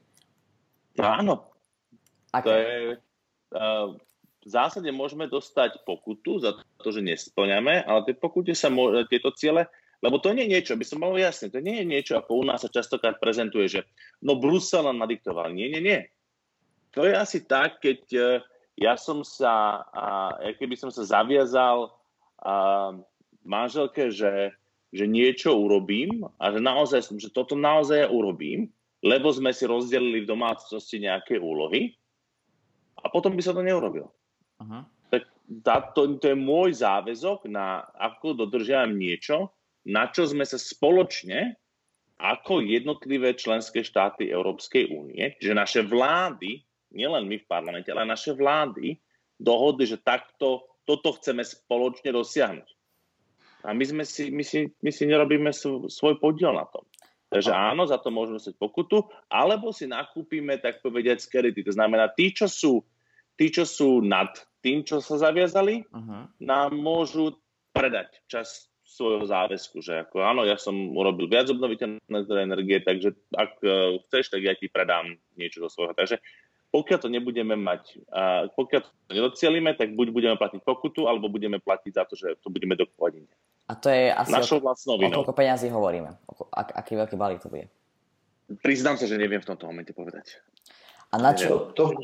Áno. 0.98 1.49
Aké? 2.30 2.46
To 2.46 2.52
je, 2.54 2.76
uh, 3.56 3.88
v 4.40 4.48
zásade 4.48 4.88
môžeme 4.88 5.28
dostať 5.28 5.84
pokutu 5.84 6.40
za 6.40 6.56
to, 6.80 6.88
že 6.88 7.04
nesplňame, 7.04 7.84
ale 7.84 8.00
tie 8.08 8.14
pokute 8.16 8.56
sa 8.56 8.72
môže, 8.72 9.04
tieto 9.12 9.28
ciele, 9.36 9.68
lebo 10.00 10.16
to 10.16 10.32
nie 10.32 10.48
je 10.48 10.52
niečo, 10.56 10.80
by 10.80 10.86
som 10.88 11.04
mal 11.04 11.12
jasné, 11.20 11.52
to 11.52 11.60
nie 11.60 11.84
je 11.84 11.86
niečo, 11.86 12.16
ako 12.16 12.40
u 12.40 12.44
nás 12.48 12.64
sa 12.64 12.72
častokrát 12.72 13.20
prezentuje, 13.20 13.68
že 13.68 13.80
no 14.24 14.40
Brusel 14.40 14.88
nám 14.88 15.04
nadiktoval. 15.04 15.52
Nie, 15.52 15.68
nie, 15.68 15.84
nie. 15.84 16.00
To 16.96 17.04
je 17.04 17.12
asi 17.12 17.44
tak, 17.44 17.84
keď 17.84 18.00
e, 18.16 18.22
ja 18.80 18.96
som 18.96 19.20
sa, 19.20 19.84
a, 19.92 20.04
keby 20.56 20.74
som 20.80 20.88
sa 20.88 21.04
zaviazal 21.04 21.92
a, 22.40 22.96
manželke, 23.44 24.08
že, 24.08 24.56
že 24.88 25.04
niečo 25.04 25.52
urobím 25.52 26.24
a 26.40 26.48
že 26.48 26.64
naozaj, 26.64 27.12
že 27.20 27.28
toto 27.28 27.52
naozaj 27.52 28.08
urobím, 28.08 28.72
lebo 29.04 29.28
sme 29.28 29.52
si 29.52 29.68
rozdelili 29.68 30.24
v 30.24 30.30
domácnosti 30.32 30.96
nejaké 30.96 31.36
úlohy 31.36 31.99
a 33.00 33.06
potom 33.08 33.34
by 33.34 33.42
sa 33.42 33.56
to 33.56 33.64
neurobil. 33.64 34.08
Uh-huh. 34.60 34.82
Tak 35.08 35.26
tá, 35.66 35.82
to, 35.96 36.20
to 36.20 36.30
je 36.30 36.38
môj 36.38 36.78
záväzok 36.78 37.50
na 37.50 37.82
ako 37.98 38.46
dodržiavam 38.46 38.94
niečo, 38.94 39.50
na 39.88 40.12
čo 40.12 40.28
sme 40.28 40.44
sa 40.44 40.60
spoločne 40.60 41.56
ako 42.20 42.60
jednotlivé 42.60 43.32
členské 43.32 43.80
štáty 43.80 44.28
Európskej 44.28 44.92
únie, 44.92 45.40
že 45.40 45.56
naše 45.56 45.80
vlády, 45.80 46.60
nielen 46.92 47.24
my 47.24 47.40
v 47.40 47.48
parlamente, 47.48 47.88
ale 47.88 48.04
naše 48.04 48.36
vlády 48.36 49.00
dohodli, 49.40 49.88
že 49.88 49.96
takto, 49.96 50.68
toto 50.84 51.16
chceme 51.16 51.40
spoločne 51.40 52.12
dosiahnuť. 52.12 52.68
A 53.64 53.72
my, 53.72 53.84
sme 53.84 54.04
si, 54.04 54.28
my, 54.28 54.44
si, 54.44 54.68
my 54.84 54.90
si 54.92 55.04
nerobíme 55.08 55.52
svoj 55.88 56.16
podiel 56.20 56.52
na 56.56 56.68
tom. 56.68 56.84
Takže 57.30 57.54
áno, 57.54 57.86
za 57.86 58.02
to 58.02 58.10
môžeme 58.10 58.42
dostať 58.42 58.58
pokutu, 58.58 59.06
alebo 59.30 59.70
si 59.70 59.86
nakúpime, 59.86 60.58
tak 60.58 60.82
povediať, 60.82 61.22
skerity. 61.22 61.62
To 61.62 61.72
znamená, 61.78 62.10
tí, 62.10 62.34
čo 62.34 62.50
sú, 62.50 62.82
tí, 63.38 63.54
čo 63.54 63.62
sú 63.62 64.02
nad 64.02 64.34
tým, 64.66 64.82
čo 64.82 64.98
sa 64.98 65.14
zaviazali, 65.14 65.86
uh-huh. 65.86 66.26
nám 66.42 66.74
môžu 66.74 67.38
predať 67.70 68.18
čas 68.26 68.66
svojho 68.82 69.22
záväzku, 69.22 69.78
že 69.78 70.02
ako 70.02 70.26
áno, 70.26 70.42
ja 70.42 70.58
som 70.58 70.74
urobil 70.74 71.30
viac 71.30 71.46
obnoviteľné 71.46 72.18
zdroje 72.26 72.42
energie, 72.42 72.78
takže 72.82 73.14
ak 73.30 73.52
uh, 73.62 74.02
chceš, 74.10 74.34
tak 74.34 74.42
ja 74.42 74.58
ti 74.58 74.66
predám 74.66 75.14
niečo 75.38 75.62
zo 75.62 75.70
svojho. 75.70 75.94
Takže 75.94 76.18
pokiaľ 76.74 76.98
to 76.98 77.08
nebudeme 77.08 77.54
mať, 77.54 78.02
uh, 78.10 78.50
pokiaľ 78.58 78.80
to 78.82 78.90
nedocielime, 79.14 79.70
tak 79.78 79.94
buď 79.94 80.10
budeme 80.10 80.34
platiť 80.34 80.66
pokutu, 80.66 81.06
alebo 81.06 81.30
budeme 81.30 81.62
platiť 81.62 81.92
za 81.94 82.04
to, 82.10 82.18
že 82.18 82.42
to 82.42 82.50
budeme 82.50 82.74
dokupovať 82.74 83.22
A 83.70 83.78
to 83.78 83.86
je 83.86 84.10
asi 84.10 84.34
Našou 84.34 84.58
o, 84.58 84.74
o 84.74 85.10
koľko 85.14 85.30
peniazí 85.30 85.70
hovoríme? 85.70 86.10
O, 86.26 86.50
ak, 86.50 86.74
aký 86.74 86.98
veľký 86.98 87.14
balík 87.14 87.38
to 87.38 87.46
bude? 87.46 87.70
Priznám 88.66 88.98
sa, 88.98 89.06
že 89.06 89.14
neviem 89.14 89.38
v 89.38 89.46
tomto 89.46 89.70
momente 89.70 89.94
povedať. 89.94 90.42
A 91.14 91.22
na 91.22 91.38
čo? 91.38 91.70
To, 91.78 91.94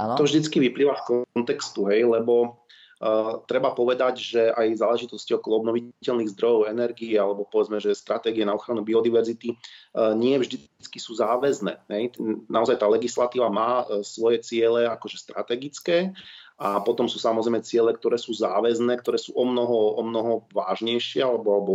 Ano? 0.00 0.16
To 0.16 0.24
vždycky 0.24 0.56
vyplýva 0.64 0.96
z 0.96 1.28
kontextu, 1.36 1.92
hej, 1.92 2.08
lebo 2.08 2.56
Uh, 3.00 3.40
treba 3.48 3.72
povedať, 3.72 4.20
že 4.20 4.52
aj 4.52 4.84
záležitosti 4.84 5.32
okolo 5.32 5.64
obnoviteľných 5.64 6.36
zdrojov 6.36 6.68
energie 6.68 7.16
alebo 7.16 7.48
povedzme, 7.48 7.80
že 7.80 7.96
stratégie 7.96 8.44
na 8.44 8.52
ochranu 8.52 8.84
biodiverzity 8.84 9.56
uh, 9.56 10.12
nie 10.12 10.36
vždycky 10.36 11.00
sú 11.00 11.16
záväzné. 11.16 11.80
Hej. 11.88 12.20
Naozaj 12.52 12.76
tá 12.76 12.84
legislatíva 12.84 13.48
má 13.48 13.88
uh, 13.88 14.04
svoje 14.04 14.44
ciele 14.44 14.84
akože 14.84 15.16
strategické 15.16 16.12
a 16.60 16.76
potom 16.84 17.08
sú 17.08 17.16
samozrejme 17.16 17.64
ciele, 17.64 17.96
ktoré 17.96 18.20
sú 18.20 18.36
záväzné, 18.36 19.00
ktoré 19.00 19.16
sú 19.16 19.32
o 19.32 19.48
mnoho, 19.48 19.96
o 19.96 20.02
mnoho 20.04 20.44
vážnejšie 20.52 21.24
alebo, 21.24 21.48
alebo 21.56 21.74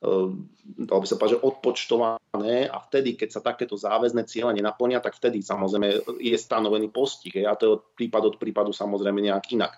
dalo 0.00 1.00
by 1.04 1.06
sa 1.06 1.20
povedať, 1.20 1.36
že 1.36 1.44
odpočtované 1.44 2.72
a 2.72 2.80
vtedy, 2.80 3.20
keď 3.20 3.28
sa 3.36 3.44
takéto 3.44 3.76
záväzné 3.76 4.24
cieľe 4.24 4.56
nenaplnia, 4.56 5.04
tak 5.04 5.12
vtedy 5.20 5.44
samozrejme 5.44 6.16
je 6.16 6.36
stanovený 6.40 6.88
postih 6.88 7.44
a 7.44 7.52
to 7.52 7.62
je 7.68 7.74
od 7.76 7.82
prípadu 7.92 8.32
od 8.32 8.36
prípadu 8.40 8.72
samozrejme 8.72 9.20
nejak 9.20 9.52
inak. 9.52 9.76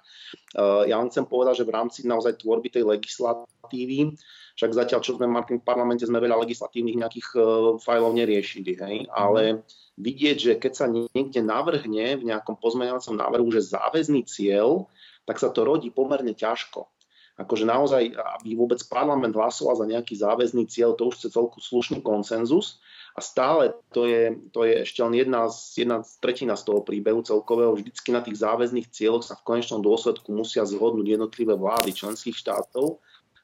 Ehm, 0.54 0.86
ja 0.86 1.02
len 1.02 1.10
chcem 1.10 1.26
povedať, 1.26 1.62
že 1.62 1.68
v 1.68 1.74
rámci 1.74 1.98
naozaj 2.06 2.38
tvorby 2.38 2.70
tej 2.70 2.86
legislatívy, 2.86 4.14
však 4.54 4.70
zatiaľ, 4.70 5.00
čo 5.02 5.18
sme 5.18 5.26
v 5.26 5.58
parlamente, 5.64 6.06
sme 6.06 6.22
veľa 6.22 6.38
legislatívnych 6.46 7.02
nejakých 7.02 7.28
ehm, 7.34 7.42
fajlov 7.82 8.14
neriešili, 8.14 8.72
hej? 8.78 8.96
ale 9.10 9.66
vidieť, 9.98 10.36
že 10.38 10.52
keď 10.54 10.72
sa 10.72 10.86
niekde 10.86 11.42
navrhne 11.42 12.14
v 12.14 12.30
nejakom 12.30 12.62
pozmeňovacom 12.62 13.18
návrhu, 13.18 13.50
že 13.50 13.74
záväzný 13.74 14.22
cieľ, 14.22 14.86
tak 15.26 15.42
sa 15.42 15.50
to 15.50 15.66
rodí 15.66 15.90
pomerne 15.90 16.30
ťažko 16.30 16.91
akože 17.40 17.64
naozaj, 17.64 18.12
aby 18.12 18.54
vôbec 18.54 18.80
parlament 18.92 19.32
hlasoval 19.32 19.80
za 19.80 19.86
nejaký 19.88 20.14
záväzný 20.20 20.68
cieľ, 20.68 20.92
to 20.92 21.08
už 21.08 21.16
chce 21.16 21.28
celku 21.32 21.58
slušný 21.64 22.04
konsenzus 22.04 22.82
a 23.12 23.20
stále 23.20 23.76
to 23.92 24.08
je, 24.08 24.36
to 24.52 24.64
je 24.64 24.88
ešte 24.88 25.00
len 25.04 25.12
jedna, 25.16 25.48
z, 25.52 25.84
jedna 25.84 26.00
tretina 26.20 26.56
z 26.56 26.64
toho 26.68 26.80
príbehu 26.80 27.20
celkového. 27.20 27.76
Vždycky 27.76 28.12
na 28.12 28.24
tých 28.24 28.40
záväzných 28.40 28.88
cieľoch 28.88 29.24
sa 29.24 29.36
v 29.36 29.44
konečnom 29.48 29.84
dôsledku 29.84 30.32
musia 30.32 30.64
zhodnúť 30.64 31.20
jednotlivé 31.20 31.52
vlády 31.56 31.92
členských 31.92 32.36
štátov, 32.36 33.00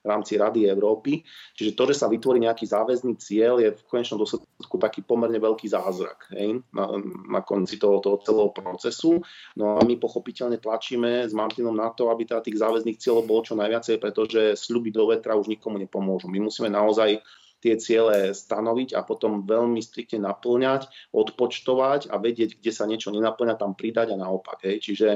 rámci 0.09 0.41
Rady 0.41 0.67
Európy. 0.67 1.21
Čiže 1.53 1.77
to, 1.77 1.83
že 1.93 1.95
sa 2.01 2.07
vytvorí 2.09 2.41
nejaký 2.41 2.65
záväzný 2.65 3.21
cieľ, 3.21 3.61
je 3.61 3.77
v 3.77 3.83
konečnom 3.87 4.19
dôsledku 4.19 4.77
taký 4.81 5.05
pomerne 5.05 5.37
veľký 5.37 5.69
zázrak 5.69 6.33
hej, 6.33 6.65
na, 6.73 6.85
na 7.29 7.41
konci 7.45 7.77
toho, 7.77 8.01
toho 8.01 8.19
celého 8.25 8.51
procesu. 8.51 9.21
No 9.55 9.77
a 9.77 9.85
my 9.85 9.95
pochopiteľne 10.01 10.57
tlačíme 10.59 11.29
s 11.29 11.33
Martinom 11.37 11.77
na 11.77 11.93
to, 11.93 12.09
aby 12.09 12.25
teda 12.25 12.41
tých 12.41 12.59
záväzných 12.59 12.99
cieľov 12.99 13.29
bolo 13.29 13.41
čo 13.45 13.55
najviacej, 13.55 13.97
pretože 14.01 14.57
sľuby 14.57 14.91
do 14.91 15.09
vetra 15.13 15.37
už 15.37 15.53
nikomu 15.53 15.77
nepomôžu. 15.79 16.27
My 16.33 16.41
musíme 16.41 16.73
naozaj 16.73 17.21
tie 17.59 17.75
ciele 17.75 18.31
stanoviť 18.31 18.95
a 18.95 19.03
potom 19.03 19.43
veľmi 19.43 19.83
striktne 19.83 20.23
naplňať, 20.23 20.87
odpočtovať 21.11 22.07
a 22.11 22.15
vedieť, 22.23 22.63
kde 22.63 22.71
sa 22.71 22.87
niečo 22.87 23.11
nenaplňa, 23.11 23.59
tam 23.59 23.75
pridať 23.75 24.15
a 24.15 24.21
naopak. 24.21 24.63
Hej. 24.63 24.77
Čiže 24.87 25.09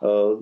uh, 0.00 0.40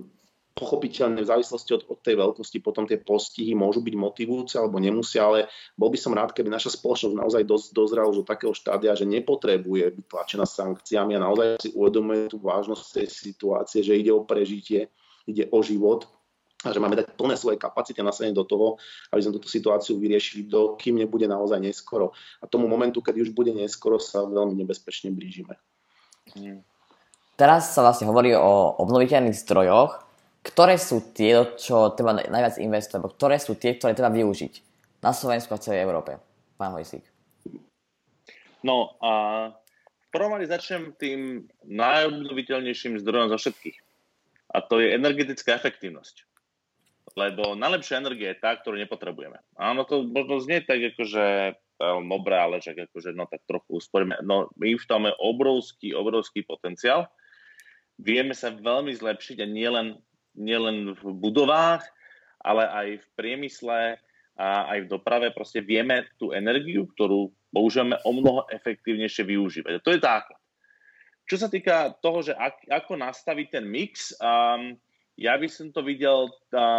pochopiteľne 0.59 1.22
v 1.22 1.30
závislosti 1.30 1.70
od, 1.78 1.82
od 1.86 1.98
tej 2.02 2.18
veľkosti 2.18 2.59
potom 2.59 2.84
tie 2.84 2.98
postihy 2.98 3.54
môžu 3.54 3.78
byť 3.80 3.94
motivujúce 3.94 4.54
alebo 4.59 4.82
nemusia, 4.82 5.22
ale 5.22 5.46
bol 5.78 5.88
by 5.88 5.98
som 5.98 6.12
rád, 6.12 6.34
keby 6.34 6.50
naša 6.50 6.74
spoločnosť 6.74 7.14
naozaj 7.14 7.42
dosť 7.46 7.66
dozrela 7.70 8.11
do 8.11 8.26
takého 8.26 8.50
štádia, 8.50 8.98
že 8.98 9.06
nepotrebuje 9.06 9.94
byť 9.94 10.04
tlačená 10.11 10.44
sankciami 10.44 11.14
a 11.14 11.22
naozaj 11.22 11.62
si 11.62 11.70
uvedomuje 11.72 12.26
tú 12.26 12.42
vážnosť 12.42 12.82
tej 12.98 13.09
situácie, 13.09 13.80
že 13.86 13.94
ide 13.94 14.11
o 14.11 14.26
prežitie, 14.26 14.90
ide 15.30 15.46
o 15.54 15.62
život 15.62 16.11
a 16.66 16.74
že 16.74 16.82
máme 16.82 16.98
dať 16.98 17.14
plné 17.14 17.38
svoje 17.38 17.54
kapacity 17.54 18.02
a 18.02 18.11
nasadenie 18.11 18.34
do 18.34 18.42
toho, 18.42 18.82
aby 19.14 19.22
sme 19.22 19.38
túto 19.38 19.46
situáciu 19.46 19.94
vyriešili, 19.94 20.50
do 20.50 20.74
kým 20.74 20.98
nebude 20.98 21.30
naozaj 21.30 21.62
neskoro. 21.62 22.11
A 22.42 22.50
tomu 22.50 22.66
momentu, 22.66 22.98
kedy 22.98 23.22
už 23.22 23.30
bude 23.30 23.54
neskoro, 23.54 24.02
sa 24.02 24.26
veľmi 24.26 24.59
nebezpečne 24.66 25.14
blížime. 25.14 25.54
Teraz 27.38 27.70
sa 27.70 27.86
vlastne 27.86 28.11
hovorí 28.11 28.34
o 28.34 28.74
obnoviteľných 28.82 29.38
zdrojoch. 29.38 30.07
Ktoré 30.43 30.78
sú 30.80 31.12
tie, 31.12 31.57
čo 31.59 31.93
treba 31.93 32.16
najviac 32.16 32.57
investovať, 32.62 32.99
alebo 32.99 33.14
ktoré 33.14 33.36
sú 33.36 33.59
tie, 33.59 33.76
ktoré 33.76 33.93
treba 33.93 34.14
využiť 34.14 34.55
na 35.05 35.12
Slovensku 35.12 35.53
a 35.55 35.62
celej 35.62 35.84
Európe? 35.84 36.16
Pán 36.57 36.74
Hojsík. 36.74 37.05
No 38.62 38.99
a 38.99 39.12
prvom 40.11 40.41
začnem 40.43 40.97
tým 40.99 41.47
najobnoviteľnejším 41.68 42.99
zdrojom 42.99 43.30
zo 43.34 43.39
všetkých. 43.39 43.78
A 44.57 44.64
to 44.64 44.80
je 44.80 44.97
energetická 44.97 45.55
efektívnosť 45.55 46.28
lebo 47.18 47.59
najlepšia 47.59 47.99
energia 47.99 48.30
je 48.30 48.43
tá, 48.43 48.55
ktorú 48.55 48.78
nepotrebujeme. 48.78 49.43
Áno, 49.59 49.82
to 49.82 50.07
možno 50.07 50.39
znie 50.39 50.62
tak, 50.62 50.78
akože 50.95 51.59
dobre, 52.07 52.34
ale 52.39 52.62
že 52.62 52.78
akože, 52.78 53.11
no 53.14 53.26
tak 53.26 53.43
trochu 53.47 53.70
usporíme. 53.74 54.18
No 54.22 54.51
my 54.55 54.78
v 54.78 54.86
tom 54.86 55.07
máme 55.07 55.14
obrovský, 55.18 55.95
obrovský 55.95 56.47
potenciál. 56.47 57.11
Vieme 57.99 58.34
sa 58.39 58.55
veľmi 58.55 58.95
zlepšiť 58.95 59.43
a 59.43 59.47
nielen, 59.51 59.99
nielen 60.39 60.95
v 60.95 61.05
budovách, 61.18 61.82
ale 62.39 62.64
aj 62.70 62.89
v 63.03 63.07
priemysle 63.18 63.99
a 64.39 64.49
aj 64.70 64.86
v 64.86 64.91
doprave. 64.95 65.34
Proste 65.34 65.59
vieme 65.59 66.07
tú 66.14 66.30
energiu, 66.30 66.86
ktorú 66.95 67.34
používame 67.51 67.99
o 68.07 68.14
mnoho 68.14 68.47
efektívnejšie 68.55 69.26
využívať. 69.26 69.72
A 69.74 69.82
to 69.82 69.91
je 69.93 70.01
základ. 70.01 70.41
Čo 71.28 71.36
sa 71.36 71.49
týka 71.51 71.93
toho, 72.01 72.24
že 72.24 72.32
ak, 72.32 72.70
ako 72.70 72.97
nastaviť 72.97 73.47
ten 73.61 73.64
mix, 73.68 74.16
um, 74.16 74.78
ja 75.18 75.34
by 75.34 75.51
som 75.51 75.74
to 75.74 75.82
videl 75.82 76.30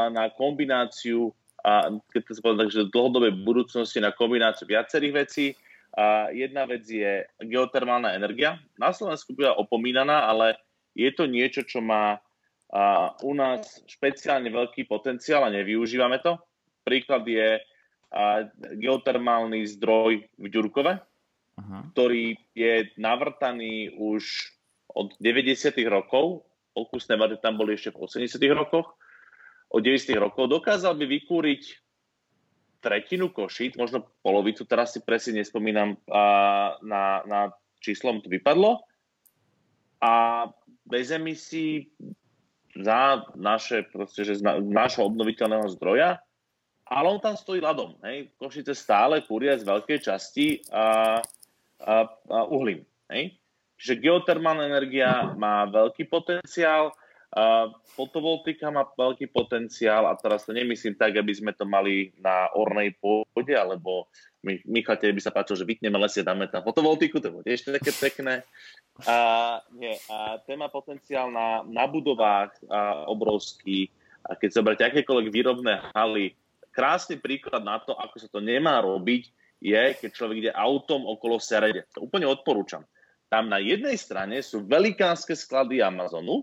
na 0.09 0.31
kombináciu, 0.31 1.35
a 1.59 1.91
keď 2.15 2.21
to 2.23 2.39
povedal, 2.39 2.71
že 2.71 2.87
v 2.87 2.95
dlhodobej 2.95 3.43
budúcnosti 3.43 3.99
na 3.99 4.15
kombináciu 4.15 4.63
viacerých 4.63 5.13
vecí. 5.27 5.59
A 5.99 6.31
jedna 6.31 6.63
vec 6.63 6.87
je 6.87 7.27
geotermálna 7.43 8.15
energia. 8.15 8.55
Na 8.79 8.95
Slovensku 8.95 9.35
byla 9.35 9.59
opomínaná, 9.59 10.23
ale 10.31 10.55
je 10.95 11.11
to 11.11 11.27
niečo, 11.27 11.67
čo 11.67 11.83
má 11.83 12.23
a 12.69 13.17
u 13.25 13.33
nás 13.33 13.81
špeciálne 13.89 14.53
veľký 14.53 14.85
potenciál 14.85 15.45
a 15.45 15.53
nevyužívame 15.53 16.21
to. 16.21 16.37
Príklad 16.85 17.25
je 17.25 17.57
geotermálny 18.77 19.65
zdroj 19.77 20.25
v 20.37 20.45
Ďurkove, 20.49 20.93
uh-huh. 20.97 21.81
ktorý 21.93 22.37
je 22.53 22.93
navrtaný 22.97 23.93
už 23.93 24.53
od 24.89 25.13
90. 25.21 25.77
rokov 25.85 26.49
pokusné 26.79 27.19
vady 27.19 27.35
tam 27.43 27.59
boli 27.59 27.75
ešte 27.75 27.91
v 27.91 28.07
80 28.07 28.39
rokoch, 28.55 28.95
od 29.69 29.81
90 29.83 30.15
rokov, 30.17 30.49
dokázal 30.49 30.95
by 30.95 31.05
vykúriť 31.05 31.63
tretinu 32.79 33.29
košít, 33.29 33.75
možno 33.75 34.07
polovicu, 34.23 34.63
teraz 34.63 34.95
si 34.95 35.03
presne 35.03 35.43
nespomínam, 35.43 35.99
na, 36.81 37.21
na 37.27 37.51
číslom 37.83 38.23
to 38.23 38.31
vypadlo. 38.31 38.79
A 39.99 40.47
bez 40.87 41.11
emisí 41.11 41.91
za 42.77 43.25
naše, 43.33 43.87
proste, 43.89 44.21
že 44.25 44.39
z 44.39 44.43
nášho 44.61 45.07
obnoviteľného 45.07 45.67
zdroja, 45.73 46.21
ale 46.89 47.05
on 47.05 47.21
tam 47.21 47.37
stojí 47.37 47.61
ľadom. 47.61 48.01
Hej. 48.01 48.33
Košice 48.41 48.73
stále 48.73 49.21
kúria 49.21 49.53
z 49.57 49.65
veľkej 49.65 49.99
časti 50.01 50.65
a, 50.73 51.17
a, 51.85 51.95
a 52.09 52.39
uhlím. 52.49 52.81
Hej. 53.13 53.37
Čiže 53.79 54.01
geotermálna 54.03 54.67
energia 54.67 55.31
má 55.37 55.63
veľký 55.69 56.09
potenciál, 56.11 56.91
uh, 56.91 57.71
fotovoltika 57.95 58.67
má 58.73 58.83
veľký 58.83 59.31
potenciál 59.31 60.09
a 60.09 60.17
teraz 60.19 60.43
to 60.43 60.51
nemyslím 60.51 60.99
tak, 60.99 61.15
aby 61.15 61.31
sme 61.31 61.55
to 61.55 61.63
mali 61.63 62.11
na 62.19 62.51
ornej 62.57 62.91
pôde, 62.99 63.55
alebo 63.55 64.11
my, 64.43 64.59
Michal, 64.67 64.99
by 64.99 65.21
sa 65.23 65.31
páčilo, 65.31 65.63
že 65.63 65.69
vytneme 65.69 65.95
lesie, 65.95 66.27
dáme 66.27 66.51
tam 66.51 66.65
fotovoltiku, 66.65 67.23
to 67.23 67.31
bude 67.31 67.47
ešte 67.47 67.71
také 67.71 67.91
pekné. 67.95 68.43
A, 69.07 69.17
nie, 69.75 69.95
a 70.11 70.41
má 70.59 70.67
potenciál 70.67 71.31
na, 71.31 71.63
na 71.63 71.85
budovách 71.87 72.51
a, 72.67 73.05
obrovský. 73.07 73.87
A 74.27 74.35
keď 74.35 74.49
zoberte 74.59 74.83
akékoľvek 74.83 75.27
výrobné 75.31 75.79
haly, 75.95 76.35
krásny 76.75 77.15
príklad 77.19 77.63
na 77.63 77.79
to, 77.79 77.95
ako 77.95 78.15
sa 78.19 78.27
to 78.27 78.43
nemá 78.43 78.83
robiť, 78.83 79.31
je, 79.59 79.83
keď 79.99 80.09
človek 80.11 80.37
ide 80.43 80.51
autom 80.55 81.03
okolo 81.07 81.39
Serede. 81.39 81.87
To 81.95 82.07
úplne 82.07 82.27
odporúčam 82.27 82.83
tam 83.29 83.45
na 83.47 83.61
jednej 83.61 83.95
strane 83.95 84.41
sú 84.41 84.65
velikánske 84.65 85.37
sklady 85.37 85.85
Amazonu 85.85 86.41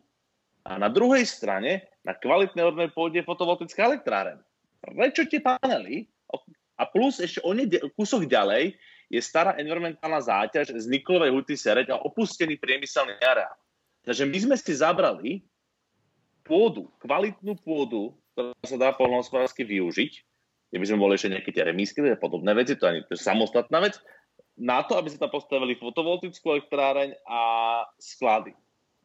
a 0.62 0.78
na 0.78 0.86
druhej 0.86 1.26
strane 1.26 1.90
na 2.06 2.14
kvalitnej 2.14 2.62
ornej 2.62 2.94
pôde 2.94 3.18
fotovoltaická 3.26 3.90
elektráren. 3.90 4.38
Prečo 4.78 5.26
tie 5.26 5.42
panely 5.42 6.06
a 6.78 6.86
plus 6.86 7.18
ešte 7.18 7.42
o 7.42 7.50
ne, 7.50 7.66
kúsok 7.98 8.30
ďalej 8.30 8.78
je 9.06 9.22
stará 9.22 9.54
environmentálna 9.58 10.18
záťaž 10.18 10.74
z 10.74 10.86
nikolovej 10.90 11.30
huty 11.30 11.54
sereď 11.54 11.94
a 11.94 12.02
opustený 12.02 12.58
priemyselný 12.58 13.14
areál. 13.22 13.54
Takže 14.02 14.26
my 14.26 14.38
sme 14.38 14.56
si 14.58 14.72
zabrali 14.74 15.42
pôdu, 16.46 16.90
kvalitnú 17.02 17.58
pôdu, 17.62 18.14
ktorá 18.34 18.54
sa 18.66 18.76
dá 18.78 18.88
polnohospodársky 18.94 19.66
využiť, 19.66 20.12
kde 20.70 20.78
by 20.78 20.86
sme 20.86 21.02
boli 21.02 21.14
ešte 21.18 21.32
nejaké 21.32 21.50
tie 21.54 21.64
remísky, 21.66 22.02
podobné 22.18 22.54
veci, 22.54 22.74
to, 22.78 22.86
je 22.86 23.18
samostatná 23.18 23.82
vec, 23.82 23.98
na 24.56 24.82
to, 24.82 24.96
aby 24.96 25.12
sa 25.12 25.26
tam 25.26 25.32
postavili 25.34 25.76
fotovoltickú 25.76 26.58
elektráreň 26.58 27.12
a 27.28 27.40
sklady. 28.00 28.56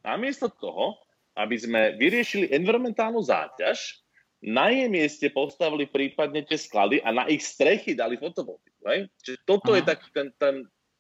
Namiesto 0.01 0.49
toho, 0.49 0.97
aby 1.37 1.55
sme 1.55 1.81
vyriešili 1.95 2.49
environmentálnu 2.51 3.21
záťaž, 3.21 4.00
na 4.41 4.73
jej 4.73 4.89
mieste 4.89 5.29
postavili 5.29 5.85
prípadne 5.85 6.41
tie 6.41 6.57
sklady 6.57 6.97
a 7.05 7.13
na 7.13 7.29
ich 7.29 7.45
strechy 7.45 7.93
dali 7.93 8.17
fotovoltiku. 8.17 8.81
Hej? 8.89 8.99
Čiže 9.21 9.37
toto 9.45 9.71
Aha. 9.71 9.77
je 9.77 9.83
taký 9.85 10.07
ten, 10.09 10.27
ten 10.41 10.55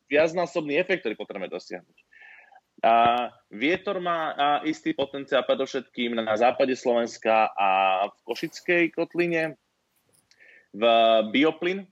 viacnásobný 0.05 0.77
efekt, 0.77 1.01
ktorý 1.01 1.17
potrebujeme 1.17 1.49
dosiahnuť. 1.49 1.97
A 2.81 2.93
vietor 3.53 4.01
má 4.01 4.33
a 4.33 4.47
istý 4.65 4.93
potenciál 4.97 5.45
predovšetkým 5.45 6.17
na 6.17 6.33
západe 6.33 6.73
Slovenska 6.73 7.53
a 7.53 7.69
v 8.09 8.17
Košickej 8.25 8.83
kotline. 8.93 9.57
V 10.71 10.83
bioplyn 11.29 11.85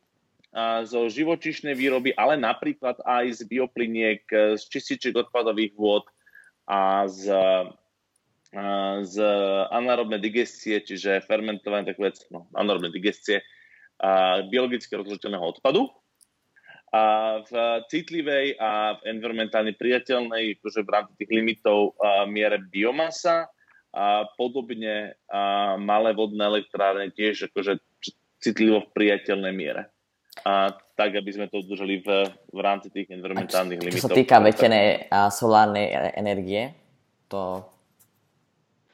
zo 0.89 1.05
živočišnej 1.11 1.77
výroby, 1.77 2.15
ale 2.17 2.41
napríklad 2.41 2.97
aj 3.05 3.37
z 3.37 3.41
biopliniek, 3.45 4.23
z 4.57 4.63
čističiek 4.65 5.13
odpadových 5.13 5.77
vôd 5.77 6.09
a 6.65 7.05
z, 7.05 7.29
z 9.05 9.15
anaerobnej 9.69 10.17
digestie, 10.17 10.81
čiže 10.81 11.21
fermentované 11.25 11.85
tak 11.85 12.01
vec, 12.01 12.17
no, 12.33 12.49
anaerobnej 12.57 12.89
digestie, 12.89 13.45
a 13.99 14.41
biologicky 14.47 14.95
rozložiteľného 14.95 15.45
odpadu. 15.45 15.91
A 16.89 17.37
v 17.45 17.53
citlivej 17.93 18.57
a 18.57 18.97
v 18.97 19.13
environmentálne 19.13 19.77
priateľnej, 19.77 20.57
akože 20.57 20.81
v 20.81 20.89
rámci 20.89 21.13
tých 21.21 21.29
limitov 21.29 21.93
a 22.01 22.25
miere 22.25 22.57
biomasa 22.57 23.45
a 23.93 24.25
podobne 24.33 25.13
a 25.29 25.75
malé 25.77 26.17
vodné 26.17 26.41
elektrárne 26.41 27.13
tiež 27.13 27.53
akože 27.53 27.77
citlivo 28.41 28.89
v 28.89 28.93
priateľnej 28.97 29.53
miere 29.53 29.93
a 30.45 30.71
tak, 30.95 31.15
aby 31.15 31.29
sme 31.31 31.47
to 31.51 31.59
udržali 31.61 31.99
v, 32.03 32.07
v 32.53 32.59
rámci 32.59 32.89
tých 32.91 33.11
environmentálnych 33.11 33.79
limitov. 33.79 34.09
Čo 34.09 34.11
sa 34.11 34.19
týka 34.19 34.37
vetenej 34.39 35.11
a 35.11 35.27
solárnej 35.29 36.15
energie, 36.15 36.73
to... 37.27 37.63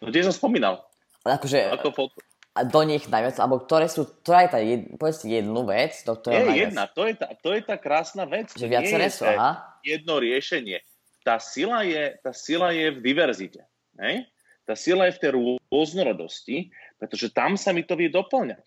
No 0.05 0.13
tiež 0.13 0.29
som 0.29 0.35
spomínal. 0.37 0.85
Akože, 1.25 1.73
Ako 1.73 1.89
foto. 1.89 2.21
a 2.53 2.61
do 2.61 2.81
nich 2.85 3.09
najviac, 3.09 3.41
alebo 3.41 3.65
ktoré 3.65 3.89
sú, 3.89 4.05
ktorá 4.21 4.45
je 4.45 4.49
tá, 4.53 4.59
jed, 4.61 4.81
povedzte 5.01 5.25
jednu 5.25 5.65
vec, 5.65 5.97
do 6.05 6.13
ktorej 6.13 6.37
je 6.37 6.45
najviac. 6.45 6.65
jedna, 6.69 6.83
to 6.85 7.01
je, 7.09 7.13
tá, 7.17 7.27
to 7.33 7.49
je 7.51 7.61
tá 7.65 7.75
krásna 7.81 8.23
vec. 8.29 8.53
Že 8.53 8.67
viaceré 8.69 9.09
sú, 9.09 9.25
aha. 9.25 9.81
Jedno 9.81 10.21
riešenie. 10.21 10.85
Tá 11.25 11.41
sila 11.41 11.81
je, 11.81 12.13
tá 12.21 12.29
sila 12.29 12.69
je 12.69 12.93
v 12.93 12.99
diverzite. 13.01 13.65
Hej? 13.97 14.29
Tá 14.69 14.77
sila 14.77 15.09
je 15.09 15.17
v 15.17 15.21
tej 15.21 15.31
rôznorodosti, 15.73 16.69
pretože 17.01 17.33
tam 17.33 17.57
sa 17.57 17.73
mi 17.73 17.81
to 17.81 17.97
vie 17.97 18.13
doplňať. 18.13 18.65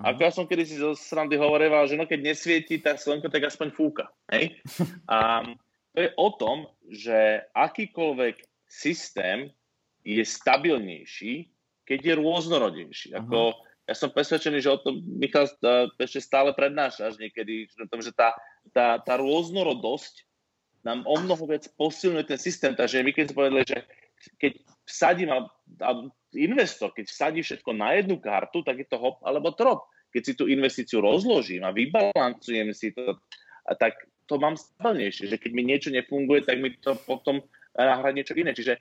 Ako 0.00 0.18
ja 0.24 0.32
som 0.32 0.48
kedysi 0.48 0.80
zo 0.80 0.96
srandy 0.96 1.36
hovoril, 1.36 1.68
že 1.84 2.00
no 2.00 2.08
keď 2.08 2.32
nesvieti, 2.32 2.80
tak 2.80 2.96
slnko 2.96 3.28
tak 3.28 3.44
aspoň 3.44 3.68
fúka. 3.76 4.08
Hej? 4.32 4.56
A 5.12 5.44
to 5.92 5.98
je 6.00 6.10
o 6.16 6.28
tom, 6.32 6.64
že 6.88 7.44
akýkoľvek 7.52 8.40
systém 8.64 9.52
je 10.02 10.22
stabilnejší, 10.22 11.50
keď 11.86 11.98
je 12.02 12.14
rôznorodejší. 12.18 13.08
Ako, 13.18 13.54
ja 13.86 13.94
som 13.94 14.14
presvedčený, 14.14 14.62
že 14.62 14.70
o 14.70 14.82
tom 14.82 15.02
Michal 15.18 15.50
ešte 15.98 16.22
stále 16.22 16.54
prednášaš 16.54 17.18
niekedy, 17.18 17.66
že 17.74 18.12
tá, 18.14 18.34
tá, 18.70 18.98
tá 19.02 19.14
rôznorodosť 19.18 20.26
nám 20.82 21.06
o 21.06 21.16
mnoho 21.18 21.46
viac 21.46 21.66
posilňuje 21.78 22.24
ten 22.26 22.38
systém. 22.38 22.74
Takže 22.74 23.06
my 23.06 23.10
keď 23.14 23.24
sme 23.30 23.38
povedali, 23.38 23.64
že 23.66 23.78
keď 24.38 24.52
vsadím, 24.86 25.30
a, 25.30 25.46
a 25.82 25.90
investor, 26.34 26.90
keď 26.90 27.06
vsadí 27.10 27.40
všetko 27.42 27.70
na 27.74 27.94
jednu 27.98 28.18
kartu, 28.18 28.62
tak 28.66 28.82
je 28.82 28.86
to 28.90 28.98
hop 28.98 29.22
alebo 29.22 29.54
trop. 29.54 29.86
Keď 30.10 30.22
si 30.22 30.32
tú 30.34 30.44
investíciu 30.50 31.00
rozložím 31.00 31.64
a 31.64 31.74
vybalancujem 31.74 32.74
si 32.74 32.90
to, 32.92 33.16
a 33.66 33.72
tak 33.78 33.94
to 34.26 34.38
mám 34.38 34.58
stabilnejšie, 34.58 35.30
že 35.30 35.38
keď 35.38 35.50
mi 35.54 35.62
niečo 35.66 35.90
nefunguje, 35.90 36.42
tak 36.46 36.58
mi 36.58 36.74
to 36.78 36.98
potom 37.06 37.42
nahrá 37.74 38.10
niečo 38.12 38.34
iné. 38.36 38.52
Čiže 38.52 38.78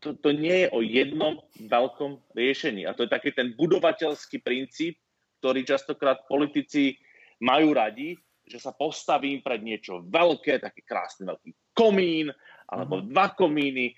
to, 0.00 0.14
to 0.20 0.30
nie 0.32 0.66
je 0.66 0.68
o 0.72 0.80
jednom 0.84 1.40
veľkom 1.56 2.20
riešení. 2.36 2.84
A 2.84 2.92
to 2.92 3.04
je 3.04 3.10
taký 3.10 3.32
ten 3.32 3.56
budovateľský 3.56 4.44
princíp, 4.44 5.00
ktorý 5.40 5.64
častokrát 5.64 6.24
politici 6.28 6.96
majú 7.40 7.76
radi, 7.76 8.16
že 8.46 8.62
sa 8.62 8.70
postavím 8.70 9.42
pred 9.42 9.58
niečo 9.60 10.06
veľké, 10.06 10.62
taký 10.62 10.80
krásny 10.86 11.26
veľký 11.26 11.50
komín, 11.74 12.30
alebo 12.70 13.02
mhm. 13.02 13.04
dva 13.10 13.26
komíny 13.34 13.94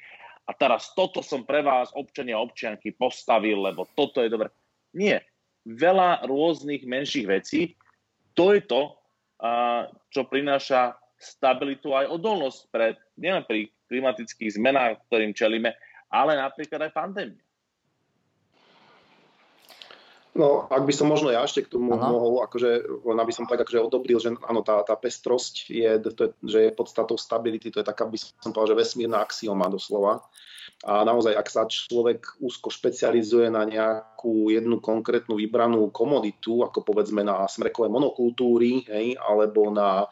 a 0.48 0.56
teraz 0.56 0.96
toto 0.96 1.20
som 1.20 1.44
pre 1.44 1.60
vás, 1.60 1.92
občania 1.92 2.40
a 2.40 2.44
občianky, 2.44 2.96
postavil, 2.96 3.60
lebo 3.60 3.84
toto 3.92 4.24
je 4.24 4.32
dobré. 4.32 4.48
Nie. 4.96 5.20
Veľa 5.68 6.24
rôznych 6.24 6.88
menších 6.88 7.28
vecí. 7.28 7.76
To 8.32 8.56
je 8.56 8.64
to, 8.64 8.96
čo 10.08 10.20
prináša 10.24 10.96
stabilitu 11.20 11.92
aj 11.92 12.08
odolnosť 12.08 12.60
pre, 12.72 12.96
nielen 13.20 13.44
pri 13.44 13.68
klimatických 13.92 14.56
zmenách, 14.56 15.04
ktorým 15.12 15.36
čelíme, 15.36 15.76
ale 16.08 16.36
napríklad 16.36 16.88
aj 16.88 16.92
pandémia. 16.92 17.42
No, 20.38 20.70
ak 20.70 20.86
by 20.86 20.94
som 20.94 21.10
možno 21.10 21.34
ja 21.34 21.42
ešte 21.42 21.66
k 21.66 21.74
tomu 21.74 21.98
ano. 21.98 22.14
mohol, 22.14 22.46
akože, 22.46 23.02
len 23.02 23.18
aby 23.18 23.34
som 23.34 23.50
tak 23.50 23.66
akože 23.66 23.82
odobril, 23.82 24.22
že 24.22 24.38
áno, 24.46 24.62
tá, 24.62 24.86
tá 24.86 24.94
pestrosť 24.94 25.66
je, 25.66 25.90
to 26.14 26.30
je, 26.30 26.30
že 26.46 26.58
je 26.70 26.78
podstatou 26.78 27.18
stability, 27.18 27.74
to 27.74 27.82
je 27.82 27.86
taká, 27.90 28.06
by 28.06 28.14
som 28.14 28.54
povedal, 28.54 28.78
že 28.78 28.80
vesmírna 28.86 29.18
axioma 29.18 29.66
doslova. 29.66 30.22
A 30.86 31.02
naozaj, 31.02 31.34
ak 31.34 31.48
sa 31.50 31.66
človek 31.66 32.38
úzko 32.38 32.70
špecializuje 32.70 33.50
na 33.50 33.66
nejakú 33.66 34.54
jednu 34.54 34.78
konkrétnu 34.78 35.34
vybranú 35.34 35.90
komoditu, 35.90 36.62
ako 36.62 36.86
povedzme 36.86 37.26
na 37.26 37.42
smrekové 37.50 37.90
monokultúry, 37.90 38.86
hej, 38.86 39.18
alebo 39.18 39.74
na 39.74 40.06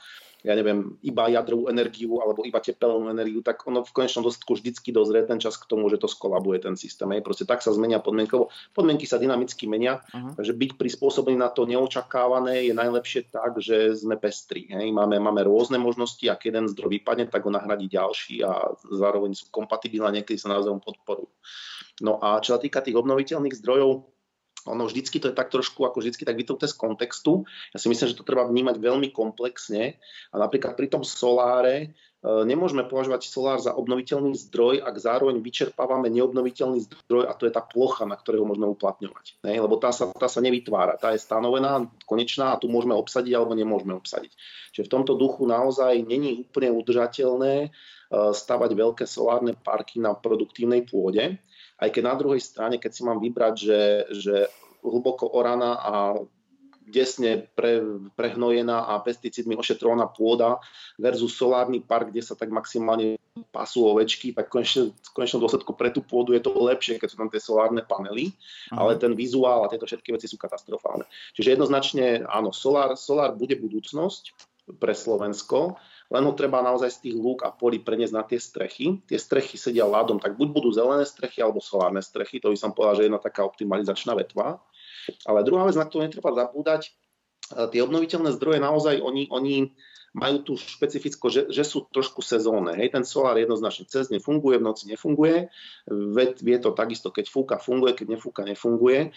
ja 0.46 0.54
neviem, 0.54 0.94
iba 1.02 1.26
jadrovú 1.26 1.66
energiu 1.66 2.22
alebo 2.22 2.46
iba 2.46 2.62
tepelnú 2.62 3.10
energiu, 3.10 3.42
tak 3.42 3.66
ono 3.66 3.82
v 3.82 3.90
konečnom 3.90 4.22
dôsledku 4.22 4.54
vždycky 4.54 4.94
dozrie 4.94 5.26
ten 5.26 5.42
čas 5.42 5.58
k 5.58 5.66
tomu, 5.66 5.90
že 5.90 5.98
to 5.98 6.06
skolabuje 6.06 6.62
ten 6.62 6.78
systém. 6.78 7.10
Hej. 7.10 7.26
Proste 7.26 7.50
tak 7.50 7.66
sa 7.66 7.74
zmenia 7.74 7.98
podmienky, 7.98 8.38
podmienky 8.70 9.10
sa 9.10 9.18
dynamicky 9.18 9.66
menia, 9.66 10.06
uh-huh. 10.14 10.38
takže 10.38 10.54
byť 10.54 10.70
prispôsobený 10.78 11.34
na 11.34 11.50
to 11.50 11.66
neočakávané 11.66 12.70
je 12.70 12.74
najlepšie 12.78 13.34
tak, 13.34 13.58
že 13.58 13.98
sme 13.98 14.14
pestri. 14.22 14.70
Hej. 14.70 14.94
Máme, 14.94 15.18
máme 15.18 15.42
rôzne 15.42 15.82
možnosti, 15.82 16.22
ak 16.22 16.46
jeden 16.46 16.70
zdroj 16.70 17.02
vypadne, 17.02 17.26
tak 17.26 17.42
ho 17.42 17.50
nahradí 17.50 17.90
ďalší 17.90 18.46
a 18.46 18.70
zároveň 18.86 19.34
sú 19.34 19.50
kompatibilné, 19.50 20.22
niekedy 20.22 20.38
sa 20.38 20.54
navzájom 20.54 20.78
podporujú. 20.78 21.26
No 22.06 22.22
a 22.22 22.38
čo 22.38 22.54
sa 22.54 22.62
týka 22.62 22.86
tých 22.86 22.94
obnoviteľných 22.94 23.56
zdrojov, 23.58 24.15
ono 24.66 24.90
vždycky 24.90 25.22
to 25.22 25.30
je 25.30 25.38
tak 25.38 25.48
trošku, 25.48 25.86
ako 25.86 26.02
vždycky 26.02 26.26
tak 26.26 26.34
vytouté 26.34 26.66
z 26.66 26.74
kontextu. 26.74 27.46
Ja 27.70 27.78
si 27.78 27.86
myslím, 27.86 28.10
že 28.10 28.18
to 28.18 28.26
treba 28.26 28.44
vnímať 28.44 28.76
veľmi 28.82 29.14
komplexne 29.14 29.96
a 30.30 30.36
napríklad 30.36 30.74
pri 30.74 30.90
tom 30.90 31.06
soláre 31.06 31.76
e, 31.78 31.86
nemôžeme 32.22 32.82
považovať 32.84 33.30
solár 33.30 33.62
za 33.62 33.72
obnoviteľný 33.78 34.34
zdroj, 34.50 34.82
ak 34.82 34.98
zároveň 34.98 35.38
vyčerpávame 35.38 36.10
neobnoviteľný 36.10 36.82
zdroj 37.06 37.30
a 37.30 37.32
to 37.38 37.46
je 37.46 37.54
tá 37.54 37.62
plocha, 37.62 38.04
na 38.04 38.18
ktorého 38.18 38.42
môžeme 38.42 38.66
uplatňovať. 38.66 39.40
Ne? 39.46 39.62
Lebo 39.62 39.78
tá 39.78 39.94
sa, 39.94 40.10
tá 40.10 40.26
sa 40.26 40.42
nevytvára, 40.42 40.98
tá 40.98 41.14
je 41.14 41.22
stanovená, 41.22 41.86
konečná 42.04 42.54
a 42.54 42.60
tu 42.60 42.66
môžeme 42.66 42.98
obsadiť 42.98 43.32
alebo 43.38 43.54
nemôžeme 43.54 43.94
obsadiť. 43.94 44.34
Čiže 44.74 44.86
v 44.90 44.92
tomto 44.92 45.14
duchu 45.14 45.46
naozaj 45.46 46.02
není 46.02 46.42
úplne 46.42 46.74
udržateľné 46.74 47.54
e, 47.64 47.68
stavať 48.34 48.70
veľké 48.74 49.04
solárne 49.06 49.54
parky 49.54 50.02
na 50.02 50.12
produktívnej 50.12 50.84
pôde. 50.84 51.38
Aj 51.76 51.88
keď 51.92 52.02
na 52.04 52.14
druhej 52.16 52.40
strane, 52.40 52.80
keď 52.80 52.90
si 52.92 53.02
mám 53.04 53.20
vybrať, 53.20 53.54
že, 53.56 53.80
že 54.16 54.36
hlboko 54.80 55.28
oraná 55.28 55.76
a 55.76 55.92
desne 56.86 57.50
pre, 57.58 57.82
prehnojená 58.14 58.86
a 58.94 59.02
pesticídmi 59.02 59.58
ošetrovaná 59.58 60.06
pôda 60.06 60.62
versus 60.96 61.34
solárny 61.34 61.82
park, 61.82 62.14
kde 62.14 62.22
sa 62.22 62.38
tak 62.38 62.54
maximálne 62.54 63.18
pasú 63.50 63.90
ovečky, 63.90 64.30
tak 64.32 64.48
konečne, 64.48 64.94
v 64.94 65.10
konečnom 65.12 65.42
dôsledku 65.42 65.74
pre 65.74 65.90
tú 65.90 66.00
pôdu 66.00 66.32
je 66.32 66.40
to 66.40 66.54
lepšie, 66.54 66.96
keď 67.02 67.08
sú 67.10 67.16
tam 67.18 67.28
tie 67.28 67.42
solárne 67.42 67.82
panely, 67.82 68.30
uh-huh. 68.30 68.78
ale 68.78 69.02
ten 69.02 69.12
vizuál 69.18 69.66
a 69.66 69.70
tieto 69.70 69.84
všetky 69.84 70.14
veci 70.14 70.30
sú 70.30 70.38
katastrofálne. 70.38 71.04
Čiže 71.34 71.58
jednoznačne 71.58 72.24
áno, 72.30 72.54
solár, 72.54 72.94
solár 72.94 73.34
bude 73.34 73.58
budúcnosť 73.58 74.32
pre 74.78 74.94
Slovensko, 74.94 75.78
len 76.06 76.22
ho 76.22 76.32
treba 76.38 76.62
naozaj 76.62 76.90
z 76.90 76.98
tých 77.08 77.16
lúk 77.18 77.42
a 77.42 77.50
polí 77.50 77.82
preniesť 77.82 78.14
na 78.14 78.22
tie 78.22 78.38
strechy. 78.38 79.02
Tie 79.10 79.18
strechy 79.18 79.58
sedia 79.58 79.82
ľadom, 79.82 80.22
tak 80.22 80.38
buď 80.38 80.48
budú 80.54 80.70
zelené 80.70 81.02
strechy 81.02 81.42
alebo 81.42 81.58
solárne 81.58 82.02
strechy, 82.02 82.38
to 82.38 82.54
by 82.54 82.58
som 82.58 82.70
povedal, 82.70 82.98
že 82.98 83.02
je 83.04 83.08
jedna 83.10 83.20
taká 83.22 83.42
optimalizačná 83.42 84.14
vetva. 84.14 84.62
Ale 85.26 85.42
druhá 85.42 85.66
vec, 85.66 85.74
na 85.74 85.86
ktorú 85.86 86.06
netreba 86.06 86.30
zabúdať, 86.34 86.90
e, 86.90 86.90
tie 87.74 87.80
obnoviteľné 87.82 88.30
zdroje 88.38 88.58
naozaj, 88.62 89.02
oni, 89.02 89.30
oni 89.30 89.74
majú 90.16 90.36
tú 90.40 90.52
špecificko, 90.56 91.28
že, 91.28 91.52
že 91.52 91.60
sú 91.60 91.84
trošku 91.92 92.24
sezónne. 92.24 92.72
Hej, 92.72 92.96
ten 92.96 93.04
solár 93.04 93.36
jednoznačne 93.36 93.84
cez 93.84 94.08
deň 94.08 94.24
funguje, 94.24 94.56
v 94.56 94.64
noci 94.64 94.88
nefunguje. 94.88 95.52
Vie 96.40 96.56
to 96.56 96.72
takisto, 96.72 97.12
keď 97.12 97.28
fúka, 97.28 97.56
funguje, 97.60 97.92
keď 97.92 98.16
nefúka, 98.16 98.40
nefunguje 98.40 99.12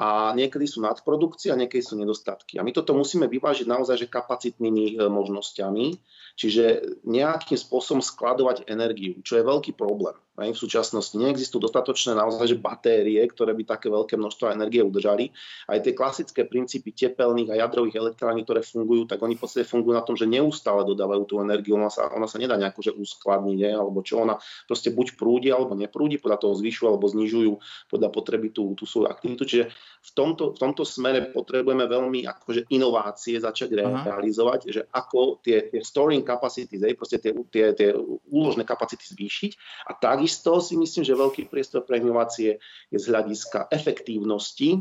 a 0.00 0.32
niekedy 0.32 0.64
sú 0.64 0.80
nadprodukcie 0.80 1.52
a 1.52 1.58
niekedy 1.60 1.84
sú 1.84 2.00
nedostatky. 2.00 2.56
A 2.56 2.64
my 2.64 2.72
toto 2.72 2.96
musíme 2.96 3.28
vyvážiť 3.28 3.68
naozaj 3.68 4.06
že 4.06 4.08
kapacitnými 4.08 4.96
e, 4.96 5.04
možnosťami, 5.04 5.86
čiže 6.34 6.64
nejakým 7.04 7.58
spôsobom 7.60 8.00
skladovať 8.00 8.66
energiu, 8.72 9.20
čo 9.20 9.36
je 9.36 9.44
veľký 9.44 9.76
problém. 9.76 10.16
V 10.32 10.56
súčasnosti 10.56 11.12
neexistujú 11.12 11.68
dostatočné 11.68 12.16
naozaj 12.16 12.56
že 12.56 12.56
batérie, 12.56 13.20
ktoré 13.28 13.52
by 13.52 13.68
také 13.68 13.92
veľké 13.92 14.16
množstvo 14.16 14.48
energie 14.48 14.80
udržali. 14.80 15.28
Aj 15.68 15.76
tie 15.76 15.92
klasické 15.92 16.48
princípy 16.48 16.96
tepelných 16.96 17.52
a 17.52 17.60
jadrových 17.60 18.00
elektrární, 18.00 18.48
ktoré 18.48 18.64
fungujú, 18.64 19.04
tak 19.04 19.20
oni 19.20 19.36
v 19.36 19.44
podstate 19.44 19.68
fungujú 19.68 19.92
na 19.92 20.00
tom, 20.00 20.16
že 20.16 20.24
neustále 20.24 20.88
dodávajú 20.88 21.28
tú 21.28 21.34
energiu. 21.44 21.76
Ona 21.76 21.92
sa, 21.92 22.08
ona 22.08 22.24
sa 22.24 22.40
nedá 22.40 22.56
nejako 22.56 22.80
že 22.80 22.92
uskladniť, 22.96 23.58
ne? 23.60 23.70
alebo 23.76 24.00
čo 24.00 24.24
ona 24.24 24.40
proste 24.64 24.88
buď 24.88 25.20
prúdi 25.20 25.52
alebo 25.52 25.76
neprúdi, 25.76 26.16
podľa 26.16 26.48
toho 26.48 26.56
zvyšujú 26.56 26.86
alebo 26.88 27.12
znižujú 27.12 27.52
podľa 27.92 28.08
potreby 28.08 28.48
tú, 28.56 28.72
tú 28.72 28.88
svoju 28.88 29.12
aktivitu. 29.12 29.44
Čiže 29.44 29.64
v 30.02 30.10
tomto, 30.16 30.56
v 30.56 30.58
tomto 30.58 30.82
smere 30.88 31.28
potrebujeme 31.28 31.84
veľmi 31.84 32.24
akože 32.24 32.72
inovácie 32.72 33.36
začať 33.36 33.84
Aha. 33.84 34.16
realizovať, 34.16 34.60
že 34.72 34.80
ako 34.88 35.44
tie, 35.44 35.68
tie 35.68 35.84
storing 35.84 36.24
capacity, 36.24 36.80
proste 36.96 37.20
tie, 37.20 37.36
tie, 37.52 37.76
tie 37.76 37.92
úložné 38.32 38.64
kapacity 38.64 39.04
zvýšiť 39.12 39.52
a 39.86 39.94
tak 39.94 40.21
Takisto 40.22 40.62
si 40.62 40.78
myslím, 40.78 41.02
že 41.02 41.18
veľký 41.18 41.50
priestor 41.50 41.82
pre 41.82 41.98
inovácie 41.98 42.62
je 42.94 42.98
z 43.02 43.10
hľadiska 43.10 43.74
efektívnosti 43.74 44.70
e, 44.70 44.78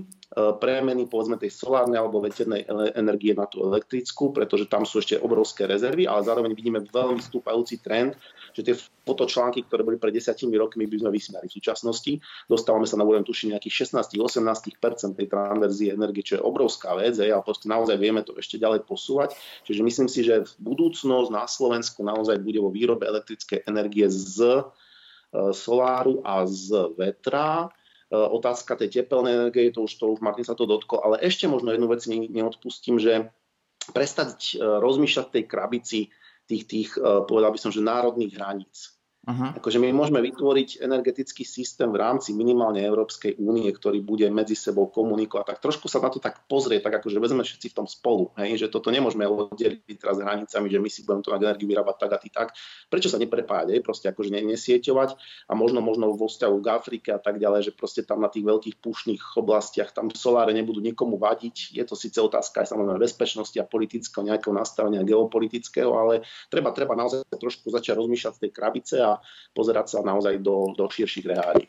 premeny 0.62 1.10
povedzme 1.10 1.34
tej 1.42 1.50
solárnej 1.50 1.98
alebo 1.98 2.22
veternej 2.22 2.70
energie 2.94 3.34
na 3.34 3.50
tú 3.50 3.66
elektrickú, 3.66 4.30
pretože 4.38 4.70
tam 4.70 4.86
sú 4.86 5.02
ešte 5.02 5.18
obrovské 5.18 5.66
rezervy, 5.66 6.06
ale 6.06 6.22
zároveň 6.22 6.54
vidíme 6.54 6.86
veľmi 6.86 7.18
stúpajúci 7.18 7.82
trend, 7.82 8.14
že 8.54 8.62
tie 8.62 8.78
fotočlánky, 9.02 9.66
ktoré 9.66 9.82
boli 9.82 9.98
pred 9.98 10.14
desiatimi 10.14 10.54
rokmi, 10.62 10.86
by 10.86 11.02
sme 11.02 11.10
vysmiali 11.10 11.50
v 11.50 11.58
súčasnosti. 11.58 12.22
Dostávame 12.46 12.86
sa 12.86 13.02
na 13.02 13.06
úroveň 13.10 13.26
tuším 13.26 13.58
nejakých 13.58 13.89
16-18 13.89 15.18
tej 15.18 15.26
transverzie 15.26 15.89
energie, 15.89 16.22
čo 16.22 16.38
je 16.38 16.46
obrovská 16.46 16.94
vec, 17.02 17.18
a 17.18 17.42
proste 17.42 17.66
naozaj 17.66 17.98
vieme 17.98 18.22
to 18.22 18.38
ešte 18.38 18.62
ďalej 18.62 18.86
posúvať. 18.86 19.34
Čiže 19.66 19.82
myslím 19.82 20.06
si, 20.06 20.22
že 20.22 20.46
v 20.46 20.54
budúcnosť 20.62 21.34
na 21.34 21.50
Slovensku 21.50 22.06
naozaj 22.06 22.38
bude 22.46 22.62
vo 22.62 22.70
výrobe 22.70 23.10
elektrickej 23.10 23.66
energie 23.66 24.06
z 24.06 24.62
E, 24.62 24.91
soláru 25.32 26.19
a 26.27 26.43
z 26.45 26.91
vetra. 26.95 27.71
E, 28.11 28.15
otázka 28.15 28.75
tej 28.75 29.01
tepelnej 29.01 29.34
energie, 29.39 29.71
to 29.71 29.88
už, 29.88 29.95
to 29.95 30.05
už 30.11 30.19
Martin 30.19 30.43
sa 30.43 30.55
to 30.55 30.67
dotkol, 30.67 30.99
ale 31.01 31.23
ešte 31.23 31.47
možno 31.47 31.71
jednu 31.71 31.88
vec 31.88 32.03
neodpustím, 32.07 32.99
že 32.99 33.32
prestať 33.95 34.55
e, 34.55 34.63
rozmýšľať 34.63 35.27
tej 35.32 35.43
krabici 35.47 35.99
tých, 36.45 36.63
tých 36.67 36.89
povedal 36.99 37.55
by 37.55 37.59
som, 37.61 37.71
že 37.71 37.79
národných 37.79 38.36
hraníc. 38.36 39.01
Uh-huh. 39.22 39.53
Akože 39.53 39.78
my 39.78 39.93
môžeme 39.93 40.17
vytvoriť 40.17 40.82
energetický 40.82 41.45
systém 41.45 41.86
v 41.93 42.01
rámci 42.01 42.34
minimálne 42.34 42.82
Európskej 42.82 43.38
únie, 43.38 43.69
ktorý 43.69 44.01
bude 44.01 44.26
medzi 44.34 44.57
sebou 44.57 44.89
komunikovať. 44.89 45.45
Tak 45.45 45.61
trošku 45.61 45.86
sa 45.86 46.01
na 46.01 46.09
to 46.09 46.17
tak 46.17 46.41
pozrieť, 46.49 46.89
tak 46.89 47.05
akože 47.05 47.22
vezme 47.22 47.45
všetci 47.45 47.69
v 47.69 47.76
tom 47.78 47.86
spolu. 47.86 48.34
Hej? 48.41 48.65
Že 48.65 48.74
toto 48.74 48.89
nemôžeme 48.89 49.30
oddeliť 49.30 50.01
teraz 50.01 50.17
hranicami, 50.17 50.74
že 50.74 50.82
my 50.82 50.89
si 50.89 51.05
budeme 51.05 51.22
tu 51.22 51.30
energiu 51.38 51.69
vyrábať 51.69 51.95
tak 52.01 52.11
a 52.11 52.17
ty 52.17 52.30
tak. 52.34 52.57
Prečo 52.89 53.13
sa 53.13 53.22
neprepájať? 53.22 53.78
Hej? 53.78 53.86
Proste 53.86 54.09
akože 54.09 54.34
nesieťovať 54.41 55.09
a 55.45 55.53
možno, 55.53 55.86
možno 55.86 56.17
vo 56.17 56.26
vzťahu 56.26 56.57
k 56.57 56.67
Afrike 56.74 57.09
a 57.13 57.22
tak 57.22 57.38
ďalej, 57.38 57.69
že 57.69 57.78
proste 57.78 58.01
tam 58.01 58.26
na 58.26 58.30
tých 58.34 58.41
veľkých 58.41 58.82
pušných 58.82 59.38
oblastiach 59.38 59.93
tam 59.93 60.09
soláre 60.09 60.49
nebudú 60.57 60.82
nikomu 60.82 61.22
vadiť. 61.22 61.78
Je 61.78 61.84
to 61.86 61.93
síce 61.93 62.17
otázka 62.17 62.65
aj 62.65 62.74
samozrejme 62.74 62.97
bezpečnosti 62.97 63.57
a 63.61 63.69
politického 63.69 64.26
nejakého 64.26 64.49
nastavenia 64.49 65.05
geopolitického, 65.05 65.93
ale 65.93 66.26
treba, 66.49 66.74
treba 66.74 66.97
naozaj 66.97 67.22
trošku 67.38 67.69
začať 67.69 68.01
rozmýšľať 68.01 68.34
z 68.34 68.41
tej 68.41 68.51
krabice 68.53 68.95
a 68.97 69.11
pozerať 69.51 69.97
sa 69.97 69.99
naozaj 70.05 70.39
do, 70.39 70.72
do 70.78 70.86
širších 70.88 71.26
reálí. 71.28 71.66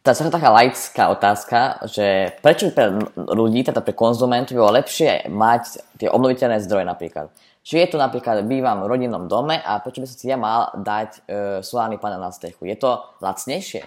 Tá 0.00 0.16
je 0.16 0.32
taká 0.32 0.48
laická 0.48 1.12
otázka, 1.12 1.84
že 1.84 2.32
prečo 2.40 2.72
pre 2.72 2.88
ľudí, 3.16 3.60
teda 3.60 3.84
pre 3.84 3.92
konzumentov, 3.92 4.56
je 4.56 4.64
lepšie 4.64 5.10
mať 5.28 5.64
tie 6.00 6.08
obnoviteľné 6.08 6.56
zdroje 6.64 6.88
napríklad. 6.88 7.28
Či 7.60 7.84
je 7.84 7.88
to 7.92 8.00
napríklad, 8.00 8.48
bývam 8.48 8.80
v 8.80 8.96
rodinnom 8.96 9.28
dome 9.28 9.60
a 9.60 9.76
prečo 9.84 10.00
by 10.00 10.08
som 10.08 10.16
si 10.16 10.32
ja 10.32 10.40
mal 10.40 10.72
dať 10.72 11.10
e, 11.12 11.20
solárny 11.60 12.00
panel 12.00 12.16
na 12.16 12.32
strechu? 12.32 12.64
Je 12.64 12.80
to 12.80 12.96
lacnejšie? 13.20 13.84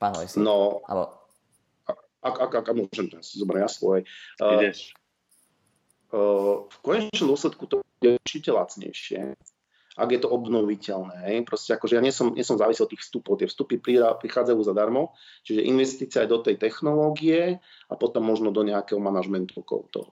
Pán 0.00 0.16
Hojsi? 0.16 0.40
No, 0.40 0.80
Alebo... 0.88 1.20
ak, 2.24 2.36
ak, 2.48 2.52
ak, 2.56 2.66
ak 2.72 2.76
môžem 2.80 3.12
zobrať 3.20 3.60
ja 3.60 3.68
svoje. 3.68 4.00
Uh, 4.40 4.72
uh, 6.16 6.64
v 6.64 6.76
konečnom 6.80 7.36
dôsledku 7.36 7.68
to 7.68 7.84
je 8.00 8.16
určite 8.16 8.48
lacnejšie 8.48 9.36
ak 9.98 10.08
je 10.14 10.20
to 10.22 10.30
obnoviteľné. 10.30 11.26
Hej. 11.26 11.36
Proste 11.42 11.74
akože 11.74 11.98
ja 11.98 12.02
nie 12.02 12.14
som, 12.14 12.30
nie 12.30 12.46
som 12.46 12.54
závislý 12.54 12.86
od 12.86 12.92
tých 12.94 13.02
vstupov. 13.02 13.42
Tie 13.42 13.50
vstupy 13.50 13.82
prichádzajú 14.22 14.60
zadarmo, 14.62 15.18
čiže 15.42 15.66
investícia 15.66 16.22
aj 16.22 16.28
do 16.30 16.38
tej 16.38 16.56
technológie 16.62 17.58
a 17.90 17.94
potom 17.98 18.22
možno 18.22 18.54
do 18.54 18.62
nejakého 18.62 19.02
manažmentu 19.02 19.58
okolo 19.58 19.84
toho. 19.90 20.10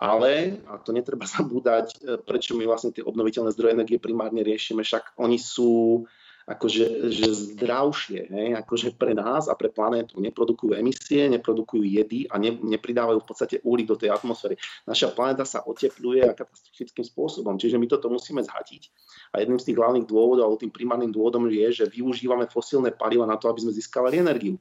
Ale, 0.00 0.58
a 0.66 0.80
to 0.82 0.90
netreba 0.90 1.28
zabúdať, 1.38 1.86
e, 2.02 2.18
prečo 2.18 2.58
my 2.58 2.66
vlastne 2.66 2.90
tie 2.90 3.06
obnoviteľné 3.06 3.54
zdroje 3.54 3.76
energie 3.78 4.02
primárne 4.02 4.42
riešime, 4.42 4.82
však 4.82 5.14
oni 5.20 5.38
sú 5.38 6.04
akože 6.50 7.14
že 7.14 7.26
zdravšie, 7.54 8.26
hej? 8.26 8.48
akože 8.58 8.98
pre 8.98 9.14
nás 9.14 9.46
a 9.46 9.54
pre 9.54 9.70
planétu 9.70 10.18
neprodukujú 10.18 10.74
emisie, 10.74 11.30
neprodukujú 11.30 11.86
jedy 11.86 12.26
a 12.26 12.42
ne, 12.42 12.58
nepridávajú 12.58 13.22
v 13.22 13.28
podstate 13.28 13.56
uhlík 13.62 13.86
do 13.86 13.94
tej 13.94 14.10
atmosféry. 14.10 14.58
Naša 14.82 15.14
planéta 15.14 15.46
sa 15.46 15.62
otepluje 15.62 16.26
katastrofickým 16.34 17.06
spôsobom, 17.06 17.54
čiže 17.54 17.78
my 17.78 17.86
toto 17.86 18.10
musíme 18.10 18.42
zhatiť. 18.42 18.82
A 19.30 19.46
jedným 19.46 19.62
z 19.62 19.70
tých 19.70 19.78
hlavných 19.78 20.10
dôvodov, 20.10 20.50
alebo 20.50 20.58
tým 20.58 20.74
primárnym 20.74 21.14
dôvodom 21.14 21.46
je, 21.46 21.70
že 21.70 21.84
využívame 21.86 22.50
fosílne 22.50 22.90
paliva 22.90 23.30
na 23.30 23.38
to, 23.38 23.46
aby 23.46 23.62
sme 23.62 23.72
získavali 23.76 24.18
energiu. 24.18 24.58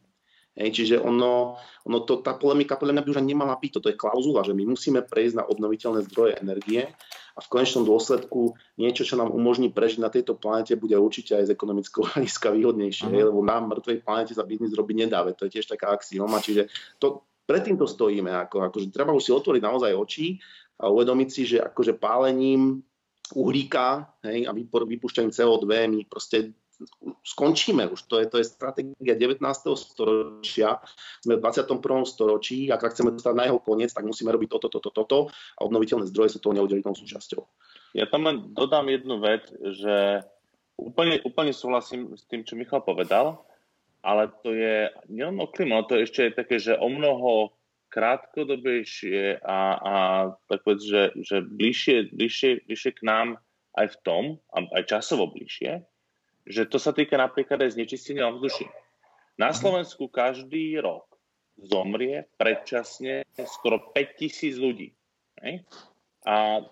Hej, 0.60 0.76
čiže 0.76 0.96
ono, 1.00 1.56
ono 1.88 2.04
to, 2.04 2.20
tá 2.20 2.36
polemika 2.36 2.76
podľa 2.76 3.00
mňa 3.00 3.04
by 3.06 3.10
už 3.16 3.22
nemala 3.24 3.56
byť. 3.56 3.72
Toto 3.80 3.88
je 3.88 3.96
klauzula, 3.96 4.44
že 4.44 4.52
my 4.52 4.68
musíme 4.68 5.06
prejsť 5.08 5.40
na 5.40 5.48
obnoviteľné 5.48 6.04
zdroje 6.10 6.36
energie 6.42 6.90
a 7.40 7.44
v 7.48 7.48
konečnom 7.48 7.88
dôsledku 7.88 8.60
niečo, 8.76 9.08
čo 9.08 9.16
nám 9.16 9.32
umožní 9.32 9.72
prežiť 9.72 10.04
na 10.04 10.12
tejto 10.12 10.36
planete, 10.36 10.76
bude 10.76 11.00
určite 11.00 11.40
aj 11.40 11.48
z 11.48 11.54
ekonomického 11.56 12.04
hľadiska 12.12 12.52
výhodnejšie, 12.52 13.08
uh-huh. 13.08 13.28
lebo 13.32 13.40
nám 13.40 13.72
mŕtvej 13.72 14.04
planete 14.04 14.36
sa 14.36 14.44
biznis 14.44 14.76
robiť 14.76 15.08
nedá, 15.08 15.24
to 15.32 15.48
je 15.48 15.56
tiež 15.56 15.72
taká 15.72 15.96
axioma, 15.96 16.44
čiže 16.44 16.68
to, 17.00 17.24
predtým 17.48 17.80
to 17.80 17.88
stojíme, 17.88 18.28
ako, 18.28 18.68
akože 18.68 18.92
treba 18.92 19.16
už 19.16 19.24
si 19.24 19.32
otvoriť 19.32 19.62
naozaj 19.64 19.92
oči 19.96 20.28
a 20.84 20.92
uvedomiť 20.92 21.30
si, 21.32 21.42
že 21.48 21.64
akože 21.64 21.96
pálením 21.96 22.84
uhlíka 23.32 24.20
hej, 24.28 24.44
a 24.44 24.52
vypúšťaním 24.52 25.32
CO2 25.32 25.66
my 25.88 26.00
proste 26.12 26.52
skončíme 27.24 27.88
už. 27.92 28.08
To 28.08 28.20
je, 28.20 28.26
to 28.28 28.38
je 28.40 28.46
stratégia 28.48 29.16
19. 29.16 29.40
storočia. 29.76 30.80
Sme 31.20 31.36
v 31.38 31.44
21. 31.44 31.80
storočí 32.08 32.72
a 32.72 32.80
ak 32.80 32.96
chceme 32.96 33.16
dostať 33.16 33.36
na 33.36 33.46
jeho 33.52 33.60
koniec, 33.60 33.92
tak 33.92 34.08
musíme 34.08 34.32
robiť 34.32 34.50
toto, 34.50 34.68
toto, 34.72 34.90
toto 34.90 35.18
a 35.30 35.60
obnoviteľné 35.68 36.08
zdroje 36.08 36.36
sú 36.36 36.40
toho 36.40 36.56
neoddeliteľnou 36.56 36.96
súčasťou. 36.96 37.42
Ja 37.98 38.06
tam 38.08 38.26
len 38.28 38.54
dodám 38.54 38.88
jednu 38.88 39.20
vec, 39.20 39.50
že 39.52 40.24
úplne, 40.80 41.20
úplne 41.26 41.52
súhlasím 41.52 42.16
s 42.16 42.24
tým, 42.30 42.48
čo 42.48 42.56
Michal 42.56 42.86
povedal, 42.86 43.44
ale 44.00 44.32
to 44.46 44.56
je 44.56 44.88
nielen 45.12 45.42
o 45.44 45.48
klima, 45.50 45.84
to 45.84 46.00
je 46.00 46.08
ešte 46.08 46.38
také, 46.38 46.56
že 46.62 46.80
o 46.80 46.88
mnoho 46.88 47.52
krátkodobejšie 47.90 49.42
a, 49.42 49.60
a 49.76 49.94
tak 50.46 50.62
povedz, 50.62 50.86
že, 50.86 51.04
že 51.26 51.42
bližšie, 51.42 52.14
bližšie, 52.14 52.70
bližšie 52.70 52.92
k 52.96 53.02
nám 53.02 53.42
aj 53.76 53.98
v 53.98 53.98
tom, 54.06 54.24
aj 54.54 54.84
časovo 54.86 55.34
bližšie, 55.34 55.82
že 56.50 56.66
to 56.66 56.82
sa 56.82 56.90
týka 56.90 57.14
napríklad 57.14 57.62
aj 57.62 57.78
znečistenia 57.78 58.26
ovzduší. 58.26 58.66
Na 59.38 59.54
Slovensku 59.54 60.10
každý 60.10 60.82
rok 60.82 61.06
zomrie 61.62 62.26
predčasne 62.42 63.24
skoro 63.46 63.94
5000 63.94 64.58
ľudí. 64.58 64.90
A, 66.26 66.66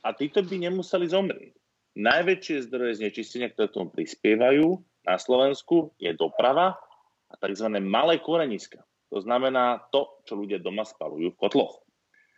a 0.00 0.08
títo 0.16 0.40
by 0.40 0.70
nemuseli 0.70 1.10
zomrieť. 1.10 1.52
Najväčšie 1.96 2.68
zdroje 2.70 3.02
znečistenia, 3.02 3.52
ktoré 3.52 3.68
tomu 3.72 3.88
prispievajú 3.92 4.80
na 5.04 5.16
Slovensku, 5.18 5.92
je 5.98 6.12
doprava 6.14 6.78
a 7.26 7.34
tzv. 7.40 7.66
malé 7.82 8.22
koreniska. 8.22 8.80
To 9.10 9.18
znamená 9.20 9.86
to, 9.90 10.22
čo 10.28 10.38
ľudia 10.38 10.62
doma 10.62 10.84
spalujú 10.84 11.34
v 11.34 11.40
kotloch. 11.40 11.80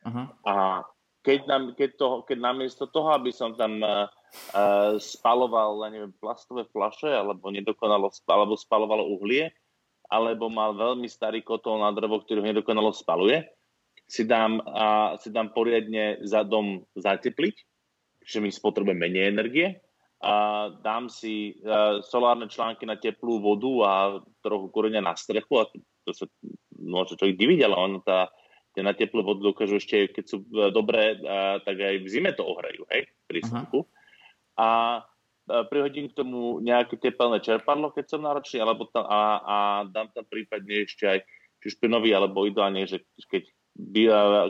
Uh-huh. 0.07 0.27
A 0.47 0.85
keď, 1.27 1.39
nám, 1.51 1.63
keď, 1.75 1.91
to, 1.99 2.09
keď 2.29 2.39
namiesto 2.39 2.87
toho, 2.87 3.19
aby 3.19 3.35
som 3.35 3.59
tam 3.59 3.83
uh, 3.83 4.07
spaloval, 5.01 5.85
ja 5.85 5.89
neviem, 5.93 6.13
plastové 6.17 6.65
flaše, 6.69 7.09
alebo 7.09 7.49
nedokonalo, 7.49 8.13
alebo 8.29 8.55
spalovalo 8.57 9.05
uhlie, 9.19 9.53
alebo 10.09 10.49
mal 10.49 10.73
veľmi 10.73 11.09
starý 11.09 11.45
kotol 11.45 11.85
na 11.85 11.93
drevo, 11.93 12.21
ktorý 12.25 12.41
ho 12.41 12.51
nedokonalo 12.53 12.97
spaluje, 12.97 13.45
si 14.09 14.25
dám, 14.25 14.65
a, 14.65 15.17
si 15.21 15.29
dám 15.29 15.53
poriadne 15.53 16.25
za 16.25 16.41
dom 16.49 16.81
zatepliť, 16.97 17.55
že 18.25 18.41
mi 18.41 18.49
spotrebuje 18.49 18.97
menej 18.97 19.29
energie, 19.29 19.69
a 20.19 20.67
dám 20.81 21.13
si 21.13 21.61
a, 21.63 22.01
solárne 22.01 22.49
články 22.49 22.89
na 22.89 22.97
teplú 22.97 23.39
vodu 23.45 23.73
a 23.85 23.93
trochu 24.41 24.73
korenia 24.73 25.05
na 25.05 25.13
strechu 25.13 25.61
a 25.61 25.69
to 26.09 26.11
sa 26.17 26.25
môže 26.73 27.21
človek 27.21 27.37
diviť, 27.37 27.61
ale 27.69 27.77
on 27.77 27.93
tá, 28.01 28.33
tie 28.73 28.81
na 28.81 28.97
teplú 28.97 29.21
vodu 29.21 29.45
dokážu 29.45 29.77
ešte, 29.77 30.09
keď 30.09 30.25
sú 30.25 30.41
e, 30.41 30.73
dobré, 30.73 31.21
a, 31.21 31.61
tak 31.61 31.77
aj 31.77 32.01
v 32.01 32.09
zime 32.09 32.33
to 32.33 32.49
ohrajú, 32.49 32.89
hej, 32.89 33.13
pri 33.29 33.45
uh-huh 33.45 33.85
a 34.59 34.69
prihodím 35.71 36.11
k 36.11 36.19
tomu 36.19 36.59
nejaké 36.59 36.99
tepelné 36.99 37.39
čerpadlo, 37.41 37.95
keď 37.95 38.05
som 38.11 38.27
náročný, 38.27 38.59
alebo 38.59 38.91
tam, 38.91 39.07
a, 39.07 39.21
a 39.41 39.57
dám 39.87 40.11
tam 40.11 40.27
prípadne 40.27 40.85
ešte 40.85 41.07
aj 41.07 41.19
či 41.63 41.65
už 41.73 41.75
plynový, 41.79 42.11
alebo 42.13 42.45
ideálne, 42.45 42.85
že 42.85 43.07
keď, 43.31 43.47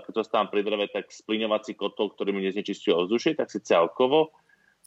keď 0.03 0.13
stávam 0.25 0.49
pri 0.49 0.65
dreve, 0.65 0.89
tak 0.89 1.13
splňovací 1.13 1.77
kotol, 1.77 2.13
ktorý 2.17 2.33
mi 2.33 2.43
neznečistuje 2.45 2.97
ovzdušie, 2.97 3.37
tak 3.37 3.53
si 3.53 3.61
celkovo 3.61 4.33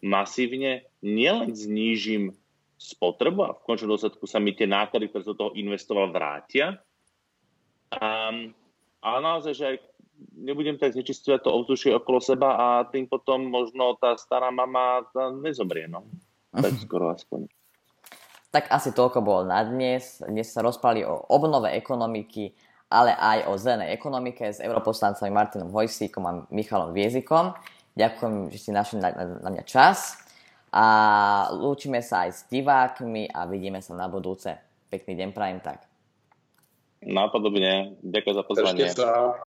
masívne 0.02 0.90
nielen 1.06 1.54
znížim 1.54 2.34
spotrebu 2.82 3.46
a 3.46 3.54
v 3.54 3.62
končnom 3.62 3.94
dôsledku 3.94 4.26
sa 4.26 4.42
mi 4.42 4.58
tie 4.58 4.66
náklady, 4.66 5.14
ktoré 5.14 5.22
som 5.22 5.38
toho 5.38 5.54
investoval, 5.54 6.10
vrátia. 6.10 6.82
Um, 7.94 8.58
ale 9.06 9.18
naozaj, 9.22 9.54
že 9.54 9.66
aj 9.70 9.78
nebudem 10.38 10.78
tak 10.78 10.94
znečistovať 10.94 11.40
to 11.44 11.50
ovzdušie 11.50 11.92
okolo 11.98 12.20
seba 12.22 12.50
a 12.58 12.68
tým 12.90 13.06
potom 13.10 13.50
možno 13.50 13.98
tá 13.98 14.18
stará 14.18 14.54
mama 14.54 15.06
nezomrie, 15.42 15.90
no. 15.90 16.06
Tak 16.52 16.74
mhm. 16.76 16.82
skoro 16.84 17.12
aspoň. 17.12 17.48
Tak 18.52 18.68
asi 18.68 18.92
toľko 18.92 19.24
bolo 19.24 19.42
na 19.48 19.64
dnes. 19.64 20.20
Dnes 20.20 20.52
sa 20.52 20.60
rozprávali 20.60 21.08
o 21.08 21.24
obnove 21.32 21.72
ekonomiky, 21.72 22.52
ale 22.92 23.16
aj 23.16 23.48
o 23.48 23.56
zelenej 23.56 23.96
ekonomike 23.96 24.52
s 24.52 24.60
europoslancami 24.60 25.32
Martinom 25.32 25.72
Hojsíkom 25.72 26.24
a 26.28 26.44
Michalom 26.52 26.92
Viezikom. 26.92 27.56
Ďakujem, 27.96 28.52
že 28.52 28.58
ste 28.60 28.72
našli 28.76 29.00
na, 29.00 29.16
na, 29.16 29.24
na 29.40 29.50
mňa 29.56 29.64
čas. 29.64 30.20
A 30.72 30.86
lúčime 31.56 32.04
sa 32.04 32.28
aj 32.28 32.32
s 32.32 32.42
divákmi 32.52 33.32
a 33.32 33.48
vidíme 33.48 33.80
sa 33.80 33.96
na 33.96 34.12
budúce. 34.12 34.52
Pekný 34.92 35.16
deň 35.16 35.30
prajem 35.32 35.60
tak. 35.64 35.88
Napodobne. 37.02 37.98
Ďakujem 38.04 38.36
za 38.36 38.44
pozvanie. 38.44 38.86